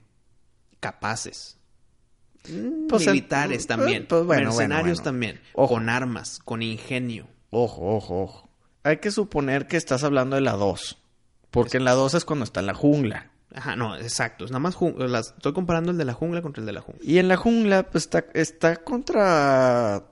capaces. 0.80 1.58
Mm, 2.48 2.86
Pues, 2.88 3.06
militares 3.06 3.58
pues, 3.58 3.66
también. 3.66 4.06
pues, 4.08 4.24
bueno, 4.24 4.50
mercenarios 4.50 4.98
bueno, 5.00 5.18
bueno. 5.18 5.34
también. 5.34 5.40
Ojo. 5.54 5.74
Con 5.74 5.88
armas, 5.88 6.38
con 6.44 6.62
ingenio. 6.62 7.26
Ojo, 7.50 7.96
ojo, 7.96 8.22
ojo. 8.22 8.48
Hay 8.84 8.98
que 8.98 9.10
suponer 9.10 9.66
que 9.66 9.76
estás 9.76 10.04
hablando 10.04 10.36
de 10.36 10.42
la 10.42 10.52
2. 10.52 10.98
Porque 11.50 11.78
en 11.78 11.84
la 11.84 11.92
2 11.94 12.14
es 12.14 12.24
cuando 12.24 12.44
está 12.44 12.60
en 12.60 12.66
la 12.66 12.74
jungla. 12.74 13.30
Ajá, 13.54 13.74
no, 13.74 13.96
exacto. 13.96 14.44
Es 14.44 14.50
nada 14.50 14.60
más 14.60 14.74
jun- 14.76 14.94
las- 15.10 15.32
estoy 15.36 15.52
comparando 15.54 15.90
el 15.90 15.98
de 15.98 16.04
la 16.04 16.12
jungla 16.12 16.42
contra 16.42 16.60
el 16.60 16.66
de 16.66 16.72
la 16.72 16.82
jungla. 16.82 17.02
Y 17.04 17.18
en 17.18 17.26
la 17.28 17.36
jungla, 17.36 17.84
pues 17.90 18.04
está, 18.04 18.26
está 18.34 18.76
contra. 18.76 20.04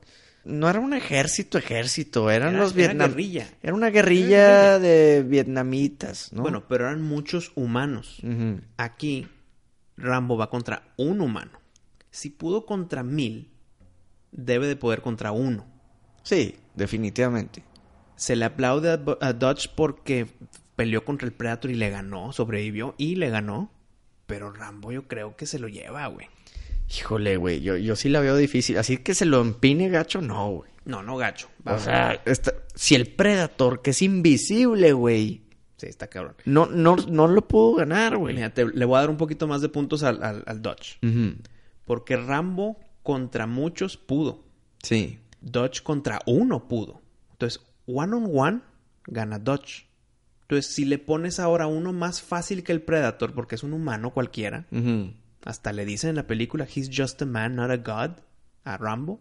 No 0.45 0.69
era 0.69 0.79
un 0.81 0.93
ejército, 0.95 1.57
ejército. 1.59 2.31
Eran 2.31 2.51
Era- 2.55 2.59
los 2.63 2.73
era 2.77 2.89
vietnam... 2.89 3.11
guerrilla. 3.11 3.49
Era 3.63 3.75
una 3.75 3.91
guerrilla 3.91 4.79
de 4.79 5.23
vietnamitas, 5.27 6.33
¿no? 6.33 6.43
Bueno, 6.43 6.65
pero 6.69 6.85
eran 6.87 7.03
muchos 7.03 7.53
humanos. 7.55 8.21
Aquí 8.77 9.27
Rambo 9.97 10.37
va 10.37 10.51
contra 10.51 10.83
un 10.97 11.21
humano. 11.21 11.53
Si 12.11 12.31
pudo 12.31 12.67
contra 12.67 13.03
mil, 13.03 13.51
debe 14.33 14.67
de 14.67 14.77
poder 14.77 15.01
contra 15.01 15.33
uno. 15.33 15.67
Sí, 16.23 16.57
definitivamente. 16.75 17.65
Se 18.17 18.37
le 18.37 18.45
aplaude 18.45 18.91
a, 18.91 19.01
a 19.27 19.33
Dodge 19.33 19.69
porque 19.75 20.27
peleó 20.77 21.05
contra 21.05 21.27
el 21.27 21.33
Predator 21.33 21.71
y 21.71 21.75
le 21.75 21.91
ganó, 21.91 22.33
sobrevivió 22.33 22.95
y 22.99 23.17
le 23.17 23.31
ganó. 23.31 23.71
Pero 24.27 24.53
Rambo 24.53 24.93
yo 24.93 25.07
creo 25.09 25.37
que 25.37 25.47
se 25.47 25.59
lo 25.59 25.69
lleva, 25.69 26.07
güey. 26.07 26.29
Híjole, 26.97 27.37
güey. 27.37 27.61
Yo, 27.61 27.77
yo 27.77 27.97
sí 27.97 28.09
la 28.09 28.21
veo 28.21 28.37
difícil. 28.37 28.79
Así 28.79 28.99
que 28.99 29.15
se 29.15 29.25
lo 29.25 29.41
empine 29.41 29.89
gacho, 29.89 30.21
no, 30.21 30.51
güey. 30.51 30.71
No, 30.85 31.03
no 31.03 31.17
gacho. 31.17 31.49
O 31.65 31.79
sea, 31.79 32.21
si 32.75 32.95
el 32.95 33.07
Predator, 33.09 33.81
que 33.83 33.91
es 33.91 34.03
invisible, 34.03 34.93
güey, 34.93 35.43
sí, 35.79 35.87
está 35.87 36.09
cabrón. 36.09 36.35
no, 36.45 36.67
no, 36.67 36.97
no 36.97 37.27
lo 37.27 37.49
pudo 37.49 37.77
ganar, 37.77 38.17
güey. 38.19 38.35
Mira, 38.35 38.51
te- 38.53 38.67
le 38.67 38.85
voy 38.85 38.97
a 38.97 39.01
dar 39.01 39.11
un 39.11 39.17
poquito 39.17 39.47
más 39.47 39.63
de 39.63 39.71
puntos 39.71 40.03
al, 40.03 40.23
al- 40.23 40.45
al 40.47 40.61
Dodge. 40.63 40.99
Porque 41.87 42.17
Rambo 42.17 42.79
contra 43.03 43.47
muchos 43.47 43.97
pudo. 43.97 44.45
Sí. 44.83 45.19
Dodge 45.41 45.83
contra 45.83 46.21
uno 46.27 46.69
pudo. 46.69 47.01
Entonces, 47.33 47.61
one 47.87 48.15
on 48.17 48.31
one 48.35 48.61
gana 49.07 49.39
Dodge. 49.39 49.87
Entonces, 50.43 50.71
si 50.73 50.85
le 50.85 50.99
pones 50.99 51.41
ahora 51.41 51.67
uno 51.67 51.93
más 51.95 52.21
fácil 52.21 52.63
que 52.63 52.73
el 52.73 52.83
Predator, 52.83 53.33
porque 53.33 53.55
es 53.55 53.63
un 53.63 53.73
humano 53.73 54.11
cualquiera, 54.13 54.67
Ujú. 54.71 55.13
Hasta 55.45 55.73
le 55.73 55.85
dicen 55.85 56.11
en 56.11 56.17
la 56.17 56.27
película, 56.27 56.67
He's 56.73 56.91
just 56.93 57.21
a 57.23 57.27
man, 57.27 57.55
not 57.57 57.71
a 57.71 57.77
god, 57.77 58.19
a 58.65 58.77
Rambo. 58.77 59.21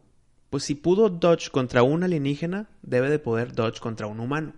Pues 0.49 0.63
si 0.63 0.75
pudo 0.75 1.09
Dodge 1.09 1.49
contra 1.49 1.83
un 1.83 2.03
alienígena, 2.03 2.69
debe 2.81 3.09
de 3.09 3.19
poder 3.19 3.53
Dodge 3.53 3.79
contra 3.79 4.07
un 4.07 4.19
humano. 4.19 4.53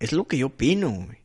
Es 0.00 0.12
lo 0.12 0.26
que 0.26 0.38
yo 0.38 0.48
opino, 0.48 0.90
güey. 0.90 1.18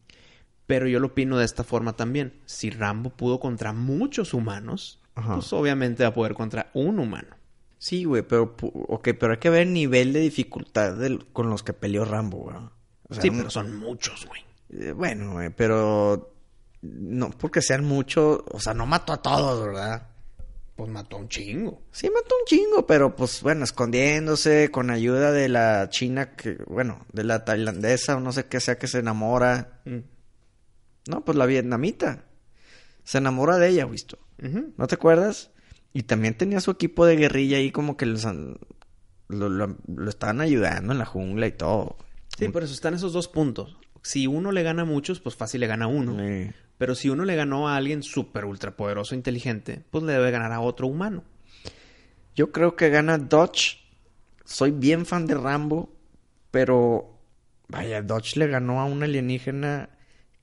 Pero 0.68 0.88
yo 0.88 1.00
lo 1.00 1.08
opino 1.08 1.38
de 1.38 1.46
esta 1.46 1.64
forma 1.64 1.94
también. 1.98 2.39
Si 2.46 2.70
Rambo 2.70 3.10
pudo 3.10 3.39
contra 3.39 3.74
muchos 3.74 4.34
humanos, 4.34 5.02
Ajá. 5.16 5.34
pues 5.36 5.52
obviamente 5.54 6.04
va 6.04 6.10
a 6.10 6.14
poder 6.14 6.34
contra 6.36 6.70
un 6.74 7.00
humano. 7.00 7.36
Sí, 7.78 8.04
güey, 8.06 8.22
pero, 8.22 8.56
pero 8.56 9.32
hay 9.34 9.39
que 9.39 9.50
ver 9.50 9.64
el 9.64 9.74
nivel 9.74 10.14
de 10.14 10.20
dificultad 10.20 10.96
del- 10.96 11.26
con 11.34 11.50
los 11.50 11.64
que 11.64 11.74
peleó 11.74 12.06
Rambo, 12.06 12.38
güey. 12.38 12.56
O 13.10 13.14
sea, 13.16 13.24
sí, 13.24 13.32
pero 13.32 13.50
son 13.50 13.76
muchos, 13.76 14.26
güey. 14.28 14.42
eh, 14.70 14.92
bueno, 14.94 15.34
güey, 15.34 15.50
pero 15.50 16.30
no 16.82 17.29
porque 17.32 17.61
sean 17.61 17.86
muchos, 17.86 18.41
o 18.51 18.59
sea, 18.59 18.73
no 18.73 18.86
mató 18.86 19.13
a 19.13 19.21
todos, 19.21 19.65
¿verdad? 19.65 20.07
Pues 20.75 20.89
mató 20.89 21.17
a 21.17 21.19
un 21.19 21.29
chingo. 21.29 21.84
Sí, 21.91 22.09
mató 22.09 22.34
un 22.39 22.45
chingo, 22.45 22.88
pero 22.88 23.15
pues 23.15 23.41
bueno, 23.43 23.63
escondiéndose 23.63 24.69
con 24.71 24.89
ayuda 24.89 25.32
de 25.32 25.47
la 25.49 25.89
china 25.89 26.36
que, 26.36 26.55
bueno, 26.67 27.05
de 27.13 27.23
la 27.23 27.45
tailandesa 27.45 28.15
o 28.17 28.19
no 28.19 28.32
sé 28.32 28.47
qué 28.47 28.59
sea 28.59 28.77
que 28.79 28.88
se 28.88 28.99
enamora. 28.99 29.82
Mm. 29.86 29.99
No, 31.07 31.23
pues 31.25 31.38
la 31.38 31.45
vietnamita. 31.45 32.25
Se 33.03 33.17
enamora 33.19 33.57
de 33.57 33.69
ella, 33.69 33.86
visto. 33.86 34.17
¿No 34.77 34.88
te 34.88 34.95
acuerdas? 34.95 35.51
Y 35.93 36.03
también 36.03 36.36
tenía 36.36 36.61
su 36.61 36.71
equipo 36.71 37.05
de 37.05 37.15
guerrilla 37.15 37.57
ahí 37.57 37.71
como 37.71 37.95
que 37.97 38.05
los 38.07 38.25
lo, 38.25 39.49
lo- 39.49 39.77
lo 39.88 40.09
estaban 40.09 40.41
ayudando 40.41 40.93
en 40.93 40.99
la 40.99 41.05
jungla 41.05 41.45
y 41.47 41.51
todo. 41.51 41.97
Sí, 42.38 42.47
por 42.49 42.63
eso 42.63 42.73
están 42.73 42.93
esos 42.95 43.13
dos 43.13 43.27
puntos. 43.27 43.77
Si 44.01 44.25
uno 44.25 44.51
le 44.51 44.63
gana 44.63 44.82
a 44.82 44.86
muchos, 44.86 45.19
pues 45.19 45.36
fácil 45.36 45.61
le 45.61 45.67
gana 45.67 45.86
a 45.86 45.89
uno. 45.89 46.17
Sí. 46.17 46.51
Pero 46.82 46.95
si 46.95 47.09
uno 47.09 47.25
le 47.25 47.36
ganó 47.36 47.69
a 47.69 47.75
alguien 47.75 48.01
súper 48.01 48.43
ultra 48.43 48.75
poderoso 48.75 49.13
e 49.13 49.17
inteligente, 49.17 49.84
pues 49.91 50.03
le 50.03 50.13
debe 50.13 50.32
ganar 50.32 50.51
a 50.51 50.61
otro 50.61 50.88
humano. 50.88 51.23
Yo 52.36 52.51
creo 52.51 52.75
que 52.75 52.89
gana 52.89 53.19
Dodge. 53.19 53.77
Soy 54.45 54.71
bien 54.71 55.05
fan 55.05 55.27
de 55.27 55.36
Rambo, 55.36 55.93
pero 56.49 57.19
vaya, 57.67 58.01
Dodge 58.01 58.36
le 58.38 58.47
ganó 58.47 58.79
a 58.79 58.86
un 58.86 59.03
alienígena 59.03 59.89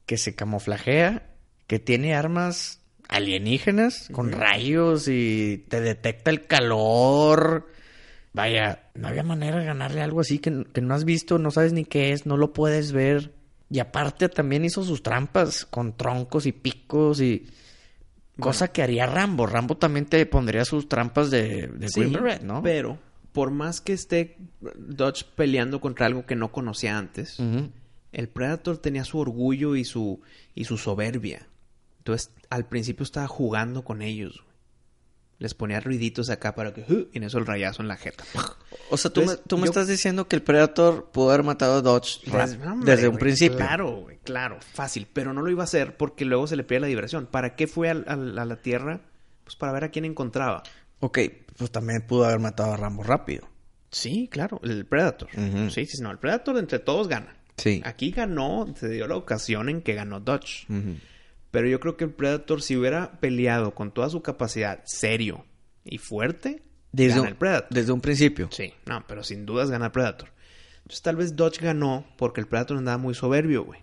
que 0.06 0.16
se 0.16 0.36
camuflajea, 0.36 1.28
que 1.66 1.80
tiene 1.80 2.14
armas 2.14 2.84
alienígenas 3.08 4.08
con 4.12 4.30
rayos 4.30 5.08
y 5.08 5.66
te 5.68 5.80
detecta 5.80 6.30
el 6.30 6.46
calor. 6.46 7.66
Vaya, 8.32 8.90
no 8.94 9.08
había 9.08 9.24
manera 9.24 9.58
de 9.58 9.64
ganarle 9.64 10.02
algo 10.02 10.20
así 10.20 10.38
que, 10.38 10.66
que 10.72 10.82
no 10.82 10.94
has 10.94 11.04
visto, 11.04 11.40
no 11.40 11.50
sabes 11.50 11.72
ni 11.72 11.84
qué 11.84 12.12
es, 12.12 12.26
no 12.26 12.36
lo 12.36 12.52
puedes 12.52 12.92
ver. 12.92 13.32
Y 13.70 13.80
aparte 13.80 14.28
también 14.28 14.64
hizo 14.64 14.82
sus 14.82 15.02
trampas 15.02 15.66
con 15.66 15.96
troncos 15.96 16.46
y 16.46 16.52
picos 16.52 17.20
y... 17.20 17.46
Cosa 18.40 18.68
que 18.68 18.82
haría 18.82 19.04
Rambo. 19.04 19.46
Rambo 19.46 19.76
también 19.76 20.06
te 20.06 20.24
pondría 20.24 20.64
sus 20.64 20.88
trampas 20.88 21.28
de, 21.28 21.66
de 21.66 21.88
Sí, 21.88 22.12
¿no? 22.44 22.62
Pero, 22.62 22.96
por 23.32 23.50
más 23.50 23.80
que 23.80 23.92
esté 23.92 24.36
Dodge 24.76 25.24
peleando 25.34 25.80
contra 25.80 26.06
algo 26.06 26.24
que 26.24 26.36
no 26.36 26.52
conocía 26.52 26.96
antes, 26.96 27.38
el 28.12 28.28
Predator 28.28 28.78
tenía 28.78 29.04
su 29.04 29.18
orgullo 29.18 29.74
y 29.74 29.84
su, 29.84 30.20
y 30.54 30.66
su 30.66 30.78
soberbia. 30.78 31.48
Entonces, 31.98 32.32
al 32.48 32.66
principio 32.66 33.02
estaba 33.02 33.26
jugando 33.26 33.82
con 33.82 34.02
ellos. 34.02 34.44
Les 35.38 35.54
ponía 35.54 35.78
ruiditos 35.78 36.30
acá 36.30 36.54
para 36.54 36.74
que... 36.74 36.80
"Uh", 36.80 37.08
y 37.12 37.18
en 37.18 37.24
eso 37.24 37.38
el 37.38 37.46
rayazo 37.46 37.82
en 37.82 37.88
la 37.88 37.96
jeta. 37.96 38.24
O 38.90 38.96
sea, 38.96 39.12
tú, 39.12 39.20
Entonces, 39.20 39.44
me, 39.44 39.48
tú 39.48 39.58
me 39.58 39.66
estás 39.66 39.86
diciendo 39.86 40.26
que 40.26 40.34
el 40.34 40.42
Predator 40.42 41.10
pudo 41.12 41.30
haber 41.30 41.44
matado 41.44 41.76
a 41.76 41.80
Dodge 41.82 42.20
hombre, 42.66 42.92
desde 42.92 43.06
un 43.08 43.18
principio. 43.18 43.56
Claro, 43.56 44.06
claro, 44.24 44.58
fácil. 44.60 45.06
Pero 45.12 45.32
no 45.32 45.42
lo 45.42 45.50
iba 45.50 45.62
a 45.62 45.64
hacer 45.64 45.96
porque 45.96 46.24
luego 46.24 46.46
se 46.48 46.56
le 46.56 46.64
pierde 46.64 46.80
la 46.82 46.86
diversión. 46.88 47.26
¿Para 47.26 47.54
qué 47.54 47.68
fue 47.68 47.88
a, 47.90 47.94
la 47.94 48.56
Tierra? 48.56 49.00
Pues 49.44 49.54
para 49.54 49.72
ver 49.72 49.84
a 49.84 49.90
quién 49.90 50.04
encontraba. 50.04 50.62
Ok, 51.00 51.18
pues 51.56 51.70
también 51.70 52.02
pudo 52.02 52.24
haber 52.24 52.40
matado 52.40 52.72
a 52.72 52.76
Rambo 52.76 53.04
rápido. 53.04 53.48
Sí, 53.90 54.28
claro, 54.30 54.60
el 54.64 54.84
Predator. 54.86 55.28
Ujú. 55.34 55.70
Sí, 55.70 55.86
sí, 55.86 56.02
no, 56.02 56.10
el 56.10 56.18
Predator 56.18 56.58
entre 56.58 56.80
todos 56.80 57.08
gana. 57.08 57.36
Sí. 57.56 57.80
Aquí 57.84 58.10
ganó, 58.10 58.66
se 58.76 58.88
dio 58.88 59.06
la 59.06 59.16
ocasión 59.16 59.68
en 59.68 59.82
que 59.82 59.94
ganó 59.94 60.20
Dodge. 60.20 60.66
Ujú. 60.68 60.96
Pero 61.50 61.66
yo 61.68 61.80
creo 61.80 61.96
que 61.96 62.04
el 62.04 62.10
Predator, 62.12 62.60
si 62.62 62.76
hubiera 62.76 63.18
peleado 63.20 63.74
con 63.74 63.90
toda 63.92 64.10
su 64.10 64.22
capacidad 64.22 64.82
serio 64.84 65.44
y 65.84 65.98
fuerte, 65.98 66.62
Desde, 66.92 67.10
gana 67.10 67.22
un, 67.22 67.28
el 67.28 67.36
Predator. 67.36 67.68
desde 67.70 67.92
un 67.92 68.00
principio. 68.00 68.48
Sí, 68.52 68.74
no, 68.86 69.04
pero 69.06 69.22
sin 69.24 69.46
dudas 69.46 69.70
gana 69.70 69.86
el 69.86 69.92
Predator. 69.92 70.30
Entonces 70.78 71.02
tal 71.02 71.16
vez 71.16 71.36
Dodge 71.36 71.60
ganó 71.60 72.04
porque 72.16 72.40
el 72.40 72.46
Predator 72.46 72.76
andaba 72.76 72.98
muy 72.98 73.14
soberbio, 73.14 73.64
güey. 73.64 73.80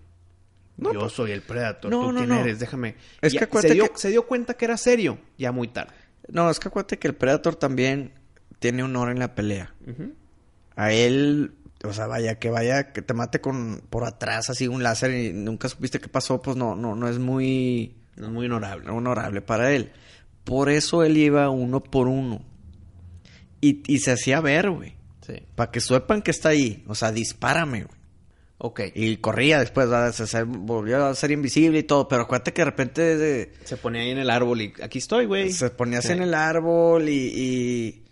No, 0.78 0.92
Yo 0.94 1.00
pues- 1.02 1.14
soy 1.14 1.32
el 1.32 1.42
Predator. 1.42 1.90
No, 1.90 2.02
¿Tú 2.08 2.12
no, 2.12 2.20
quién 2.20 2.32
eres? 2.34 2.60
Déjame. 2.60 2.96
Es 3.22 3.34
que 3.34 3.48
se 3.62 3.74
dio, 3.74 3.92
que- 3.92 3.98
se 4.00 4.10
dio 4.10 4.28
cuenta 4.28 4.56
que 4.56 4.66
era 4.66 4.78
serio, 4.78 5.18
ya 5.38 5.52
muy 5.52 5.68
tarde. 5.68 5.94
No, 6.28 6.50
es 6.50 6.60
que 6.60 6.68
acuérdate 6.68 7.00
que 7.00 7.08
el 7.08 7.16
Predator 7.16 7.56
también 7.56 8.14
tiene 8.60 8.84
honor 8.84 9.10
en 9.10 9.20
la 9.20 9.36
pelea. 9.36 9.74
A 10.76 10.92
él, 10.92 11.54
o 11.86 11.94
sea, 11.94 12.08
vaya, 12.08 12.38
que 12.40 12.50
vaya, 12.50 12.92
que 12.92 13.02
te 13.02 13.14
mate 13.14 13.40
con 13.42 13.82
por 13.90 14.04
atrás 14.06 14.50
así 14.50 14.68
un 14.68 14.84
láser 14.84 15.12
y 15.12 15.34
nunca 15.34 15.70
supiste 15.70 16.00
qué 16.00 16.08
pasó, 16.10 16.42
pues 16.42 16.58
no, 16.58 16.76
no, 16.76 16.96
no 16.96 17.08
es 17.08 17.20
muy 17.20 17.96
No 18.18 18.28
es 18.28 18.32
muy 18.32 18.46
honorable. 18.48 18.90
honorable 18.90 19.42
para 19.42 19.72
él. 19.72 19.92
Por 20.44 20.70
eso 20.70 21.04
él 21.04 21.18
iba 21.18 21.50
uno 21.50 21.82
por 21.84 22.08
uno. 22.08 22.44
Y, 23.62 23.82
y 23.88 24.00
se 24.00 24.12
hacía 24.12 24.42
ver, 24.42 24.70
güey. 24.70 24.96
Sí. 25.26 25.34
Para 25.56 25.72
que 25.72 25.82
sepan 25.82 26.22
que 26.22 26.32
está 26.32 26.50
ahí. 26.50 26.84
O 26.88 26.94
sea, 26.96 27.12
dispárame, 27.12 27.84
güey. 27.86 28.00
Ok. 28.58 28.82
Y 28.94 29.18
corría 29.18 29.60
después, 29.60 29.88
se, 30.14 30.28
se 30.28 30.44
volvió 30.44 31.06
a 31.08 31.16
ser 31.16 31.32
invisible 31.32 31.80
y 31.80 31.84
todo. 31.84 32.08
Pero 32.08 32.22
acuérdate 32.24 32.54
que 32.54 32.62
de 32.62 32.66
repente 32.66 33.18
de- 33.18 33.54
Se 33.64 33.76
ponía 33.78 34.02
ahí 34.02 34.12
en 34.12 34.20
el 34.20 34.30
árbol 34.30 34.62
y 34.62 34.74
aquí 34.84 35.00
estoy, 35.00 35.26
güey. 35.26 35.52
se 35.52 35.72
ponía 35.72 36.00
así 36.00 36.10
Sí. 36.10 36.14
en 36.14 36.22
el 36.22 36.34
árbol 36.36 37.10
y, 37.10 38.04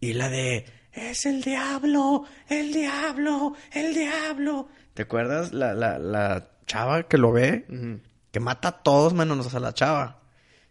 y, 0.00 0.08
y 0.08 0.12
la 0.12 0.28
de... 0.28 0.66
Es 0.92 1.24
el 1.26 1.42
diablo, 1.42 2.24
el 2.48 2.72
diablo, 2.72 3.54
el 3.72 3.94
diablo. 3.94 4.68
¿Te 4.94 5.02
acuerdas? 5.02 5.52
La, 5.52 5.72
la, 5.74 5.98
la 5.98 6.48
chava 6.66 7.04
que 7.04 7.16
lo 7.18 7.32
ve, 7.32 7.64
que 8.30 8.40
mata 8.40 8.68
a 8.68 8.82
todos 8.82 9.14
menos 9.14 9.54
a 9.54 9.60
la 9.60 9.72
chava. 9.72 10.18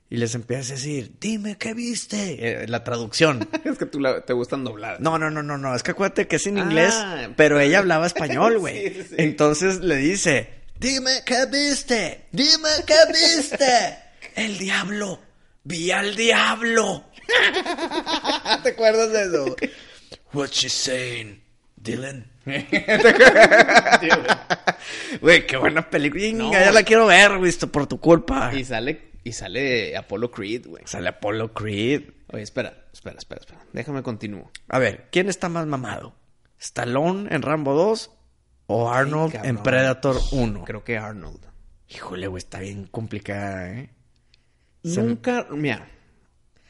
Y 0.10 0.18
les 0.18 0.36
empieza 0.36 0.74
a 0.74 0.76
decir, 0.76 1.14
dime 1.22 1.58
qué 1.58 1.74
viste. 1.74 2.64
Eh, 2.64 2.68
la 2.68 2.84
traducción. 2.84 3.48
es 3.64 3.78
que 3.78 3.86
tú 3.86 4.00
la- 4.02 4.26
te 4.26 4.34
gustan 4.34 4.64
dobladas. 4.66 5.00
No, 5.00 5.18
no, 5.18 5.32
no, 5.32 5.42
no, 5.42 5.58
no. 5.58 5.74
Es 5.74 5.84
que 5.84 5.92
acuérdate 5.92 6.28
que 6.28 6.36
es 6.36 6.46
en 6.48 6.58
Ah, 6.58 6.62
inglés, 6.64 6.94
pero 7.38 7.60
ella 7.62 7.80
hablaba 7.80 8.06
español, 8.08 8.60
güey. 8.60 8.90
Sí, 8.94 9.04
sí. 9.10 9.16
Entonces 9.18 9.80
le 9.80 9.96
dice, 9.96 10.50
dime 10.78 11.22
qué 11.26 11.46
viste, 11.50 12.28
dime 12.32 12.70
qué 12.86 12.96
viste. 13.12 13.98
El 14.36 14.58
diablo, 14.58 15.20
vi 15.64 15.92
al 15.92 16.16
diablo. 16.16 17.06
¿Te 18.64 18.70
acuerdas 18.70 19.12
de 19.14 19.24
eso? 19.24 19.56
What 20.34 20.50
she 20.52 20.70
saying, 20.70 21.42
Dylan? 21.82 22.26
Güey, 25.22 25.46
qué 25.46 25.58
buena 25.58 25.90
película. 25.90 26.24
No. 26.34 26.52
Ya 26.52 26.72
la 26.72 26.84
quiero 26.84 27.08
ver, 27.08 27.38
visto, 27.40 27.72
por 27.72 27.88
tu 27.88 28.00
culpa. 28.00 28.54
Y 28.54 28.64
sale, 28.64 29.12
y 29.24 29.34
sale 29.34 29.96
Apollo 29.96 30.32
Creed, 30.32 30.68
güey. 30.68 30.84
Sale 30.86 31.10
Apollo 31.10 31.54
Creed. 31.54 32.04
Oye, 32.30 32.44
espera, 32.44 32.86
espera, 32.94 33.18
espera, 33.18 33.42
espera. 33.42 33.60
Déjame 33.74 34.04
continúo. 34.04 34.52
A 34.70 34.80
ver, 34.80 35.08
¿quién 35.12 35.30
está 35.30 35.50
más 35.50 35.68
mamado? 35.68 36.16
¿Stallone 36.58 37.34
en 37.34 37.42
Rambo 37.42 37.74
2 37.74 38.12
o 38.68 38.90
Arnold 38.90 39.36
Ay, 39.42 39.50
en. 39.50 39.58
Predator 39.58 40.18
1? 40.32 40.64
Creo 40.64 40.84
que 40.84 40.98
Arnold. 40.98 41.46
Híjole, 41.90 42.28
güey, 42.28 42.40
está 42.40 42.60
bien 42.60 42.88
complicada, 42.88 43.72
¿eh? 43.74 43.90
Nunca, 44.84 45.46
mira, 45.52 45.88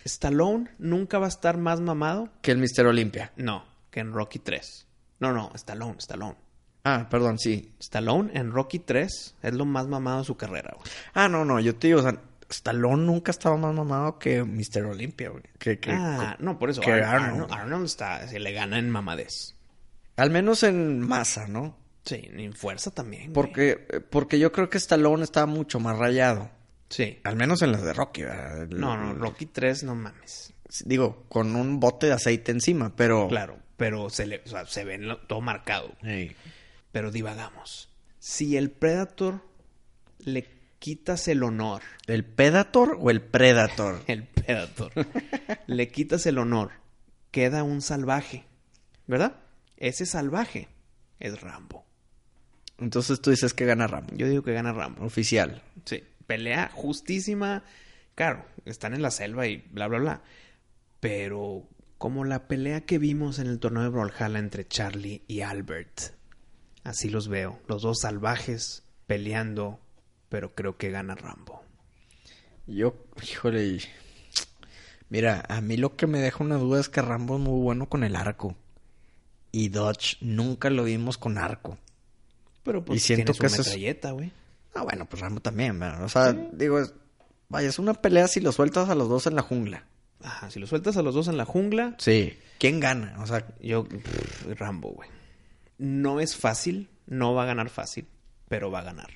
Stallone 0.05 0.69
nunca 0.79 1.19
va 1.19 1.25
a 1.25 1.29
estar 1.29 1.57
más 1.57 1.79
mamado. 1.81 2.29
Que 2.41 2.51
el 2.51 2.57
Mister 2.57 2.85
Olympia. 2.85 3.31
No, 3.35 3.63
que 3.89 3.99
en 3.99 4.13
Rocky 4.13 4.39
3. 4.39 4.87
No, 5.19 5.31
no, 5.33 5.51
Stallone, 5.55 5.97
Stallone. 5.99 6.35
Ah, 6.83 7.07
perdón, 7.09 7.37
sí. 7.37 7.73
Stallone 7.79 8.31
en 8.33 8.51
Rocky 8.51 8.79
3 8.79 9.35
es 9.41 9.53
lo 9.53 9.65
más 9.65 9.87
mamado 9.87 10.19
de 10.19 10.25
su 10.25 10.35
carrera, 10.35 10.73
güey. 10.75 10.89
Ah, 11.13 11.29
no, 11.29 11.45
no, 11.45 11.59
yo 11.59 11.75
te 11.75 11.87
digo, 11.87 11.99
o 11.99 12.03
sea, 12.03 12.19
Stallone 12.49 13.03
nunca 13.05 13.29
estaba 13.31 13.55
más 13.55 13.73
mamado 13.75 14.17
que 14.17 14.43
Mister 14.43 14.83
Olympia, 14.85 15.29
güey. 15.29 15.43
Que, 15.59 15.79
que- 15.79 15.91
Ah, 15.91 16.35
no, 16.39 16.57
por 16.57 16.69
eso. 16.71 16.81
que 16.81 16.91
Ar- 16.91 17.03
Arnold. 17.03 17.51
Arnold, 17.53 17.85
está, 17.85 18.27
se 18.27 18.39
le 18.39 18.51
gana 18.51 18.79
en 18.79 18.89
mamadez. 18.89 19.55
Al 20.17 20.31
menos 20.31 20.63
en 20.63 20.99
masa, 20.99 21.47
¿no? 21.47 21.77
Sí, 22.03 22.19
en 22.31 22.53
fuerza 22.53 22.89
también. 22.89 23.31
Porque, 23.31 23.85
eh, 23.89 23.99
porque 23.99 24.39
yo 24.39 24.51
creo 24.51 24.69
que 24.71 24.79
Stallone 24.79 25.23
estaba 25.23 25.45
mucho 25.45 25.79
más 25.79 25.97
rayado. 25.99 26.49
Sí. 26.91 27.19
Al 27.23 27.35
menos 27.35 27.61
en 27.63 27.71
las 27.71 27.81
de 27.83 27.93
Rocky, 27.93 28.21
¿verdad? 28.23 28.67
No, 28.69 28.95
no, 28.97 29.13
Rocky 29.15 29.47
3 29.47 29.83
no 29.83 29.95
mames. 29.95 30.53
Digo, 30.85 31.25
con 31.29 31.55
un 31.55 31.79
bote 31.79 32.05
de 32.07 32.13
aceite 32.13 32.51
encima, 32.51 32.95
pero... 32.95 33.27
Claro, 33.27 33.57
pero 33.77 34.09
se 34.09 34.27
le, 34.27 34.41
o 34.45 34.47
sea, 34.49 34.65
se 34.67 34.83
ve 34.83 34.97
lo- 34.99 35.17
todo 35.19 35.41
marcado. 35.41 35.95
Ey. 36.03 36.35
Pero 36.91 37.09
divagamos. 37.11 37.89
Si 38.19 38.55
el 38.57 38.69
Predator 38.71 39.41
le 40.19 40.47
quitas 40.79 41.27
el 41.27 41.43
honor, 41.43 41.81
¿El 42.07 42.25
Predator 42.25 42.97
o 42.99 43.09
el 43.09 43.21
Predator? 43.21 44.01
el 44.07 44.23
Predator, 44.27 44.91
le 45.67 45.87
quitas 45.89 46.25
el 46.25 46.37
honor, 46.37 46.71
queda 47.31 47.63
un 47.63 47.81
salvaje, 47.81 48.45
¿verdad? 49.07 49.37
Ese 49.77 50.05
salvaje 50.05 50.67
es 51.19 51.39
Rambo. 51.41 51.85
Entonces 52.77 53.21
tú 53.21 53.29
dices 53.29 53.53
que 53.53 53.65
gana 53.65 53.87
Rambo. 53.87 54.15
Yo 54.15 54.27
digo 54.27 54.43
que 54.43 54.53
gana 54.53 54.73
Rambo. 54.73 55.05
Oficial. 55.05 55.61
Sí, 55.85 56.03
pelea 56.31 56.71
justísima. 56.73 57.63
Claro, 58.15 58.45
están 58.65 58.93
en 58.93 59.01
la 59.01 59.11
selva 59.11 59.47
y 59.47 59.57
bla, 59.71 59.87
bla, 59.87 59.99
bla. 59.99 60.21
Pero 60.99 61.67
como 61.97 62.23
la 62.25 62.47
pelea 62.47 62.81
que 62.81 62.97
vimos 62.97 63.39
en 63.39 63.47
el 63.47 63.59
torneo 63.59 63.83
de 63.83 63.89
Brawlhalla 63.89 64.39
entre 64.39 64.67
Charlie 64.67 65.23
y 65.27 65.41
Albert. 65.41 66.13
Así 66.83 67.09
los 67.09 67.27
veo. 67.27 67.59
Los 67.67 67.81
dos 67.81 67.99
salvajes 68.01 68.83
peleando. 69.07 69.79
Pero 70.29 70.55
creo 70.55 70.77
que 70.77 70.89
gana 70.91 71.15
Rambo. 71.15 71.61
Yo, 72.65 72.95
híjole. 73.21 73.79
Mira, 75.09 75.43
a 75.49 75.59
mí 75.59 75.75
lo 75.75 75.97
que 75.97 76.07
me 76.07 76.19
deja 76.19 76.43
una 76.43 76.55
duda 76.55 76.79
es 76.79 76.87
que 76.87 77.01
Rambo 77.01 77.35
es 77.35 77.41
muy 77.41 77.61
bueno 77.61 77.89
con 77.89 78.03
el 78.05 78.15
arco. 78.15 78.55
Y 79.51 79.67
Dodge 79.69 80.15
nunca 80.21 80.69
lo 80.69 80.85
vimos 80.85 81.17
con 81.17 81.37
arco. 81.37 81.77
Pero 82.63 82.85
pues 82.85 82.97
Y 83.03 83.05
siento 83.05 83.33
que 83.33 83.47
es- 83.47 83.57
metralleta, 83.57 84.11
güey. 84.11 84.31
Ah, 84.73 84.83
bueno, 84.83 85.05
pues 85.07 85.21
Rambo 85.21 85.41
también, 85.41 85.79
¿verdad? 85.79 86.03
O 86.03 86.09
sea, 86.09 86.31
digo, 86.33 86.79
es- 86.79 86.93
vaya, 87.49 87.67
es 87.69 87.79
una 87.79 87.93
pelea 87.93 88.27
si 88.27 88.39
lo 88.39 88.51
sueltas 88.51 88.89
a 88.89 88.95
los 88.95 89.09
dos 89.09 89.27
en 89.27 89.35
la 89.35 89.41
jungla. 89.41 89.85
Ajá, 90.23 90.49
si 90.51 90.59
lo 90.59 90.67
sueltas 90.67 90.97
a 90.97 91.01
los 91.01 91.13
dos 91.15 91.27
en 91.27 91.37
la 91.37 91.45
jungla, 91.45 91.95
Sí. 91.97 92.37
¿Quién 92.59 92.79
gana? 92.79 93.15
O 93.19 93.25
sea, 93.25 93.45
yo... 93.59 93.83
pff, 93.85 94.45
Rambo, 94.59 94.89
güey. 94.91 95.09
No 95.79 96.19
es 96.19 96.35
fácil, 96.35 96.89
no 97.07 97.33
va 97.33 97.43
a 97.43 97.47
ganar 97.47 97.69
fácil, 97.69 98.07
pero 98.47 98.69
va 98.69 98.79
a 98.79 98.83
ganar. 98.83 99.09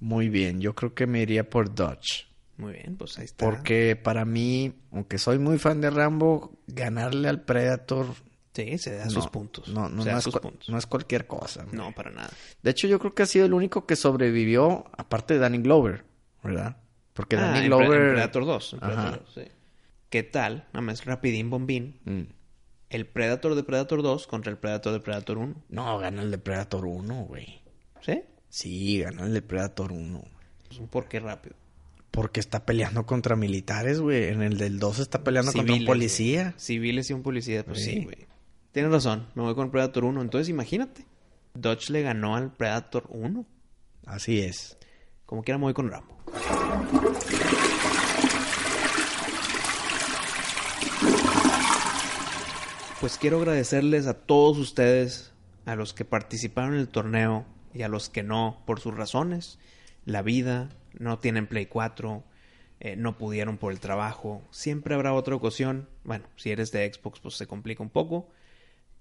muy 0.00 0.28
bien. 0.30 0.60
Yo 0.60 0.74
creo 0.74 0.94
que 0.94 1.06
me 1.06 1.20
iría 1.20 1.48
por 1.48 1.74
Dodge. 1.74 2.26
Muy 2.56 2.72
bien, 2.72 2.96
pues 2.96 3.18
ahí 3.18 3.24
está. 3.26 3.44
Porque 3.44 3.94
para 3.94 4.24
mí, 4.24 4.72
aunque 4.90 5.18
soy 5.18 5.38
muy 5.38 5.58
fan 5.58 5.80
de 5.80 5.90
Rambo, 5.90 6.58
ganarle 6.66 7.28
al 7.28 7.42
Predator... 7.42 8.06
Sí, 8.54 8.76
se 8.78 8.96
da 8.96 9.04
no, 9.06 9.10
sus 9.10 9.28
puntos. 9.28 9.68
No, 9.68 9.88
no, 9.88 10.02
se 10.02 10.08
no 10.08 10.12
da 10.14 10.18
es, 10.18 10.24
sus 10.24 10.34
cua- 10.34 10.40
puntos. 10.42 10.68
no 10.68 10.76
es 10.78 10.86
cualquier 10.86 11.26
cosa. 11.26 11.64
No, 11.72 11.92
para 11.92 12.10
nada. 12.10 12.30
De 12.62 12.70
hecho, 12.70 12.86
yo 12.86 12.98
creo 12.98 13.14
que 13.14 13.22
ha 13.22 13.26
sido 13.26 13.46
el 13.46 13.54
único 13.54 13.86
que 13.86 13.96
sobrevivió, 13.96 14.84
aparte 14.96 15.34
de 15.34 15.40
Danny 15.40 15.58
Glover, 15.58 16.04
¿verdad? 16.44 16.76
Porque 17.14 17.36
Ah, 17.36 17.50
Danny 17.52 17.66
Glover... 17.66 18.00
En 18.02 18.10
Predator 18.12 18.44
2. 18.46 18.72
en 18.74 18.78
Ajá. 18.84 18.86
Predator 18.92 19.20
2, 19.24 19.34
sí. 19.34 19.50
¿Qué 20.10 20.22
tal? 20.22 20.66
Nada 20.74 20.82
más 20.82 21.04
rapidín 21.06 21.48
bombín. 21.48 22.00
Mm. 22.04 22.22
El 22.90 23.06
Predator 23.06 23.54
de 23.54 23.62
Predator 23.64 24.02
2 24.02 24.26
contra 24.26 24.50
el 24.52 24.58
Predator 24.58 24.92
de 24.92 25.00
Predator 25.00 25.38
1. 25.38 25.54
No, 25.70 25.98
gana 25.98 26.20
el 26.22 26.30
de 26.30 26.36
Predator 26.36 26.84
1, 26.84 27.14
güey. 27.24 27.62
¿Sí? 28.02 28.20
Sí, 28.50 28.98
gana 29.00 29.24
el 29.24 29.32
de 29.32 29.40
Predator 29.40 29.92
1. 29.92 30.22
Pues 30.68 30.78
un 30.78 30.88
porqué 30.88 31.20
rápido. 31.20 31.56
Porque 32.10 32.40
está 32.40 32.66
peleando 32.66 33.06
contra 33.06 33.34
militares, 33.36 33.98
güey. 34.00 34.24
En 34.24 34.42
el 34.42 34.58
del 34.58 34.78
2 34.78 34.98
está 34.98 35.24
peleando 35.24 35.52
contra 35.54 35.74
un 35.74 35.86
policía. 35.86 36.42
güey. 36.50 36.54
Civiles 36.58 37.08
y 37.08 37.14
un 37.14 37.22
policía. 37.22 37.64
Pues 37.64 37.82
Sí. 37.82 37.92
sí, 37.92 38.04
güey. 38.04 38.26
Tienes 38.72 38.90
razón. 38.90 39.26
Me 39.34 39.42
voy 39.42 39.54
con 39.54 39.70
Predator 39.70 40.04
1. 40.04 40.22
Entonces 40.22 40.48
imagínate. 40.48 41.04
Dodge 41.54 41.90
le 41.90 42.00
ganó 42.00 42.36
al 42.36 42.50
Predator 42.52 43.04
1. 43.10 43.44
Así 44.06 44.40
es. 44.40 44.78
Como 45.26 45.42
quiera 45.42 45.58
me 45.58 45.64
voy 45.64 45.74
con 45.74 45.90
Rambo. 45.90 46.16
Pues 53.00 53.18
quiero 53.18 53.38
agradecerles 53.38 54.06
a 54.06 54.14
todos 54.14 54.58
ustedes, 54.58 55.32
a 55.66 55.74
los 55.74 55.92
que 55.92 56.04
participaron 56.04 56.74
en 56.74 56.80
el 56.80 56.88
torneo 56.88 57.44
y 57.74 57.82
a 57.82 57.88
los 57.88 58.08
que 58.08 58.22
no, 58.22 58.62
por 58.64 58.80
sus 58.80 58.94
razones. 58.94 59.58
La 60.04 60.22
vida, 60.22 60.70
no 60.98 61.18
tienen 61.18 61.46
Play 61.46 61.66
4, 61.66 62.22
eh, 62.80 62.96
no 62.96 63.18
pudieron 63.18 63.58
por 63.58 63.72
el 63.72 63.80
trabajo. 63.80 64.42
Siempre 64.50 64.94
habrá 64.94 65.12
otra 65.14 65.34
ocasión. 65.34 65.88
Bueno, 66.04 66.24
si 66.36 66.52
eres 66.52 66.70
de 66.72 66.90
Xbox, 66.90 67.20
pues 67.20 67.34
se 67.34 67.46
complica 67.46 67.82
un 67.82 67.90
poco. 67.90 68.30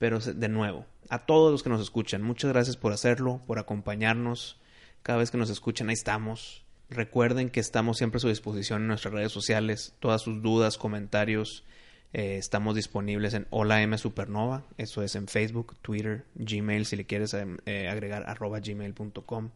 Pero 0.01 0.17
de 0.17 0.49
nuevo, 0.49 0.87
a 1.09 1.27
todos 1.27 1.51
los 1.51 1.61
que 1.61 1.69
nos 1.69 1.79
escuchan, 1.79 2.23
muchas 2.23 2.51
gracias 2.51 2.75
por 2.75 2.91
hacerlo, 2.91 3.39
por 3.45 3.59
acompañarnos. 3.59 4.59
Cada 5.03 5.19
vez 5.19 5.29
que 5.29 5.37
nos 5.37 5.51
escuchan, 5.51 5.89
ahí 5.89 5.93
estamos. 5.93 6.65
Recuerden 6.89 7.51
que 7.51 7.59
estamos 7.59 7.99
siempre 7.99 8.17
a 8.17 8.21
su 8.21 8.27
disposición 8.27 8.81
en 8.81 8.87
nuestras 8.87 9.13
redes 9.13 9.31
sociales. 9.31 9.93
Todas 9.99 10.23
sus 10.23 10.41
dudas, 10.41 10.79
comentarios, 10.79 11.65
eh, 12.13 12.37
estamos 12.37 12.73
disponibles 12.73 13.35
en 13.35 13.45
Hola 13.51 13.83
M 13.83 13.95
Supernova. 13.95 14.63
Eso 14.79 15.03
es 15.03 15.13
en 15.13 15.27
Facebook, 15.27 15.77
Twitter, 15.83 16.25
Gmail, 16.33 16.87
si 16.87 16.95
le 16.95 17.05
quieres 17.05 17.35
eh, 17.35 17.45
eh, 17.67 17.87
agregar 17.87 18.23
arroba 18.27 18.59
gmail.com. 18.59 19.51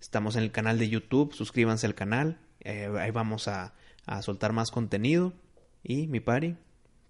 Estamos 0.00 0.34
en 0.34 0.42
el 0.42 0.50
canal 0.50 0.76
de 0.80 0.88
YouTube, 0.88 1.34
suscríbanse 1.34 1.86
al 1.86 1.94
canal. 1.94 2.40
eh, 2.64 2.90
ahí 2.98 3.12
vamos 3.12 3.46
a, 3.46 3.74
a 4.06 4.22
soltar 4.22 4.52
más 4.52 4.72
contenido. 4.72 5.32
Y 5.84 6.08
mi 6.08 6.18
pari, 6.18 6.56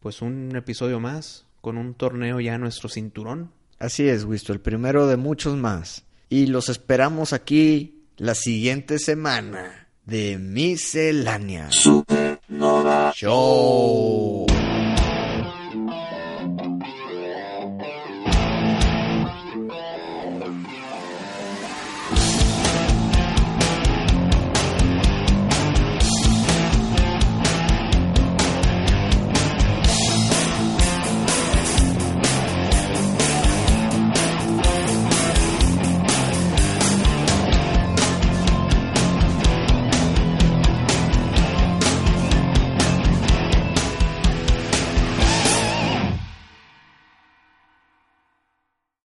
pues 0.00 0.20
un 0.20 0.54
episodio 0.54 1.00
más 1.00 1.46
con 1.62 1.78
un 1.78 1.94
torneo 1.94 2.40
ya 2.40 2.56
a 2.56 2.58
nuestro 2.58 2.90
cinturón. 2.90 3.50
Así 3.78 4.06
es, 4.06 4.24
Wisto. 4.24 4.52
El 4.52 4.60
primero 4.60 5.06
de 5.06 5.16
muchos 5.16 5.56
más. 5.56 6.04
Y 6.28 6.46
los 6.46 6.68
esperamos 6.68 7.32
aquí 7.32 8.04
la 8.18 8.34
siguiente 8.34 8.98
semana 8.98 9.88
de 10.04 10.38
Miscelánea. 10.38 11.70
Supernova 11.70 13.12
Show. 13.14 14.46